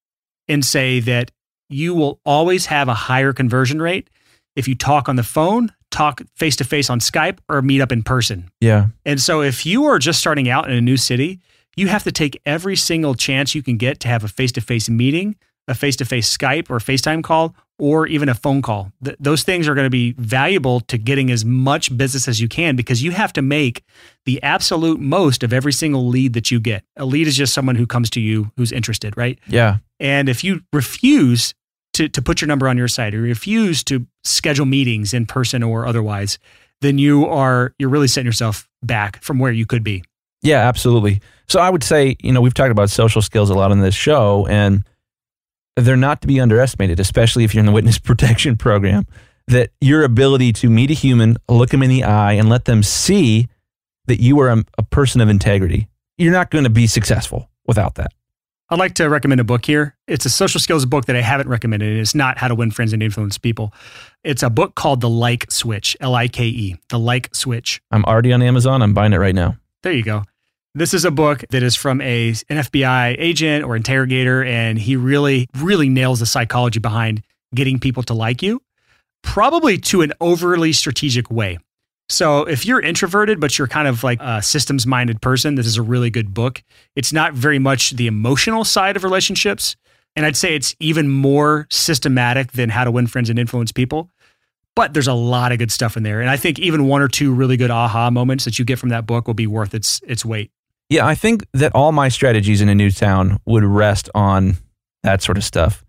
and 0.47 0.65
say 0.65 1.01
that 1.01 1.31
you 1.69 1.95
will 1.95 2.21
always 2.25 2.67
have 2.67 2.89
a 2.89 2.95
higher 2.95 3.33
conversion 3.33 3.83
rate 3.83 4.09
if 4.57 4.67
you 4.67 4.75
talk 4.75 5.09
on 5.09 5.17
the 5.17 5.23
phone, 5.23 5.73
talk 5.91 6.23
face 6.35 6.57
to 6.57 6.65
face 6.65 6.91
on 6.91 7.01
Skype, 7.01 7.39
or 7.49 7.63
meet 7.63 7.81
up 7.81 7.93
in 7.93 8.03
person. 8.03 8.51
Yeah, 8.61 8.87
And 9.05 9.21
so 9.21 9.43
if 9.43 9.65
you 9.67 9.85
are 9.85 9.99
just 9.99 10.19
starting 10.19 10.49
out 10.49 10.69
in 10.69 10.77
a 10.77 10.81
new 10.81 10.97
city, 10.97 11.41
you 11.77 11.89
have 11.89 12.03
to 12.05 12.13
take 12.13 12.41
every 12.45 12.75
single 12.75 13.15
chance 13.15 13.55
you 13.55 13.63
can 13.63 13.77
get 13.77 14.01
to 14.01 14.09
have 14.09 14.25
a 14.25 14.29
face 14.29 14.51
to 14.53 14.61
face 14.61 14.89
meeting, 14.89 15.37
a 15.69 15.75
face 15.75 15.95
to 15.97 16.05
face 16.05 16.35
Skype 16.35 16.71
or 16.71 16.79
FaceTime 16.79 17.23
call, 17.23 17.55
or 17.79 18.07
even 18.07 18.29
a 18.29 18.35
phone 18.35 18.61
call. 18.63 18.93
Th- 19.05 19.17
those 19.21 19.43
things 19.45 19.69
are 19.69 19.75
going 19.75 19.87
to 19.87 19.91
be 19.91 20.13
valuable 20.19 20.81
to 20.81 20.99
getting 20.99 21.31
as 21.31 21.45
much 21.45 21.97
business 21.97 22.27
as 22.29 22.41
you 22.41 22.49
can 22.49 22.77
because 22.77 23.03
you 23.03 23.13
have 23.13 23.33
to 23.35 23.43
make 23.43 23.85
the 24.25 24.43
absolute 24.43 24.99
most 25.01 25.43
of 25.43 25.53
every 25.53 25.73
single 25.73 26.07
lead 26.09 26.33
that 26.33 26.51
you 26.51 26.61
get. 26.61 26.83
A 26.97 27.05
lead 27.05 27.27
is 27.27 27.37
just 27.37 27.55
someone 27.55 27.77
who 27.77 27.87
comes 27.87 28.11
to 28.11 28.21
you 28.21 28.51
who's 28.57 28.73
interested, 28.73 29.17
right? 29.17 29.39
yeah, 29.47 29.79
And 30.01 30.29
if 30.29 30.43
you 30.43 30.63
refuse 30.73 31.55
to, 31.95 32.09
to 32.09 32.21
put 32.23 32.41
your 32.41 32.49
number 32.49 32.69
on 32.69 32.77
your 32.77 32.89
site 32.89 33.15
or 33.15 33.21
refuse 33.21 33.83
to 33.85 34.07
schedule 34.25 34.67
meetings 34.67 35.15
in 35.15 35.27
person 35.27 35.63
or 35.63 35.87
otherwise, 35.87 36.39
then 36.81 36.99
you 36.99 37.27
are 37.27 37.75
you're 37.79 37.89
really 37.89 38.09
setting 38.09 38.27
yourself 38.27 38.69
back 38.83 39.23
from 39.23 39.39
where 39.39 39.51
you 39.53 39.67
could 39.67 39.83
be. 39.83 40.05
yeah, 40.43 40.69
absolutely. 40.69 41.21
So 41.49 41.59
I 41.61 41.71
would 41.71 41.83
say, 41.83 42.17
you 42.23 42.31
know, 42.31 42.41
we've 42.41 42.55
talked 42.55 42.71
about 42.71 42.91
social 42.91 43.23
skills 43.23 43.51
a 43.51 43.55
lot 43.55 43.71
on 43.73 43.81
this 43.81 43.95
show, 43.95 44.47
and 44.49 44.85
they're 45.85 45.97
not 45.97 46.21
to 46.23 46.27
be 46.27 46.41
underestimated, 46.41 47.01
especially 47.01 47.45
if 47.45 47.55
you're 47.55 47.61
in 47.61 47.67
the 47.67 47.73
witness 47.73 47.99
protection 47.99 48.57
program. 48.57 49.07
That 49.47 49.71
your 49.81 50.03
ability 50.03 50.53
to 50.55 50.69
meet 50.69 50.91
a 50.91 50.95
human, 50.95 51.39
look 51.49 51.71
them 51.71 51.83
in 51.83 51.89
the 51.89 52.05
eye, 52.05 52.35
and 52.35 52.51
let 52.51 52.67
them 52.67 52.83
see 52.83 53.49
that 54.07 54.21
you 54.21 54.39
are 54.41 54.51
a, 54.51 54.65
a 54.77 54.83
person 54.83 55.23
of 55.23 55.31
integrity. 55.31 55.89
You're 56.19 56.33
not 56.33 56.51
going 56.51 56.65
to 56.65 56.71
be 56.71 56.87
successful 56.87 57.49
without 57.67 57.95
that. 57.95 58.13
I'd 58.71 58.79
like 58.79 58.95
to 58.95 59.09
recommend 59.09 59.41
a 59.41 59.45
book 59.45 59.65
here. 59.65 59.97
It's 60.07 60.27
a 60.27 60.31
social 60.31 60.61
skills 60.61 60.85
book 60.85 61.07
that 61.07 61.17
I 61.17 61.23
haven't 61.23 61.49
recommended. 61.49 61.97
It's 61.99 62.15
not 62.15 62.37
How 62.37 62.49
to 62.49 62.55
Win 62.55 62.71
Friends 62.71 62.93
and 62.93 63.03
Influence 63.03 63.39
People. 63.39 63.73
It's 64.23 64.43
a 64.43 64.51
book 64.51 64.75
called 64.75 65.01
The 65.01 65.09
Like 65.09 65.51
Switch, 65.51 65.97
L 66.01 66.15
I 66.15 66.29
K 66.29 66.47
E, 66.47 66.77
The 66.91 66.99
Like 66.99 67.35
Switch. 67.35 67.81
I'm 67.91 68.05
already 68.05 68.31
on 68.35 68.43
Amazon. 68.43 68.83
I'm 68.83 68.93
buying 68.93 69.15
it 69.15 69.19
right 69.19 69.35
now. 69.35 69.57
There 69.83 69.93
you 69.93 70.03
go. 70.03 70.25
This 70.75 70.95
is 70.95 71.05
a 71.05 71.11
book 71.11 71.45
that 71.51 71.63
is 71.63 71.75
from 71.75 72.01
a, 72.01 72.29
an 72.29 72.59
FBI 72.59 73.17
agent 73.19 73.65
or 73.65 73.75
interrogator, 73.75 74.45
and 74.45 74.79
he 74.79 74.97
really, 74.97 75.49
really 75.57 75.89
nails 75.89 76.21
the 76.21 76.27
psychology 76.27 76.79
behind 76.79 77.23
getting 77.55 77.79
people 77.79 78.03
to 78.05 78.15
like 78.15 78.43
you, 78.43 78.61
probably 79.23 79.79
to 79.79 80.03
an 80.03 80.13
overly 80.21 80.73
strategic 80.73 81.31
way. 81.31 81.59
So 82.11 82.45
if 82.45 82.65
you're 82.65 82.81
introverted, 82.81 83.39
but 83.39 83.59
you're 83.59 83.69
kind 83.69 83.87
of 83.87 84.03
like 84.03 84.19
a 84.21 84.43
systems 84.43 84.87
minded 84.87 85.21
person, 85.21 85.57
this 85.57 85.67
is 85.67 85.77
a 85.77 85.83
really 85.83 86.11
good 86.11 86.33
book. 86.33 86.63
It's 86.97 87.13
not 87.13 87.35
very 87.35 87.59
much 87.59 87.91
the 87.91 88.07
emotional 88.07 88.65
side 88.65 88.97
of 88.97 89.05
relationships. 89.05 89.77
And 90.17 90.25
I'd 90.25 90.37
say 90.37 90.55
it's 90.55 90.75
even 90.81 91.09
more 91.09 91.67
systematic 91.71 92.53
than 92.53 92.71
how 92.71 92.85
to 92.85 92.91
win 92.91 93.07
friends 93.07 93.31
and 93.31 93.39
influence 93.39 93.73
people. 93.73 94.11
But 94.75 94.95
there's 94.95 95.09
a 95.09 95.15
lot 95.15 95.53
of 95.53 95.59
good 95.59 95.71
stuff 95.71 95.97
in 95.97 96.03
there. 96.03 96.21
And 96.21 96.31
I 96.31 96.37
think 96.37 96.59
even 96.59 96.87
one 96.87 97.03
or 97.03 97.09
two 97.09 97.33
really 97.33 97.57
good 97.57 97.71
aha 97.71 98.11
moments 98.11 98.45
that 98.45 98.59
you 98.59 98.65
get 98.65 98.79
from 98.79 98.89
that 98.89 99.07
book 99.07 99.27
will 99.27 99.35
be 99.35 99.47
worth 99.47 99.75
its 99.75 100.01
its 100.07 100.25
weight. 100.25 100.51
Yeah, 100.91 101.07
I 101.07 101.15
think 101.15 101.45
that 101.53 101.75
all 101.75 101.93
my 101.93 102.09
strategies 102.09 102.61
in 102.61 102.69
a 102.69 102.75
new 102.75 102.91
town 102.91 103.39
would 103.45 103.65
rest 103.65 104.09
on 104.15 104.57
that 105.03 105.23
sort 105.23 105.37
of 105.37 105.45
stuff. 105.45 105.85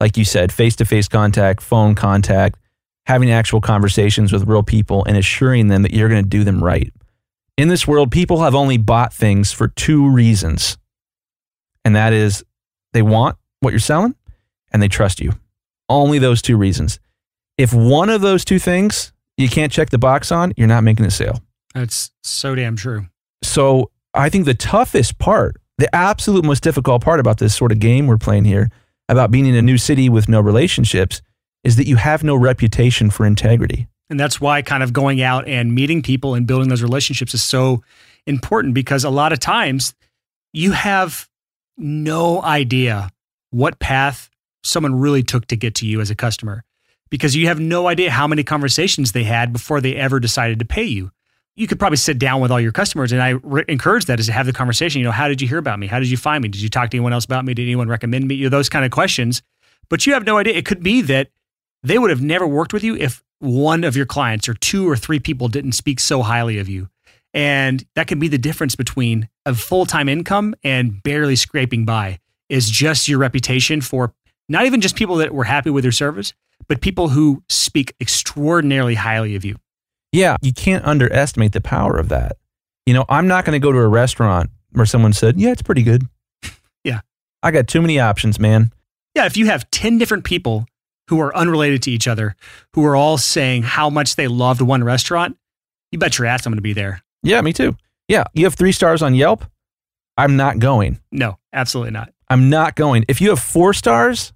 Like 0.00 0.16
you 0.16 0.24
said, 0.24 0.52
face 0.52 0.76
to 0.76 0.84
face 0.84 1.08
contact, 1.08 1.62
phone 1.62 1.94
contact, 1.94 2.58
having 3.06 3.30
actual 3.30 3.60
conversations 3.60 4.32
with 4.32 4.46
real 4.46 4.62
people 4.62 5.04
and 5.04 5.16
assuring 5.16 5.68
them 5.68 5.82
that 5.82 5.92
you're 5.92 6.08
going 6.08 6.22
to 6.22 6.28
do 6.28 6.44
them 6.44 6.62
right. 6.62 6.92
In 7.56 7.68
this 7.68 7.86
world, 7.86 8.10
people 8.10 8.40
have 8.42 8.54
only 8.54 8.78
bought 8.78 9.12
things 9.12 9.52
for 9.52 9.68
two 9.68 10.08
reasons. 10.10 10.76
And 11.84 11.96
that 11.96 12.12
is 12.12 12.44
they 12.92 13.02
want 13.02 13.36
what 13.60 13.70
you're 13.70 13.80
selling 13.80 14.14
and 14.72 14.82
they 14.82 14.88
trust 14.88 15.20
you. 15.20 15.32
Only 15.88 16.18
those 16.18 16.42
two 16.42 16.56
reasons. 16.56 16.98
If 17.58 17.72
one 17.72 18.10
of 18.10 18.20
those 18.20 18.44
two 18.44 18.58
things 18.58 19.12
you 19.36 19.48
can't 19.48 19.72
check 19.72 19.90
the 19.90 19.98
box 19.98 20.30
on, 20.30 20.52
you're 20.56 20.68
not 20.68 20.84
making 20.84 21.06
a 21.06 21.10
sale. 21.10 21.40
That's 21.74 22.10
so 22.22 22.54
damn 22.54 22.76
true. 22.76 23.06
So 23.42 23.90
I 24.14 24.28
think 24.28 24.44
the 24.44 24.54
toughest 24.54 25.18
part, 25.18 25.56
the 25.78 25.94
absolute 25.94 26.44
most 26.44 26.62
difficult 26.62 27.02
part 27.02 27.20
about 27.20 27.38
this 27.38 27.54
sort 27.54 27.72
of 27.72 27.78
game 27.78 28.06
we're 28.06 28.18
playing 28.18 28.44
here, 28.44 28.70
about 29.08 29.30
being 29.30 29.46
in 29.46 29.54
a 29.54 29.62
new 29.62 29.78
city 29.78 30.08
with 30.08 30.28
no 30.28 30.40
relationships, 30.40 31.22
is 31.64 31.76
that 31.76 31.86
you 31.86 31.96
have 31.96 32.22
no 32.22 32.36
reputation 32.36 33.10
for 33.10 33.24
integrity. 33.24 33.88
And 34.10 34.20
that's 34.20 34.40
why 34.40 34.60
kind 34.60 34.82
of 34.82 34.92
going 34.92 35.22
out 35.22 35.48
and 35.48 35.74
meeting 35.74 36.02
people 36.02 36.34
and 36.34 36.46
building 36.46 36.68
those 36.68 36.82
relationships 36.82 37.32
is 37.32 37.42
so 37.42 37.82
important 38.26 38.74
because 38.74 39.04
a 39.04 39.10
lot 39.10 39.32
of 39.32 39.40
times 39.40 39.94
you 40.52 40.72
have 40.72 41.28
no 41.78 42.42
idea 42.42 43.08
what 43.50 43.78
path 43.78 44.28
someone 44.62 44.94
really 45.00 45.22
took 45.22 45.46
to 45.46 45.56
get 45.56 45.74
to 45.76 45.86
you 45.86 46.00
as 46.00 46.10
a 46.10 46.14
customer 46.14 46.62
because 47.10 47.34
you 47.34 47.46
have 47.46 47.58
no 47.58 47.88
idea 47.88 48.10
how 48.10 48.26
many 48.26 48.44
conversations 48.44 49.12
they 49.12 49.24
had 49.24 49.52
before 49.52 49.80
they 49.80 49.96
ever 49.96 50.20
decided 50.20 50.58
to 50.58 50.64
pay 50.64 50.84
you. 50.84 51.10
You 51.54 51.66
could 51.66 51.78
probably 51.78 51.98
sit 51.98 52.18
down 52.18 52.40
with 52.40 52.50
all 52.50 52.60
your 52.60 52.72
customers, 52.72 53.12
and 53.12 53.22
I 53.22 53.30
re- 53.42 53.64
encourage 53.68 54.06
that 54.06 54.18
is 54.18 54.26
to 54.26 54.32
have 54.32 54.46
the 54.46 54.52
conversation. 54.52 55.00
You 55.00 55.06
know, 55.06 55.12
how 55.12 55.28
did 55.28 55.40
you 55.42 55.48
hear 55.48 55.58
about 55.58 55.78
me? 55.78 55.86
How 55.86 55.98
did 55.98 56.08
you 56.08 56.16
find 56.16 56.42
me? 56.42 56.48
Did 56.48 56.62
you 56.62 56.70
talk 56.70 56.90
to 56.90 56.96
anyone 56.96 57.12
else 57.12 57.24
about 57.24 57.44
me? 57.44 57.52
Did 57.52 57.64
anyone 57.64 57.88
recommend 57.88 58.26
me? 58.26 58.36
You 58.36 58.44
know, 58.44 58.50
those 58.50 58.68
kind 58.68 58.84
of 58.84 58.90
questions. 58.90 59.42
But 59.90 60.06
you 60.06 60.14
have 60.14 60.24
no 60.24 60.38
idea. 60.38 60.54
It 60.54 60.64
could 60.64 60.82
be 60.82 61.02
that 61.02 61.30
they 61.82 61.98
would 61.98 62.10
have 62.10 62.22
never 62.22 62.46
worked 62.46 62.72
with 62.72 62.82
you 62.82 62.96
if 62.96 63.22
one 63.40 63.84
of 63.84 63.96
your 63.96 64.06
clients 64.06 64.48
or 64.48 64.54
two 64.54 64.88
or 64.88 64.96
three 64.96 65.18
people 65.18 65.48
didn't 65.48 65.72
speak 65.72 66.00
so 66.00 66.22
highly 66.22 66.58
of 66.58 66.68
you. 66.68 66.88
And 67.34 67.84
that 67.94 68.06
can 68.06 68.18
be 68.18 68.28
the 68.28 68.38
difference 68.38 68.74
between 68.74 69.28
a 69.44 69.54
full 69.54 69.84
time 69.86 70.08
income 70.08 70.54
and 70.62 71.02
barely 71.02 71.36
scraping 71.36 71.84
by, 71.84 72.20
is 72.48 72.70
just 72.70 73.08
your 73.08 73.18
reputation 73.18 73.80
for 73.80 74.14
not 74.48 74.66
even 74.66 74.80
just 74.80 74.96
people 74.96 75.16
that 75.16 75.34
were 75.34 75.44
happy 75.44 75.70
with 75.70 75.84
your 75.84 75.92
service, 75.92 76.34
but 76.68 76.80
people 76.80 77.08
who 77.08 77.42
speak 77.48 77.94
extraordinarily 78.00 78.94
highly 78.94 79.34
of 79.34 79.44
you. 79.44 79.56
Yeah, 80.12 80.36
you 80.42 80.52
can't 80.52 80.84
underestimate 80.84 81.52
the 81.52 81.60
power 81.60 81.98
of 81.98 82.08
that. 82.10 82.36
You 82.86 82.94
know, 82.94 83.04
I'm 83.08 83.26
not 83.26 83.44
going 83.44 83.60
to 83.60 83.64
go 83.64 83.72
to 83.72 83.78
a 83.78 83.88
restaurant 83.88 84.50
where 84.72 84.86
someone 84.86 85.12
said, 85.12 85.40
Yeah, 85.40 85.50
it's 85.50 85.62
pretty 85.62 85.82
good. 85.82 86.06
Yeah. 86.84 87.00
I 87.44 87.52
got 87.52 87.68
too 87.68 87.80
many 87.80 88.00
options, 88.00 88.40
man. 88.40 88.72
Yeah, 89.14 89.26
if 89.26 89.36
you 89.36 89.46
have 89.46 89.70
10 89.70 89.98
different 89.98 90.24
people 90.24 90.66
who 91.08 91.20
are 91.20 91.36
unrelated 91.36 91.82
to 91.82 91.92
each 91.92 92.08
other, 92.08 92.34
who 92.74 92.84
are 92.84 92.96
all 92.96 93.18
saying 93.18 93.62
how 93.62 93.88
much 93.88 94.16
they 94.16 94.26
loved 94.26 94.60
one 94.60 94.82
restaurant, 94.82 95.36
you 95.92 95.98
bet 96.00 96.18
your 96.18 96.26
ass 96.26 96.44
I'm 96.44 96.50
going 96.50 96.56
to 96.58 96.62
be 96.62 96.72
there. 96.72 97.02
Yeah, 97.22 97.40
me 97.40 97.52
too. 97.52 97.76
Yeah, 98.08 98.24
you 98.34 98.44
have 98.46 98.54
three 98.54 98.72
stars 98.72 99.00
on 99.00 99.14
Yelp. 99.14 99.44
I'm 100.16 100.36
not 100.36 100.58
going. 100.58 100.98
No, 101.12 101.38
absolutely 101.52 101.92
not. 101.92 102.12
I'm 102.28 102.50
not 102.50 102.74
going. 102.74 103.04
If 103.08 103.20
you 103.20 103.30
have 103.30 103.40
four 103.40 103.72
stars, 103.74 104.32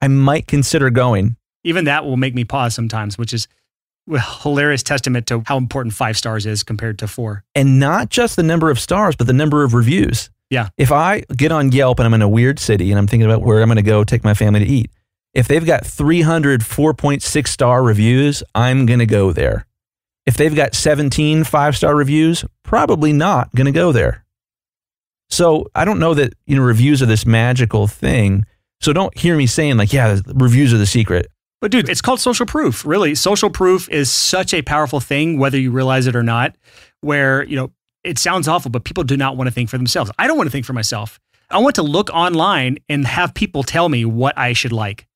I 0.00 0.08
might 0.08 0.46
consider 0.46 0.88
going. 0.88 1.36
Even 1.64 1.84
that 1.84 2.04
will 2.04 2.16
make 2.16 2.34
me 2.34 2.44
pause 2.44 2.74
sometimes, 2.74 3.18
which 3.18 3.34
is 3.34 3.46
hilarious 4.42 4.82
testament 4.82 5.26
to 5.28 5.42
how 5.46 5.56
important 5.56 5.94
five 5.94 6.16
stars 6.16 6.46
is 6.46 6.62
compared 6.62 6.98
to 6.98 7.08
four. 7.08 7.44
and 7.54 7.78
not 7.78 8.10
just 8.10 8.36
the 8.36 8.42
number 8.42 8.70
of 8.70 8.78
stars, 8.78 9.16
but 9.16 9.26
the 9.26 9.32
number 9.32 9.64
of 9.64 9.74
reviews. 9.74 10.30
Yeah. 10.50 10.68
If 10.76 10.92
I 10.92 11.20
get 11.36 11.52
on 11.52 11.72
Yelp 11.72 11.98
and 11.98 12.06
I'm 12.06 12.14
in 12.14 12.22
a 12.22 12.28
weird 12.28 12.58
city 12.58 12.90
and 12.90 12.98
I'm 12.98 13.06
thinking 13.06 13.28
about 13.28 13.42
where 13.42 13.60
I'm 13.60 13.68
going 13.68 13.76
to 13.76 13.82
go 13.82 14.04
take 14.04 14.22
my 14.22 14.34
family 14.34 14.60
to 14.60 14.66
eat, 14.66 14.90
if 15.32 15.48
they've 15.48 15.64
got 15.64 15.84
300 15.84 16.60
4.6 16.60 17.48
star 17.48 17.82
reviews, 17.82 18.42
I'm 18.54 18.86
going 18.86 19.00
to 19.00 19.06
go 19.06 19.32
there. 19.32 19.66
If 20.26 20.36
they've 20.36 20.54
got 20.54 20.74
17 20.74 21.44
five 21.44 21.76
star 21.76 21.94
reviews, 21.94 22.44
probably 22.62 23.12
not 23.12 23.54
going 23.54 23.66
to 23.66 23.72
go 23.72 23.92
there. 23.92 24.24
So 25.28 25.66
I 25.74 25.84
don't 25.84 25.98
know 25.98 26.14
that 26.14 26.34
you 26.46 26.56
know 26.56 26.62
reviews 26.62 27.02
are 27.02 27.06
this 27.06 27.26
magical 27.26 27.86
thing. 27.86 28.44
So 28.80 28.92
don't 28.92 29.16
hear 29.16 29.36
me 29.36 29.46
saying 29.46 29.76
like, 29.76 29.92
yeah, 29.92 30.18
reviews 30.34 30.72
are 30.72 30.78
the 30.78 30.86
secret. 30.86 31.30
But 31.64 31.70
dude, 31.70 31.88
it's 31.88 32.02
called 32.02 32.20
social 32.20 32.44
proof. 32.44 32.84
Really, 32.84 33.14
social 33.14 33.48
proof 33.48 33.88
is 33.88 34.10
such 34.10 34.52
a 34.52 34.60
powerful 34.60 35.00
thing, 35.00 35.38
whether 35.38 35.58
you 35.58 35.70
realize 35.70 36.06
it 36.06 36.14
or 36.14 36.22
not. 36.22 36.54
Where 37.00 37.42
you 37.42 37.56
know 37.56 37.70
it 38.02 38.18
sounds 38.18 38.48
awful, 38.48 38.70
but 38.70 38.84
people 38.84 39.02
do 39.02 39.16
not 39.16 39.38
want 39.38 39.48
to 39.48 39.50
think 39.50 39.70
for 39.70 39.78
themselves. 39.78 40.10
I 40.18 40.26
don't 40.26 40.36
want 40.36 40.46
to 40.46 40.50
think 40.50 40.66
for 40.66 40.74
myself. 40.74 41.18
I 41.48 41.56
want 41.60 41.76
to 41.76 41.82
look 41.82 42.10
online 42.10 42.80
and 42.90 43.06
have 43.06 43.32
people 43.32 43.62
tell 43.62 43.88
me 43.88 44.04
what 44.04 44.36
I 44.36 44.52
should 44.52 44.72
like. 44.72 45.06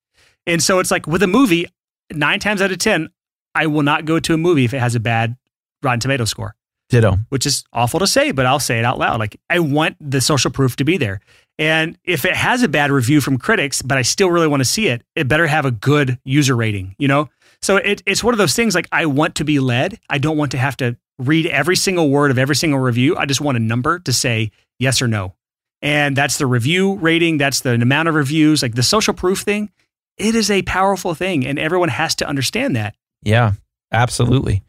And 0.47 0.59
so 0.59 0.79
it's 0.79 0.89
like 0.89 1.05
with 1.05 1.21
a 1.21 1.27
movie, 1.27 1.67
nine 2.11 2.39
times 2.39 2.63
out 2.63 2.71
of 2.71 2.79
ten, 2.79 3.09
I 3.53 3.67
will 3.67 3.83
not 3.83 4.05
go 4.05 4.19
to 4.19 4.33
a 4.33 4.37
movie 4.37 4.65
if 4.65 4.73
it 4.73 4.79
has 4.79 4.95
a 4.95 4.99
bad 4.99 5.37
Rotten 5.83 5.99
Tomato 5.99 6.25
score 6.25 6.55
Ditto. 6.89 7.19
which 7.29 7.45
is 7.45 7.63
awful 7.73 7.99
to 7.99 8.07
say, 8.07 8.31
but 8.31 8.47
I'll 8.47 8.59
say 8.59 8.79
it 8.79 8.85
out 8.85 8.97
loud. 8.97 9.19
Like, 9.19 9.39
I 9.51 9.59
want 9.59 9.97
the 10.01 10.19
social 10.19 10.49
proof 10.49 10.75
to 10.77 10.83
be 10.83 10.97
there. 10.97 11.19
And 11.59 11.97
if 12.05 12.23
it 12.23 12.35
has 12.35 12.63
a 12.63 12.69
bad 12.69 12.89
review 12.89 13.19
from 13.19 13.37
critics, 13.37 13.81
but 13.81 13.97
I 13.97 14.01
still 14.01 14.31
really 14.31 14.47
want 14.47 14.61
to 14.61 14.65
see 14.65 14.87
it, 14.87 15.03
it 15.15 15.27
better 15.27 15.45
have 15.45 15.65
a 15.65 15.71
good 15.71 16.17
user 16.23 16.55
rating, 16.55 16.95
you 16.97 17.09
know? 17.09 17.29
So 17.61 17.75
it, 17.75 18.01
it's 18.05 18.23
one 18.23 18.33
of 18.33 18.37
those 18.37 18.55
things 18.55 18.73
like 18.73 18.87
I 18.93 19.05
want 19.05 19.35
to 19.35 19.43
be 19.43 19.59
led. 19.59 19.99
I 20.09 20.19
don't 20.19 20.37
want 20.37 20.51
to 20.51 20.57
have 20.57 20.77
to 20.77 20.95
read 21.17 21.45
every 21.47 21.75
single 21.75 22.09
word 22.09 22.31
of 22.31 22.39
every 22.39 22.55
single 22.55 22.79
review. 22.79 23.17
I 23.17 23.25
just 23.25 23.41
want 23.41 23.57
a 23.57 23.59
number 23.59 23.99
to 23.99 24.13
say 24.13 24.51
yes 24.79 25.01
or 25.01 25.07
no. 25.09 25.33
And 25.81 26.15
that's 26.15 26.37
the 26.37 26.47
review 26.47 26.95
rating, 26.95 27.37
that's 27.37 27.59
the 27.59 27.71
amount 27.71 28.07
of 28.07 28.15
reviews, 28.15 28.61
like 28.61 28.75
the 28.75 28.83
social 28.83 29.13
proof 29.13 29.39
thing. 29.39 29.69
It 30.17 30.35
is 30.35 30.51
a 30.51 30.61
powerful 30.63 31.13
thing, 31.13 31.45
and 31.45 31.57
everyone 31.57 31.87
has 31.87 32.15
to 32.15 32.27
understand 32.27 32.75
that. 32.75 32.95
Yeah, 33.23 33.53
absolutely. 33.91 34.63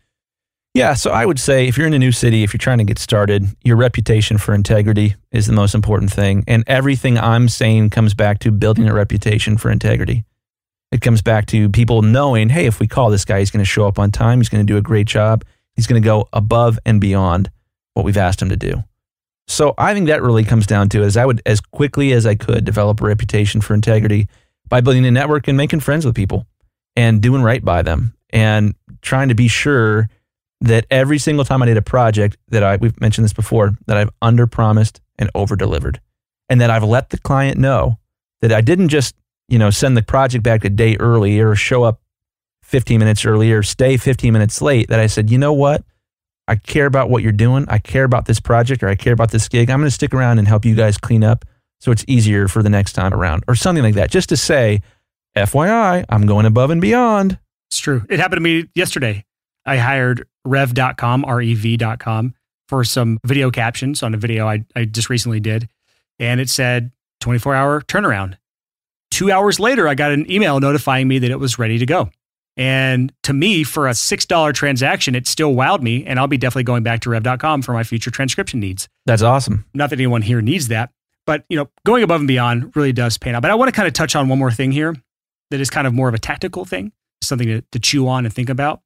Yeah, 0.72 0.94
so 0.94 1.10
I 1.10 1.26
would 1.26 1.40
say 1.40 1.66
if 1.66 1.76
you're 1.76 1.88
in 1.88 1.94
a 1.94 1.98
new 1.98 2.12
city, 2.12 2.44
if 2.44 2.52
you're 2.52 2.58
trying 2.58 2.78
to 2.78 2.84
get 2.84 2.98
started, 2.98 3.44
your 3.64 3.76
reputation 3.76 4.38
for 4.38 4.54
integrity 4.54 5.16
is 5.32 5.46
the 5.46 5.52
most 5.52 5.74
important 5.74 6.12
thing. 6.12 6.44
And 6.46 6.62
everything 6.68 7.18
I'm 7.18 7.48
saying 7.48 7.90
comes 7.90 8.14
back 8.14 8.38
to 8.40 8.52
building 8.52 8.88
a 8.88 8.94
reputation 8.94 9.56
for 9.56 9.70
integrity. 9.70 10.24
It 10.92 11.00
comes 11.00 11.22
back 11.22 11.46
to 11.46 11.68
people 11.70 12.02
knowing, 12.02 12.50
hey, 12.50 12.66
if 12.66 12.78
we 12.78 12.86
call 12.86 13.10
this 13.10 13.24
guy, 13.24 13.40
he's 13.40 13.50
going 13.50 13.64
to 13.64 13.68
show 13.68 13.86
up 13.86 13.98
on 13.98 14.12
time, 14.12 14.38
he's 14.38 14.48
going 14.48 14.64
to 14.64 14.72
do 14.72 14.76
a 14.76 14.82
great 14.82 15.08
job, 15.08 15.44
he's 15.74 15.88
going 15.88 16.00
to 16.00 16.06
go 16.06 16.28
above 16.32 16.78
and 16.86 17.00
beyond 17.00 17.50
what 17.94 18.04
we've 18.04 18.16
asked 18.16 18.40
him 18.40 18.48
to 18.48 18.56
do. 18.56 18.84
So 19.48 19.74
I 19.76 19.94
think 19.94 20.06
that 20.06 20.22
really 20.22 20.44
comes 20.44 20.66
down 20.66 20.88
to 20.90 21.02
is 21.02 21.16
I 21.16 21.26
would 21.26 21.42
as 21.46 21.60
quickly 21.60 22.12
as 22.12 22.26
I 22.26 22.36
could 22.36 22.64
develop 22.64 23.00
a 23.00 23.04
reputation 23.04 23.60
for 23.60 23.74
integrity 23.74 24.28
by 24.68 24.80
building 24.80 25.04
a 25.04 25.10
network 25.10 25.48
and 25.48 25.56
making 25.56 25.80
friends 25.80 26.04
with 26.04 26.14
people 26.14 26.46
and 26.94 27.20
doing 27.20 27.42
right 27.42 27.64
by 27.64 27.82
them 27.82 28.14
and 28.30 28.74
trying 29.02 29.28
to 29.28 29.34
be 29.34 29.48
sure 29.48 30.08
that 30.61 30.86
every 30.90 31.18
single 31.18 31.44
time 31.44 31.62
I 31.62 31.66
did 31.66 31.76
a 31.76 31.82
project 31.82 32.36
that 32.48 32.62
I 32.62 32.76
we've 32.76 33.00
mentioned 33.00 33.24
this 33.24 33.32
before 33.32 33.76
that 33.86 33.96
I've 33.96 34.11
under 34.20 34.46
promised 34.46 35.00
and 35.18 35.30
over 35.34 35.56
delivered 35.56 36.00
and 36.48 36.61
that 36.61 36.70
I've 36.70 36.84
let 36.84 37.11
the 37.11 37.18
client 37.18 37.58
know 37.58 37.98
that 38.42 38.52
I 38.52 38.61
didn't 38.61 38.88
just 38.88 39.14
you 39.48 39.58
know 39.58 39.70
send 39.70 39.96
the 39.96 40.02
project 40.02 40.44
back 40.44 40.64
a 40.64 40.70
day 40.70 40.96
early 40.98 41.40
or 41.40 41.54
show 41.54 41.84
up 41.84 42.00
15 42.62 42.98
minutes 42.98 43.24
early 43.24 43.52
or 43.52 43.62
stay 43.62 43.96
15 43.96 44.32
minutes 44.32 44.61
late 44.61 44.88
that 44.88 45.00
I 45.00 45.06
said 45.06 45.30
you 45.30 45.38
know 45.38 45.52
what? 45.52 45.82
I 46.46 46.56
care 46.56 46.86
about 46.86 47.11
what 47.11 47.22
you're 47.22 47.32
doing. 47.32 47.64
I 47.68 47.78
care 47.78 48.04
about 48.04 48.26
this 48.26 48.40
project 48.40 48.82
or 48.82 48.88
I 48.88 48.96
care 48.96 49.12
about 49.12 49.30
this 49.30 49.48
gig. 49.48 49.70
I'm 49.70 49.78
going 49.78 49.86
to 49.86 49.94
stick 49.94 50.12
around 50.12 50.40
and 50.40 50.48
help 50.48 50.64
you 50.64 50.74
guys 50.74 50.98
clean 50.98 51.22
up 51.22 51.44
so 51.78 51.92
it's 51.92 52.04
easier 52.08 52.48
for 52.48 52.62
the 52.62 52.68
next 52.68 52.92
time 52.94 53.14
around 53.14 53.44
or 53.46 53.54
something 53.54 53.84
like 53.84 53.94
that 53.94 54.11
just 54.11 54.28
to 54.30 54.36
say 54.36 54.82
FYI 55.36 56.04
I'm 56.08 56.26
going 56.26 56.46
above 56.46 56.70
and 56.70 56.80
beyond. 56.80 57.38
It's 57.70 57.78
true. 57.78 58.04
It 58.11 58.18
happened 58.18 58.38
to 58.38 58.42
me 58.42 58.68
yesterday. 58.74 59.24
I 59.64 59.76
hired 59.76 60.26
rev.com, 60.45 61.24
R 61.24 61.43
E 61.43 61.55
V.com, 61.55 62.34
for 62.68 62.84
some 62.84 63.18
video 63.24 63.51
captions 63.51 64.03
on 64.03 64.14
a 64.14 64.16
video 64.16 64.47
I, 64.47 64.64
I 64.74 64.84
just 64.84 65.11
recently 65.11 65.41
did. 65.41 65.68
And 66.18 66.41
it 66.41 66.51
said 66.51 66.93
24 67.20 67.55
hour 67.55 67.80
turnaround. 67.82 68.36
Two 69.11 69.30
hours 69.32 69.59
later, 69.59 69.88
I 69.88 69.95
got 69.95 70.12
an 70.12 70.30
email 70.30 70.61
notifying 70.61 71.09
me 71.09 71.18
that 71.18 71.30
it 71.30 71.38
was 71.41 71.59
ready 71.59 71.78
to 71.78 71.86
go. 71.86 72.11
And 72.57 73.12
to 73.22 73.32
me, 73.32 73.64
for 73.64 73.88
a 73.88 73.93
$6 73.93 74.55
transaction, 74.55 75.14
it 75.14 75.26
still 75.26 75.55
wowed 75.55 75.82
me. 75.82 76.05
And 76.05 76.18
I'll 76.18 76.26
be 76.26 76.36
definitely 76.36 76.64
going 76.64 76.82
back 76.82 77.01
to 77.01 77.11
rev.com 77.11 77.62
for 77.62 77.72
my 77.72 77.84
future 77.84 78.11
transcription 78.11 78.61
needs. 78.61 78.88
that's 79.07 79.22
awesome 79.22 79.64
Not 79.74 79.91
that 79.91 79.99
anyone 79.99 80.22
here 80.22 80.41
needs 80.41 80.68
that, 80.68 80.91
but 81.26 81.45
you 81.49 81.57
know, 81.57 81.68
going 81.86 82.03
above 82.03 82.20
and 82.20 82.28
beyond 82.28 82.74
really 82.76 82.93
does 82.93 83.18
pay 83.18 83.32
out. 83.32 83.43
But 83.43 83.51
I 83.51 83.55
want 83.55 83.68
to 83.68 83.72
kind 83.72 83.88
of 83.88 83.95
touch 83.95 84.14
on 84.14 84.28
one 84.28 84.38
more 84.38 84.51
thing 84.51 84.72
here 84.72 84.95
that 85.51 85.61
is 85.61 85.70
kind 85.70 85.86
of 85.86 85.95
more 85.95 86.09
of 86.09 86.14
a 86.14 86.18
tactical 86.18 86.64
thing, 86.64 86.93
something 87.22 87.49
to, 87.49 87.62
to 87.72 87.78
chew 87.78 88.09
on 88.09 88.24
and 88.24 88.34
think 88.34 88.49
about. 88.49 88.82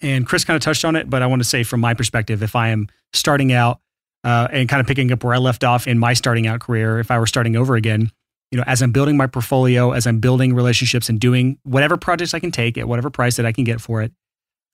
And 0.00 0.26
Chris 0.26 0.44
kind 0.44 0.56
of 0.56 0.62
touched 0.62 0.84
on 0.84 0.96
it, 0.96 1.08
but 1.08 1.22
I 1.22 1.26
want 1.26 1.40
to 1.40 1.48
say 1.48 1.62
from 1.62 1.80
my 1.80 1.94
perspective, 1.94 2.42
if 2.42 2.56
I 2.56 2.68
am 2.68 2.88
starting 3.12 3.52
out 3.52 3.80
uh, 4.22 4.48
and 4.50 4.68
kind 4.68 4.80
of 4.80 4.86
picking 4.86 5.10
up 5.12 5.24
where 5.24 5.34
I 5.34 5.38
left 5.38 5.64
off 5.64 5.86
in 5.86 5.98
my 5.98 6.14
starting 6.14 6.46
out 6.46 6.60
career, 6.60 6.98
if 6.98 7.10
I 7.10 7.18
were 7.18 7.26
starting 7.26 7.56
over 7.56 7.76
again, 7.76 8.10
you 8.50 8.58
know, 8.58 8.64
as 8.66 8.82
I'm 8.82 8.92
building 8.92 9.16
my 9.16 9.26
portfolio, 9.26 9.92
as 9.92 10.06
I'm 10.06 10.20
building 10.20 10.54
relationships 10.54 11.08
and 11.08 11.18
doing 11.18 11.58
whatever 11.62 11.96
projects 11.96 12.34
I 12.34 12.40
can 12.40 12.50
take 12.50 12.76
at 12.78 12.86
whatever 12.86 13.10
price 13.10 13.36
that 13.36 13.46
I 13.46 13.52
can 13.52 13.64
get 13.64 13.80
for 13.80 14.02
it, 14.02 14.12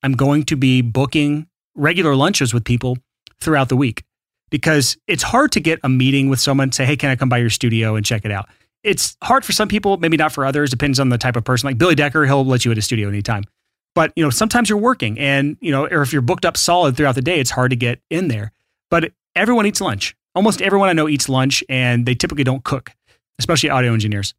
I'm 0.03 0.13
going 0.13 0.45
to 0.45 0.57
be 0.57 0.83
booking 0.83 1.47
regular 1.75 2.15
lunches 2.15 2.53
with 2.53 2.65
people 2.65 2.99
throughout 3.41 3.69
the 3.69 3.77
week 3.77 4.05
because 4.51 4.97
it's 5.07 5.23
hard 5.23 5.53
to 5.53 5.61
get 5.61 5.79
a 5.83 5.89
meeting 5.89 6.29
with 6.29 6.41
someone 6.41 6.73
say, 6.73 6.85
Hey, 6.85 6.97
can 6.97 7.11
I 7.11 7.17
come 7.17 7.29
by 7.29 7.39
your 7.39 7.51
studio 7.51 7.97
and 7.97 8.05
check 8.05 8.25
it 8.25 8.31
out? 8.31 8.49
It's 8.83 9.17
hard 9.23 9.45
for 9.45 9.53
some 9.53 9.69
people, 9.69 9.99
maybe 9.99 10.17
not 10.17 10.33
for 10.33 10.45
others, 10.45 10.71
depends 10.71 10.99
on 10.99 11.11
the 11.11 11.19
type 11.19 11.37
of 11.37 11.45
person. 11.45 11.67
Like 11.67 11.79
Billy 11.79 11.95
Decker, 11.95 12.27
he'll 12.27 12.45
let 12.45 12.65
you 12.65 12.71
at 12.71 12.77
his 12.77 12.87
studio 12.87 13.09
anytime. 13.09 13.45
But, 13.95 14.13
you 14.17 14.23
know, 14.23 14.31
sometimes 14.31 14.69
you're 14.69 14.79
working 14.79 15.19
and, 15.19 15.57
you 15.61 15.73
know, 15.73 15.87
or 15.87 16.03
if 16.03 16.13
you're 16.13 16.23
booked 16.23 16.45
up 16.45 16.57
solid 16.57 16.97
throughout 16.97 17.17
the 17.17 17.23
day, 17.23 17.41
it's 17.41 17.51
hard 17.51 17.71
to 17.71 17.77
get 17.77 18.01
in 18.09 18.29
there. 18.29 18.53
But 18.91 19.13
everyone 19.35 19.67
eats 19.67 19.81
lunch. 19.81 20.17
Almost 20.35 20.63
everyone 20.63 20.89
I 20.89 20.93
know 20.93 21.09
eats 21.09 21.29
lunch 21.29 21.65
and 21.69 22.07
they 22.07 22.15
typically 22.15 22.45
don't 22.45 22.63
cook, 22.63 22.93
especially 23.39 23.71
audio 23.71 23.93
engineers. 23.93 24.35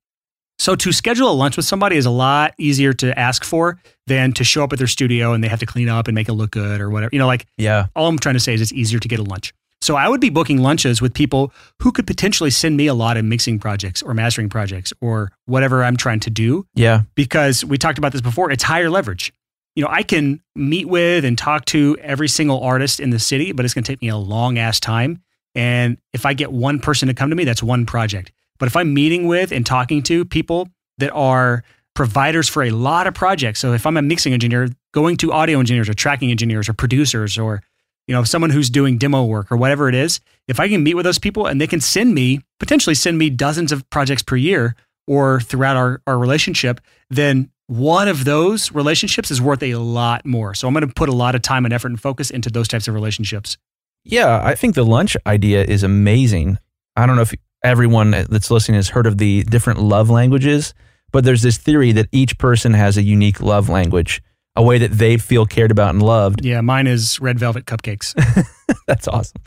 So 0.62 0.76
to 0.76 0.92
schedule 0.92 1.30
a 1.30 1.34
lunch 1.34 1.58
with 1.58 1.66
somebody 1.66 1.96
is 1.98 2.06
a 2.06 2.12
lot 2.12 2.54
easier 2.60 2.94
to 2.94 3.18
ask 3.18 3.44
for 3.44 3.80
than 4.06 4.32
to 4.34 4.44
show 4.44 4.64
up 4.64 4.72
at 4.72 4.78
their 4.78 4.88
studio 4.88 5.34
and 5.34 5.44
they 5.44 5.48
have 5.48 5.60
to 5.60 5.66
clean 5.66 5.90
up 5.90 6.08
and 6.08 6.14
make 6.14 6.30
it 6.30 6.34
look 6.34 6.52
good 6.52 6.80
or 6.80 6.90
whatever. 6.92 7.10
You 7.12 7.20
know, 7.20 7.26
like 7.26 7.48
yeah 7.58 7.88
all 7.96 8.08
I'm 8.08 8.20
trying 8.20 8.36
to 8.36 8.40
say 8.40 8.54
is 8.54 8.62
it's 8.62 8.72
easier 8.72 9.00
to 9.00 9.08
get 9.08 9.20
a 9.20 9.24
lunch. 9.24 9.54
So 9.82 9.96
I 9.96 10.08
would 10.08 10.22
be 10.22 10.30
booking 10.30 10.60
lunches 10.60 11.02
with 11.02 11.16
people 11.16 11.52
who 11.82 11.92
could 11.92 12.06
potentially 12.06 12.52
send 12.52 12.78
me 12.78 12.86
a 12.86 12.94
lot 12.94 13.18
of 13.18 13.26
mixing 13.26 13.58
projects 13.58 14.04
or 14.04 14.14
mastering 14.14 14.50
projects 14.50 14.94
or 15.02 15.32
whatever 15.48 15.84
I'm 15.84 15.98
trying 15.98 16.20
to 16.20 16.30
do 16.30 16.68
yeah 16.76 17.02
because 17.16 17.66
we 17.66 17.80
talked 17.80 17.98
about 17.98 18.12
this 18.12 18.22
before. 18.22 18.52
It's 18.52 18.64
higher 18.64 18.90
leverage. 18.92 19.34
You 19.76 19.84
know, 19.84 19.90
I 19.90 20.04
can 20.04 20.42
meet 20.56 20.88
with 20.88 21.24
and 21.24 21.38
talk 21.38 21.66
to 21.66 21.98
every 22.02 22.28
single 22.28 22.62
artist 22.62 23.00
in 23.00 23.10
the 23.10 23.20
city, 23.20 23.52
but 23.52 23.64
it's 23.64 23.74
going 23.74 23.84
to 23.84 23.92
take 23.92 24.02
me 24.02 24.10
a 24.10 24.18
long 24.18 24.58
ass 24.58 24.80
time. 24.80 25.22
And 25.56 25.98
if 26.14 26.26
I 26.26 26.34
get 26.34 26.52
one 26.52 26.80
person 26.80 27.08
to 27.08 27.14
come 27.14 27.30
to 27.30 27.36
me, 27.36 27.46
that's 27.46 27.64
one 27.64 27.86
project. 27.86 28.32
But 28.60 28.68
if 28.68 28.76
I'm 28.76 28.94
meeting 28.94 29.28
with 29.28 29.52
and 29.52 29.66
talking 29.66 30.04
to 30.04 30.26
people 30.26 30.68
that 30.98 31.12
are 31.12 31.64
providers 31.96 32.48
for 32.48 32.64
a 32.64 32.70
lot 32.72 33.08
of 33.08 33.14
projects, 33.14 33.60
so 33.60 33.74
if 33.74 33.86
I'm 33.86 33.98
a 33.98 34.02
mixing 34.02 34.34
engineer, 34.34 34.70
going 34.94 35.18
to 35.18 35.32
audio 35.32 35.60
engineers 35.60 35.90
or 35.90 35.94
tracking 35.94 36.32
engineers 36.32 36.70
or 36.70 36.74
producers 36.74 37.38
or 37.38 37.62
you 38.08 38.16
know 38.16 38.24
someone 38.24 38.50
who's 38.50 38.70
doing 38.70 38.98
demo 38.98 39.24
work 39.24 39.52
or 39.52 39.58
whatever 39.58 39.90
it 39.90 39.96
is, 39.96 40.20
if 40.48 40.60
I 40.60 40.68
can 40.68 40.84
meet 40.84 40.96
with 40.96 41.06
those 41.06 41.20
people 41.20 41.48
and 41.48 41.60
they 41.60 41.68
can 41.68 41.82
send 41.82 42.14
me 42.14 42.42
potentially 42.60 42.96
send 42.96 43.18
me 43.18 43.30
dozens 43.30 43.72
of 43.72 43.90
projects 43.90 44.22
per 44.22 44.36
year 44.36 44.76
or 45.08 45.42
throughout 45.42 45.76
our, 45.76 46.02
our 46.08 46.18
relationship, 46.18 46.80
then 47.10 47.50
one 47.72 48.10
of 48.10 48.26
those 48.26 48.74
relationships 48.74 49.32
is 49.32 49.42
worth 49.42 49.64
a 49.64 49.76
lot 49.76 50.26
more. 50.26 50.54
So 50.54 50.68
I'm 50.68 50.74
going 50.74 50.86
to 50.86 50.94
put 50.94 51.08
a 51.08 51.14
lot 51.14 51.36
of 51.36 51.42
time 51.42 51.64
and 51.64 51.74
effort 51.74 51.88
and 51.88 52.02
focus 52.02 52.30
into 52.30 52.50
those 52.50 52.68
types 52.68 52.90
of 52.90 52.94
relationships. 52.94 53.58
Yeah, 54.04 54.42
I 54.44 54.56
think 54.56 54.76
the 54.76 54.84
lunch 54.84 55.16
idea 55.26 55.64
is 55.64 55.82
amazing. 55.82 56.58
I 56.98 57.06
don't 57.06 57.16
know 57.16 57.22
if 57.22 57.34
everyone 57.64 58.12
that's 58.12 58.52
listening 58.52 58.76
has 58.76 58.90
heard 58.90 59.08
of 59.08 59.20
the 59.20 59.44
different 59.44 59.80
love 59.80 60.10
languages, 60.10 60.74
but 61.14 61.24
there's 61.24 61.44
this 61.44 61.58
theory 61.58 61.94
that 61.94 62.10
each 62.12 62.38
person 62.38 62.74
has 62.74 62.98
a 62.98 63.04
unique 63.04 63.40
love 63.40 63.70
language, 63.70 64.22
a 64.58 64.62
way 64.62 64.78
that 64.78 64.92
they 64.92 65.16
feel 65.16 65.46
cared 65.46 65.72
about 65.72 65.92
and 65.92 66.04
loved. 66.04 66.44
Yeah, 66.44 66.60
mine 66.60 66.88
is 66.88 67.22
red 67.22 67.40
velvet 67.40 67.64
cupcakes. 67.64 68.14
That's 68.86 69.08
awesome. 69.08 69.42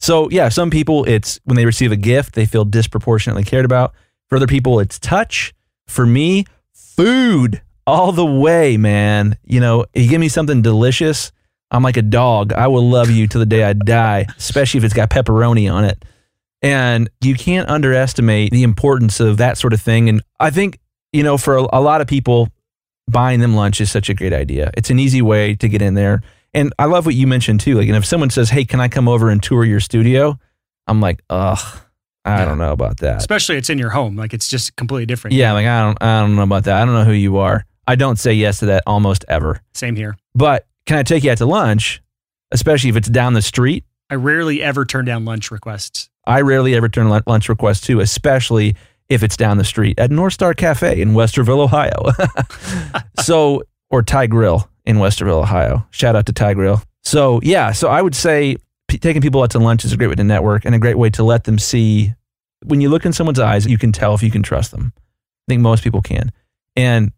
So, 0.00 0.28
yeah, 0.28 0.50
some 0.50 0.68
people 0.68 1.08
it's 1.08 1.40
when 1.44 1.56
they 1.56 1.64
receive 1.64 1.92
a 1.92 1.96
gift, 1.96 2.34
they 2.34 2.44
feel 2.44 2.66
disproportionately 2.66 3.44
cared 3.44 3.64
about. 3.64 3.94
For 4.28 4.36
other 4.36 4.46
people, 4.46 4.80
it's 4.80 4.98
touch. 4.98 5.54
For 5.86 6.04
me, 6.04 6.44
food 6.74 7.62
all 7.90 8.12
the 8.12 8.24
way, 8.24 8.76
man. 8.76 9.36
You 9.44 9.60
know, 9.60 9.84
you 9.94 10.08
give 10.08 10.20
me 10.20 10.28
something 10.28 10.62
delicious, 10.62 11.32
I'm 11.70 11.82
like 11.82 11.96
a 11.96 12.02
dog. 12.02 12.52
I 12.52 12.66
will 12.68 12.88
love 12.88 13.10
you 13.10 13.26
to 13.28 13.38
the 13.38 13.46
day 13.46 13.62
I 13.64 13.72
die, 13.74 14.26
especially 14.38 14.78
if 14.78 14.84
it's 14.84 14.94
got 14.94 15.10
pepperoni 15.10 15.72
on 15.72 15.84
it. 15.84 16.04
And 16.62 17.08
you 17.20 17.34
can't 17.34 17.68
underestimate 17.70 18.52
the 18.52 18.62
importance 18.64 19.20
of 19.20 19.38
that 19.38 19.56
sort 19.56 19.72
of 19.72 19.80
thing. 19.80 20.08
And 20.08 20.22
I 20.38 20.50
think, 20.50 20.78
you 21.12 21.22
know, 21.22 21.38
for 21.38 21.56
a, 21.56 21.66
a 21.72 21.80
lot 21.80 22.00
of 22.00 22.06
people, 22.06 22.48
buying 23.08 23.40
them 23.40 23.54
lunch 23.54 23.80
is 23.80 23.90
such 23.90 24.08
a 24.08 24.14
great 24.14 24.32
idea. 24.32 24.70
It's 24.76 24.90
an 24.90 24.98
easy 24.98 25.22
way 25.22 25.54
to 25.56 25.68
get 25.68 25.80
in 25.82 25.94
there. 25.94 26.22
And 26.52 26.72
I 26.78 26.84
love 26.86 27.06
what 27.06 27.14
you 27.14 27.26
mentioned 27.26 27.60
too. 27.60 27.76
Like, 27.76 27.88
and 27.88 27.96
if 27.96 28.04
someone 28.04 28.30
says, 28.30 28.50
"Hey, 28.50 28.64
can 28.64 28.80
I 28.80 28.88
come 28.88 29.08
over 29.08 29.30
and 29.30 29.42
tour 29.42 29.64
your 29.64 29.80
studio?" 29.80 30.38
I'm 30.88 31.00
like, 31.00 31.22
"Ugh, 31.30 31.58
I 32.24 32.38
Yeah. 32.40 32.44
don't 32.44 32.58
know 32.58 32.72
about 32.72 32.98
that." 32.98 33.18
Especially 33.18 33.56
it's 33.56 33.70
in 33.70 33.78
your 33.78 33.90
home. 33.90 34.16
Like 34.16 34.34
it's 34.34 34.48
just 34.48 34.74
completely 34.76 35.06
different. 35.06 35.36
Yeah, 35.36 35.52
like 35.52 35.66
I 35.66 35.80
don't, 35.82 36.02
I 36.02 36.20
don't 36.20 36.34
know 36.36 36.42
about 36.42 36.64
that. 36.64 36.82
I 36.82 36.84
don't 36.84 36.94
know 36.94 37.04
who 37.04 37.12
you 37.12 37.36
are. 37.38 37.64
I 37.86 37.96
don't 37.96 38.18
say 38.18 38.32
yes 38.32 38.60
to 38.60 38.66
that 38.66 38.82
almost 38.86 39.24
ever. 39.28 39.60
Same 39.74 39.96
here. 39.96 40.16
But 40.34 40.66
can 40.86 40.98
I 40.98 41.02
take 41.02 41.24
you 41.24 41.30
out 41.30 41.38
to 41.38 41.46
lunch, 41.46 42.02
especially 42.52 42.90
if 42.90 42.96
it's 42.96 43.08
down 43.08 43.34
the 43.34 43.42
street? 43.42 43.84
I 44.10 44.16
rarely 44.16 44.62
ever 44.62 44.84
turn 44.84 45.04
down 45.04 45.24
lunch 45.24 45.50
requests. 45.50 46.10
I 46.26 46.42
rarely 46.42 46.74
ever 46.74 46.88
turn 46.88 47.08
lun- 47.08 47.22
lunch 47.26 47.48
requests 47.48 47.80
too, 47.80 48.00
especially 48.00 48.76
if 49.08 49.22
it's 49.22 49.36
down 49.36 49.58
the 49.58 49.64
street 49.64 49.98
at 49.98 50.10
North 50.10 50.32
Star 50.32 50.54
Cafe 50.54 51.00
in 51.00 51.12
Westerville, 51.12 51.58
Ohio. 51.58 52.12
so, 53.20 53.62
or 53.90 54.02
Thai 54.02 54.28
Grill 54.28 54.68
in 54.84 54.96
Westerville, 54.96 55.42
Ohio. 55.42 55.86
Shout 55.90 56.16
out 56.16 56.26
to 56.26 56.32
Thai 56.32 56.54
Grill. 56.54 56.82
So, 57.02 57.40
yeah, 57.42 57.72
so 57.72 57.88
I 57.88 58.02
would 58.02 58.14
say 58.14 58.56
p- 58.88 58.98
taking 58.98 59.22
people 59.22 59.42
out 59.42 59.50
to 59.52 59.58
lunch 59.58 59.84
is 59.84 59.92
a 59.92 59.96
great 59.96 60.08
way 60.08 60.14
to 60.14 60.24
network 60.24 60.64
and 60.64 60.74
a 60.74 60.78
great 60.78 60.98
way 60.98 61.10
to 61.10 61.24
let 61.24 61.44
them 61.44 61.58
see. 61.58 62.14
When 62.64 62.80
you 62.80 62.88
look 62.88 63.04
in 63.04 63.12
someone's 63.12 63.40
eyes, 63.40 63.66
you 63.66 63.78
can 63.78 63.90
tell 63.90 64.14
if 64.14 64.22
you 64.22 64.30
can 64.30 64.42
trust 64.42 64.70
them. 64.70 64.92
I 64.96 65.52
think 65.52 65.62
most 65.62 65.82
people 65.82 66.02
can. 66.02 66.30
And 66.76 67.12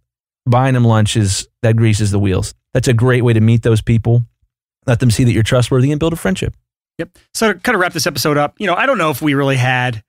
buying 0.47 0.75
them 0.75 0.85
lunch 0.85 1.17
is 1.17 1.49
that 1.63 1.77
greases 1.77 2.11
the 2.11 2.19
wheels. 2.19 2.55
That's 2.75 2.89
a 2.89 2.95
great 2.95 3.23
way 3.23 3.33
to 3.33 3.41
meet 3.41 3.63
those 3.63 3.81
people, 3.81 4.23
let 4.87 5.01
them 5.01 5.11
see 5.11 5.25
that 5.25 5.33
you're 5.33 5.43
trustworthy 5.43 5.91
and 5.93 6.01
build 6.01 6.13
a 6.13 6.17
friendship. 6.17 6.57
Yep. 6.99 7.19
So 7.35 7.53
to 7.53 7.59
kind 7.59 7.75
of 7.75 7.81
wrap 7.81 7.93
this 7.93 8.07
episode 8.07 8.37
up, 8.37 8.55
you 8.59 8.67
know, 8.67 8.75
I 8.75 8.87
don't 8.87 8.99
know 8.99 9.11
if 9.11 9.23
we 9.23 9.35
really 9.35 9.57
had 9.57 10.03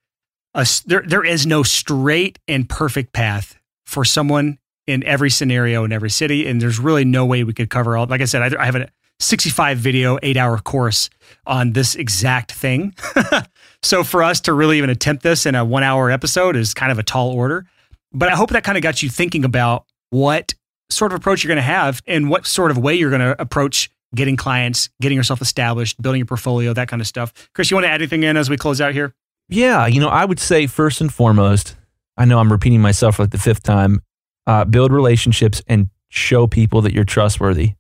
a 0.53 0.67
there 0.85 1.03
there 1.05 1.23
is 1.23 1.45
no 1.45 1.63
straight 1.63 2.39
and 2.47 2.67
perfect 2.67 3.13
path 3.13 3.59
for 3.85 4.05
someone 4.05 4.59
in 4.85 5.03
every 5.03 5.29
scenario 5.29 5.83
in 5.83 5.91
every 5.91 6.09
city 6.09 6.45
and 6.47 6.61
there's 6.61 6.79
really 6.79 7.05
no 7.05 7.25
way 7.25 7.43
we 7.43 7.53
could 7.53 7.69
cover 7.69 7.97
all 7.97 8.05
like 8.05 8.21
I 8.21 8.25
said 8.25 8.53
I, 8.53 8.61
I 8.61 8.65
have 8.65 8.75
a 8.75 8.89
65 9.19 9.77
video 9.77 10.19
8 10.21 10.37
hour 10.37 10.59
course 10.59 11.09
on 11.45 11.71
this 11.71 11.95
exact 11.95 12.51
thing. 12.51 12.93
so 13.83 14.03
for 14.03 14.21
us 14.21 14.41
to 14.41 14.53
really 14.53 14.77
even 14.77 14.89
attempt 14.89 15.23
this 15.23 15.45
in 15.45 15.55
a 15.55 15.63
1 15.63 15.83
hour 15.83 16.11
episode 16.11 16.55
is 16.55 16.73
kind 16.73 16.91
of 16.91 16.99
a 16.99 17.03
tall 17.03 17.31
order. 17.31 17.65
But 18.11 18.29
I 18.29 18.35
hope 18.35 18.51
that 18.51 18.63
kind 18.63 18.77
of 18.77 18.83
got 18.83 19.01
you 19.01 19.09
thinking 19.09 19.43
about 19.43 19.85
what 20.13 20.53
sort 20.91 21.11
of 21.11 21.17
approach 21.17 21.43
you're 21.43 21.49
going 21.49 21.57
to 21.57 21.61
have 21.63 22.01
and 22.05 22.29
what 22.29 22.45
sort 22.45 22.69
of 22.69 22.77
way 22.77 22.93
you're 22.93 23.09
going 23.09 23.21
to 23.21 23.41
approach 23.41 23.89
getting 24.13 24.37
clients, 24.37 24.89
getting 25.01 25.17
yourself 25.17 25.41
established, 25.41 25.99
building 25.99 26.19
your 26.19 26.27
portfolio, 26.27 26.71
that 26.71 26.87
kind 26.87 27.01
of 27.01 27.07
stuff. 27.07 27.33
Chris, 27.55 27.71
you 27.71 27.75
want 27.75 27.85
to 27.85 27.89
add 27.89 27.99
anything 27.99 28.21
in 28.21 28.37
as 28.37 28.47
we 28.47 28.55
close 28.55 28.79
out 28.79 28.93
here? 28.93 29.15
Yeah, 29.49 29.87
you 29.87 29.99
know, 29.99 30.09
I 30.09 30.23
would 30.23 30.39
say 30.39 30.67
first 30.67 31.01
and 31.01 31.11
foremost, 31.11 31.75
I 32.15 32.25
know 32.25 32.37
I'm 32.37 32.51
repeating 32.51 32.79
myself 32.79 33.17
like 33.17 33.31
the 33.31 33.39
fifth 33.39 33.63
time, 33.63 34.03
uh, 34.45 34.65
build 34.65 34.93
relationships 34.93 35.63
and 35.67 35.89
show 36.09 36.45
people 36.45 36.81
that 36.81 36.93
you're 36.93 37.03
trustworthy. 37.03 37.73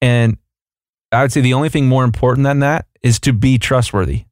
And 0.00 0.38
I 1.12 1.20
would 1.20 1.32
say 1.32 1.42
the 1.42 1.52
only 1.52 1.68
thing 1.68 1.86
more 1.86 2.04
important 2.04 2.44
than 2.44 2.60
that 2.60 2.86
is 3.02 3.20
to 3.20 3.34
be 3.34 3.58
trustworthy, 3.58 4.24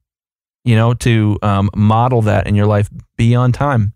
you 0.65 0.75
know, 0.75 0.95
to 0.95 1.37
um, 1.43 1.69
model 1.75 2.23
that 2.23 2.47
in 2.47 2.55
your 2.55 2.65
life, 2.65 2.89
be 3.15 3.35
on 3.35 3.51
time, 3.51 3.93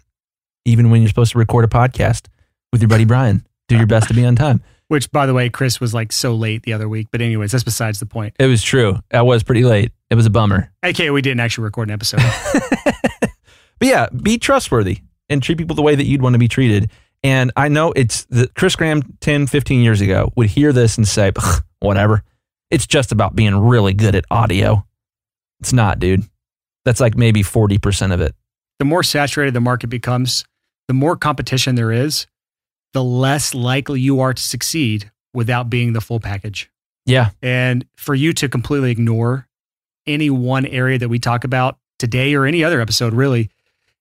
even 0.64 0.92
when 0.92 1.02
you're 1.02 1.10
supposed 1.10 1.32
to 1.32 1.40
record 1.40 1.66
a 1.66 1.68
podcast 1.68 2.28
with 2.78 2.84
your 2.84 2.90
buddy 2.90 3.06
Brian. 3.06 3.44
Do 3.68 3.76
your 3.76 3.88
best 3.88 4.08
to 4.10 4.14
be 4.14 4.24
on 4.24 4.36
time. 4.36 4.62
Which, 4.88 5.12
by 5.12 5.26
the 5.26 5.34
way, 5.34 5.50
Chris 5.50 5.82
was 5.82 5.94
like 5.94 6.14
so 6.14 6.36
late 6.36 6.64
the 6.64 6.74
other 6.74 6.88
week. 6.88 7.08
But, 7.12 7.22
anyways, 7.22 7.52
that's 7.52 7.64
besides 7.64 8.00
the 8.00 8.06
point. 8.06 8.36
It 8.40 8.46
was 8.46 8.64
true. 8.64 9.00
I 9.12 9.24
was 9.24 9.44
pretty 9.44 9.66
late. 9.66 9.92
It 10.10 10.16
was 10.16 10.26
a 10.26 10.30
bummer. 10.30 10.72
Okay, 10.86 11.10
we 11.10 11.22
didn't 11.22 11.42
actually 11.42 11.66
record 11.66 11.90
an 11.90 11.94
episode. 11.94 12.22
but 13.80 13.88
yeah, 13.88 14.08
be 14.10 14.38
trustworthy 14.38 15.00
and 15.28 15.44
treat 15.44 15.58
people 15.58 15.76
the 15.76 15.82
way 15.82 15.96
that 15.96 16.06
you'd 16.06 16.22
want 16.22 16.36
to 16.36 16.40
be 16.40 16.48
treated. 16.48 16.90
And 17.24 17.52
I 17.58 17.68
know 17.68 17.92
it's 17.94 18.24
the 18.26 18.48
Chris 18.56 18.78
Graham 18.78 19.02
10, 19.20 19.48
15 19.48 19.82
years 19.82 20.00
ago 20.00 20.32
would 20.38 20.48
hear 20.48 20.72
this 20.72 20.98
and 20.98 21.06
say, 21.06 21.32
whatever. 21.80 22.24
It's 22.70 22.88
just 22.88 23.12
about 23.12 23.36
being 23.36 23.58
really 23.58 23.94
good 23.94 24.16
at 24.16 24.24
audio. 24.32 24.86
It's 25.60 25.74
not, 25.74 26.00
dude. 26.00 26.24
That's 26.86 27.02
like 27.02 27.18
maybe 27.18 27.44
40% 27.44 28.14
of 28.14 28.22
it. 28.22 28.36
The 28.80 28.86
more 28.86 29.04
saturated 29.04 29.54
the 29.54 29.60
market 29.60 29.88
becomes, 29.88 30.46
the 30.88 30.94
more 30.94 31.18
competition 31.18 31.76
there 31.76 31.92
is, 31.92 32.28
the 32.98 33.04
less 33.04 33.54
likely 33.54 34.02
you 34.02 34.22
are 34.22 34.34
to 34.34 34.42
succeed 34.42 35.12
without 35.32 35.70
being 35.70 35.94
the 35.94 36.02
full 36.02 36.20
package. 36.20 36.72
Yeah. 37.06 37.30
And 37.44 37.86
for 37.96 38.16
you 38.16 38.34
to 38.34 38.50
completely 38.50 38.90
ignore 38.90 39.48
any 40.08 40.32
one 40.32 40.66
area 40.66 40.98
that 40.98 41.08
we 41.08 41.20
talk 41.20 41.44
about 41.44 41.78
today 42.00 42.34
or 42.34 42.48
any 42.48 42.64
other 42.64 42.82
episode, 42.82 43.14
really, 43.14 43.52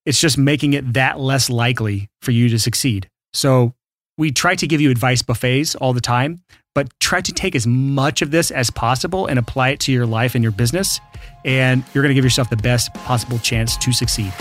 it's 0.07 0.19
just 0.19 0.35
making 0.35 0.73
it 0.73 0.93
that 0.93 1.19
less 1.19 1.47
likely 1.47 2.09
for 2.23 2.31
you 2.31 2.49
to 2.49 2.57
succeed. 2.57 3.07
So 3.33 3.75
we 4.17 4.31
try 4.31 4.55
to 4.55 4.65
give 4.65 4.81
you 4.81 4.89
advice 4.89 5.21
buffets 5.21 5.75
all 5.75 5.93
the 5.93 6.01
time, 6.01 6.41
but 6.73 6.89
try 6.99 7.21
to 7.21 7.31
take 7.31 7.55
as 7.55 7.67
much 7.67 8.23
of 8.23 8.31
this 8.31 8.49
as 8.49 8.71
possible 8.71 9.27
and 9.27 9.37
apply 9.37 9.69
it 9.69 9.79
to 9.81 9.91
your 9.91 10.07
life 10.07 10.33
and 10.33 10.41
your 10.41 10.53
business. 10.53 10.99
And 11.45 11.83
you're 11.93 12.01
going 12.01 12.09
to 12.09 12.15
give 12.15 12.25
yourself 12.25 12.49
the 12.49 12.57
best 12.57 12.91
possible 12.95 13.37
chance 13.37 13.77
to 13.77 13.93
succeed. 13.93 14.33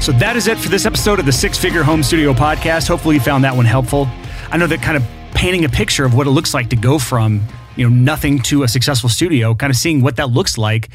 So 0.00 0.12
that 0.12 0.34
is 0.34 0.48
it 0.48 0.56
for 0.56 0.70
this 0.70 0.86
episode 0.86 1.20
of 1.20 1.26
the 1.26 1.32
Six 1.32 1.58
Figure 1.58 1.82
Home 1.82 2.02
Studio 2.02 2.32
podcast. 2.32 2.88
Hopefully 2.88 3.16
you 3.16 3.20
found 3.20 3.44
that 3.44 3.54
one 3.54 3.66
helpful. 3.66 4.08
I 4.50 4.56
know 4.56 4.66
that 4.66 4.80
kind 4.80 4.96
of 4.96 5.04
painting 5.34 5.66
a 5.66 5.68
picture 5.68 6.06
of 6.06 6.14
what 6.14 6.26
it 6.26 6.30
looks 6.30 6.54
like 6.54 6.70
to 6.70 6.76
go 6.76 6.98
from, 6.98 7.46
you 7.76 7.88
know, 7.88 7.94
nothing 7.94 8.38
to 8.44 8.62
a 8.62 8.68
successful 8.68 9.10
studio, 9.10 9.54
kind 9.54 9.70
of 9.70 9.76
seeing 9.76 10.00
what 10.00 10.16
that 10.16 10.30
looks 10.30 10.56
like. 10.56 10.88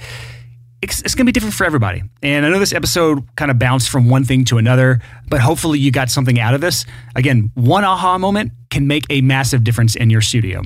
It's, 0.82 1.02
it's 1.02 1.14
going 1.14 1.26
to 1.26 1.30
be 1.30 1.34
different 1.34 1.54
for 1.54 1.66
everybody. 1.66 2.02
And 2.24 2.48
I 2.48 2.50
know 2.50 2.58
this 2.58 2.74
episode 2.74 3.24
kind 3.36 3.52
of 3.52 3.60
bounced 3.60 3.90
from 3.90 4.10
one 4.10 4.24
thing 4.24 4.44
to 4.46 4.58
another, 4.58 5.02
but 5.30 5.40
hopefully 5.40 5.78
you 5.78 5.92
got 5.92 6.10
something 6.10 6.40
out 6.40 6.56
of 6.56 6.62
this. 6.62 6.84
Again, 7.16 7.52
one 7.54 7.84
aha 7.84 8.18
moment 8.18 8.54
can 8.72 8.88
make 8.88 9.06
a 9.12 9.22
massive 9.22 9.64
difference 9.64 9.96
in 9.96 10.10
your 10.10 10.22
studio. 10.22 10.64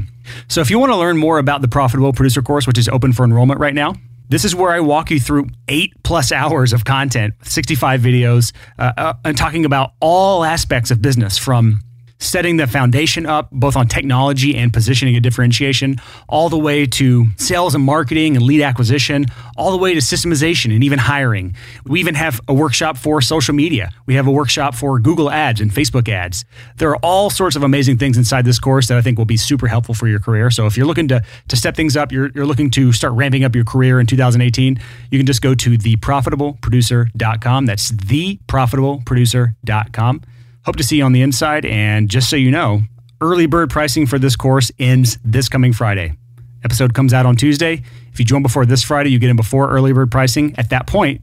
So 0.48 0.62
if 0.62 0.72
you 0.72 0.80
want 0.80 0.94
to 0.94 0.98
learn 0.98 1.18
more 1.18 1.40
about 1.40 1.62
the 1.62 1.68
Profitable 1.68 2.14
Producer 2.14 2.42
course, 2.42 2.66
which 2.66 2.78
is 2.78 2.88
open 2.88 3.12
for 3.12 3.26
enrollment 3.26 3.60
right 3.60 3.76
now, 3.76 3.96
this 4.30 4.46
is 4.46 4.56
where 4.56 4.72
I 4.72 4.80
walk 4.80 5.12
you 5.12 5.20
through 5.20 5.48
eight 5.68 5.94
plus 6.04 6.32
hours 6.32 6.72
of 6.72 6.86
content, 6.86 7.34
65 7.44 8.02
videos, 8.02 8.54
uh, 8.78 8.94
uh, 8.96 9.14
and 9.26 9.38
talking 9.38 9.66
about 9.66 9.94
all 10.00 10.44
aspects 10.44 10.92
of 10.92 11.02
business 11.02 11.38
from 11.38 11.82
setting 12.20 12.58
the 12.58 12.68
foundation 12.68 13.26
up, 13.26 13.50
both 13.52 13.76
on 13.76 13.88
technology 13.88 14.56
and 14.56 14.72
positioning 14.72 15.16
and 15.16 15.24
differentiation, 15.24 15.96
all 16.28 16.50
the 16.50 16.58
way 16.58 16.86
to 16.86 17.26
sales 17.38 17.74
and 17.74 17.84
marketing 17.84 18.36
and 18.36 18.46
lead 18.46 18.62
acquisition, 18.62 19.26
all 19.58 19.72
the 19.72 19.78
way 19.78 19.94
to 19.94 20.02
systemization 20.02 20.74
and 20.74 20.84
even 20.84 21.00
hiring. 21.00 21.56
We 21.86 22.02
even 22.02 22.16
have 22.16 22.42
a 22.48 22.54
workshop 22.54 22.98
for 22.98 23.22
social 23.22 23.56
media. 23.56 23.92
We 24.06 24.16
have 24.16 24.28
a 24.28 24.32
workshop 24.32 24.76
for 24.76 25.00
Google 25.00 25.32
ads 25.32 25.62
and 25.62 25.72
Facebook 25.72 26.10
ads. 26.10 26.44
There 26.78 26.90
are 26.90 26.98
all 26.98 27.30
sorts 27.30 27.56
of 27.56 27.64
amazing 27.64 27.98
things 27.98 28.18
inside 28.18 28.44
this 28.46 28.60
course 28.60 28.90
that 28.90 28.98
I 28.98 29.02
think 29.02 29.18
will 29.18 29.24
be 29.26 29.38
super 29.38 29.68
helpful 29.68 29.96
for 29.96 30.08
your 30.08 30.20
career. 30.20 30.52
So 30.52 30.66
if 30.66 30.76
you're 30.76 30.88
looking 30.88 31.08
to, 31.08 31.24
to 31.48 31.56
step 31.56 31.76
things 31.76 31.96
up, 31.96 32.12
you're, 32.12 32.30
you're 32.36 32.46
looking 32.46 32.70
to 32.72 32.92
start 32.92 33.14
ramping 33.14 33.46
up 33.46 33.56
your 33.56 33.66
career 33.66 34.00
in 34.00 34.06
2018, 34.06 34.80
you 35.10 35.20
can 35.20 35.26
just 35.26 35.42
go 35.42 35.56
to 35.56 35.78
theprofitableproducer.com. 35.78 37.66
That's 37.66 37.92
theprofitableproducer.com. 37.92 40.22
Hope 40.66 40.76
to 40.76 40.84
see 40.84 40.98
you 40.98 41.04
on 41.04 41.14
the 41.14 41.22
inside. 41.22 41.66
And 41.66 42.10
just 42.10 42.30
so 42.30 42.36
you 42.36 42.52
know, 42.52 42.82
early 43.22 43.46
bird 43.46 43.70
pricing 43.70 44.06
for 44.06 44.20
this 44.20 44.36
course 44.36 44.72
ends 44.80 45.18
this 45.24 45.50
coming 45.50 45.74
Friday. 45.74 46.18
Episode 46.64 46.94
comes 46.94 47.14
out 47.14 47.26
on 47.26 47.36
Tuesday. 47.36 47.82
If 48.12 48.20
you 48.20 48.26
join 48.26 48.42
before 48.42 48.66
this 48.66 48.84
Friday, 48.84 49.10
you 49.12 49.20
get 49.20 49.30
in 49.30 49.36
before 49.36 49.70
early 49.70 49.94
bird 49.94 50.12
pricing. 50.12 50.54
At 50.58 50.70
that 50.72 50.88
point, 50.88 51.22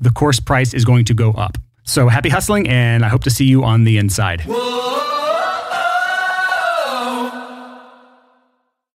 the 0.00 0.10
course 0.10 0.38
price 0.38 0.74
is 0.74 0.84
going 0.84 1.04
to 1.06 1.14
go 1.14 1.32
up. 1.32 1.58
So 1.82 2.08
happy 2.08 2.28
hustling, 2.28 2.68
and 2.68 3.04
I 3.04 3.08
hope 3.08 3.24
to 3.24 3.30
see 3.30 3.44
you 3.44 3.64
on 3.64 3.84
the 3.84 3.98
inside. 3.98 4.42
Whoa. 4.42 5.25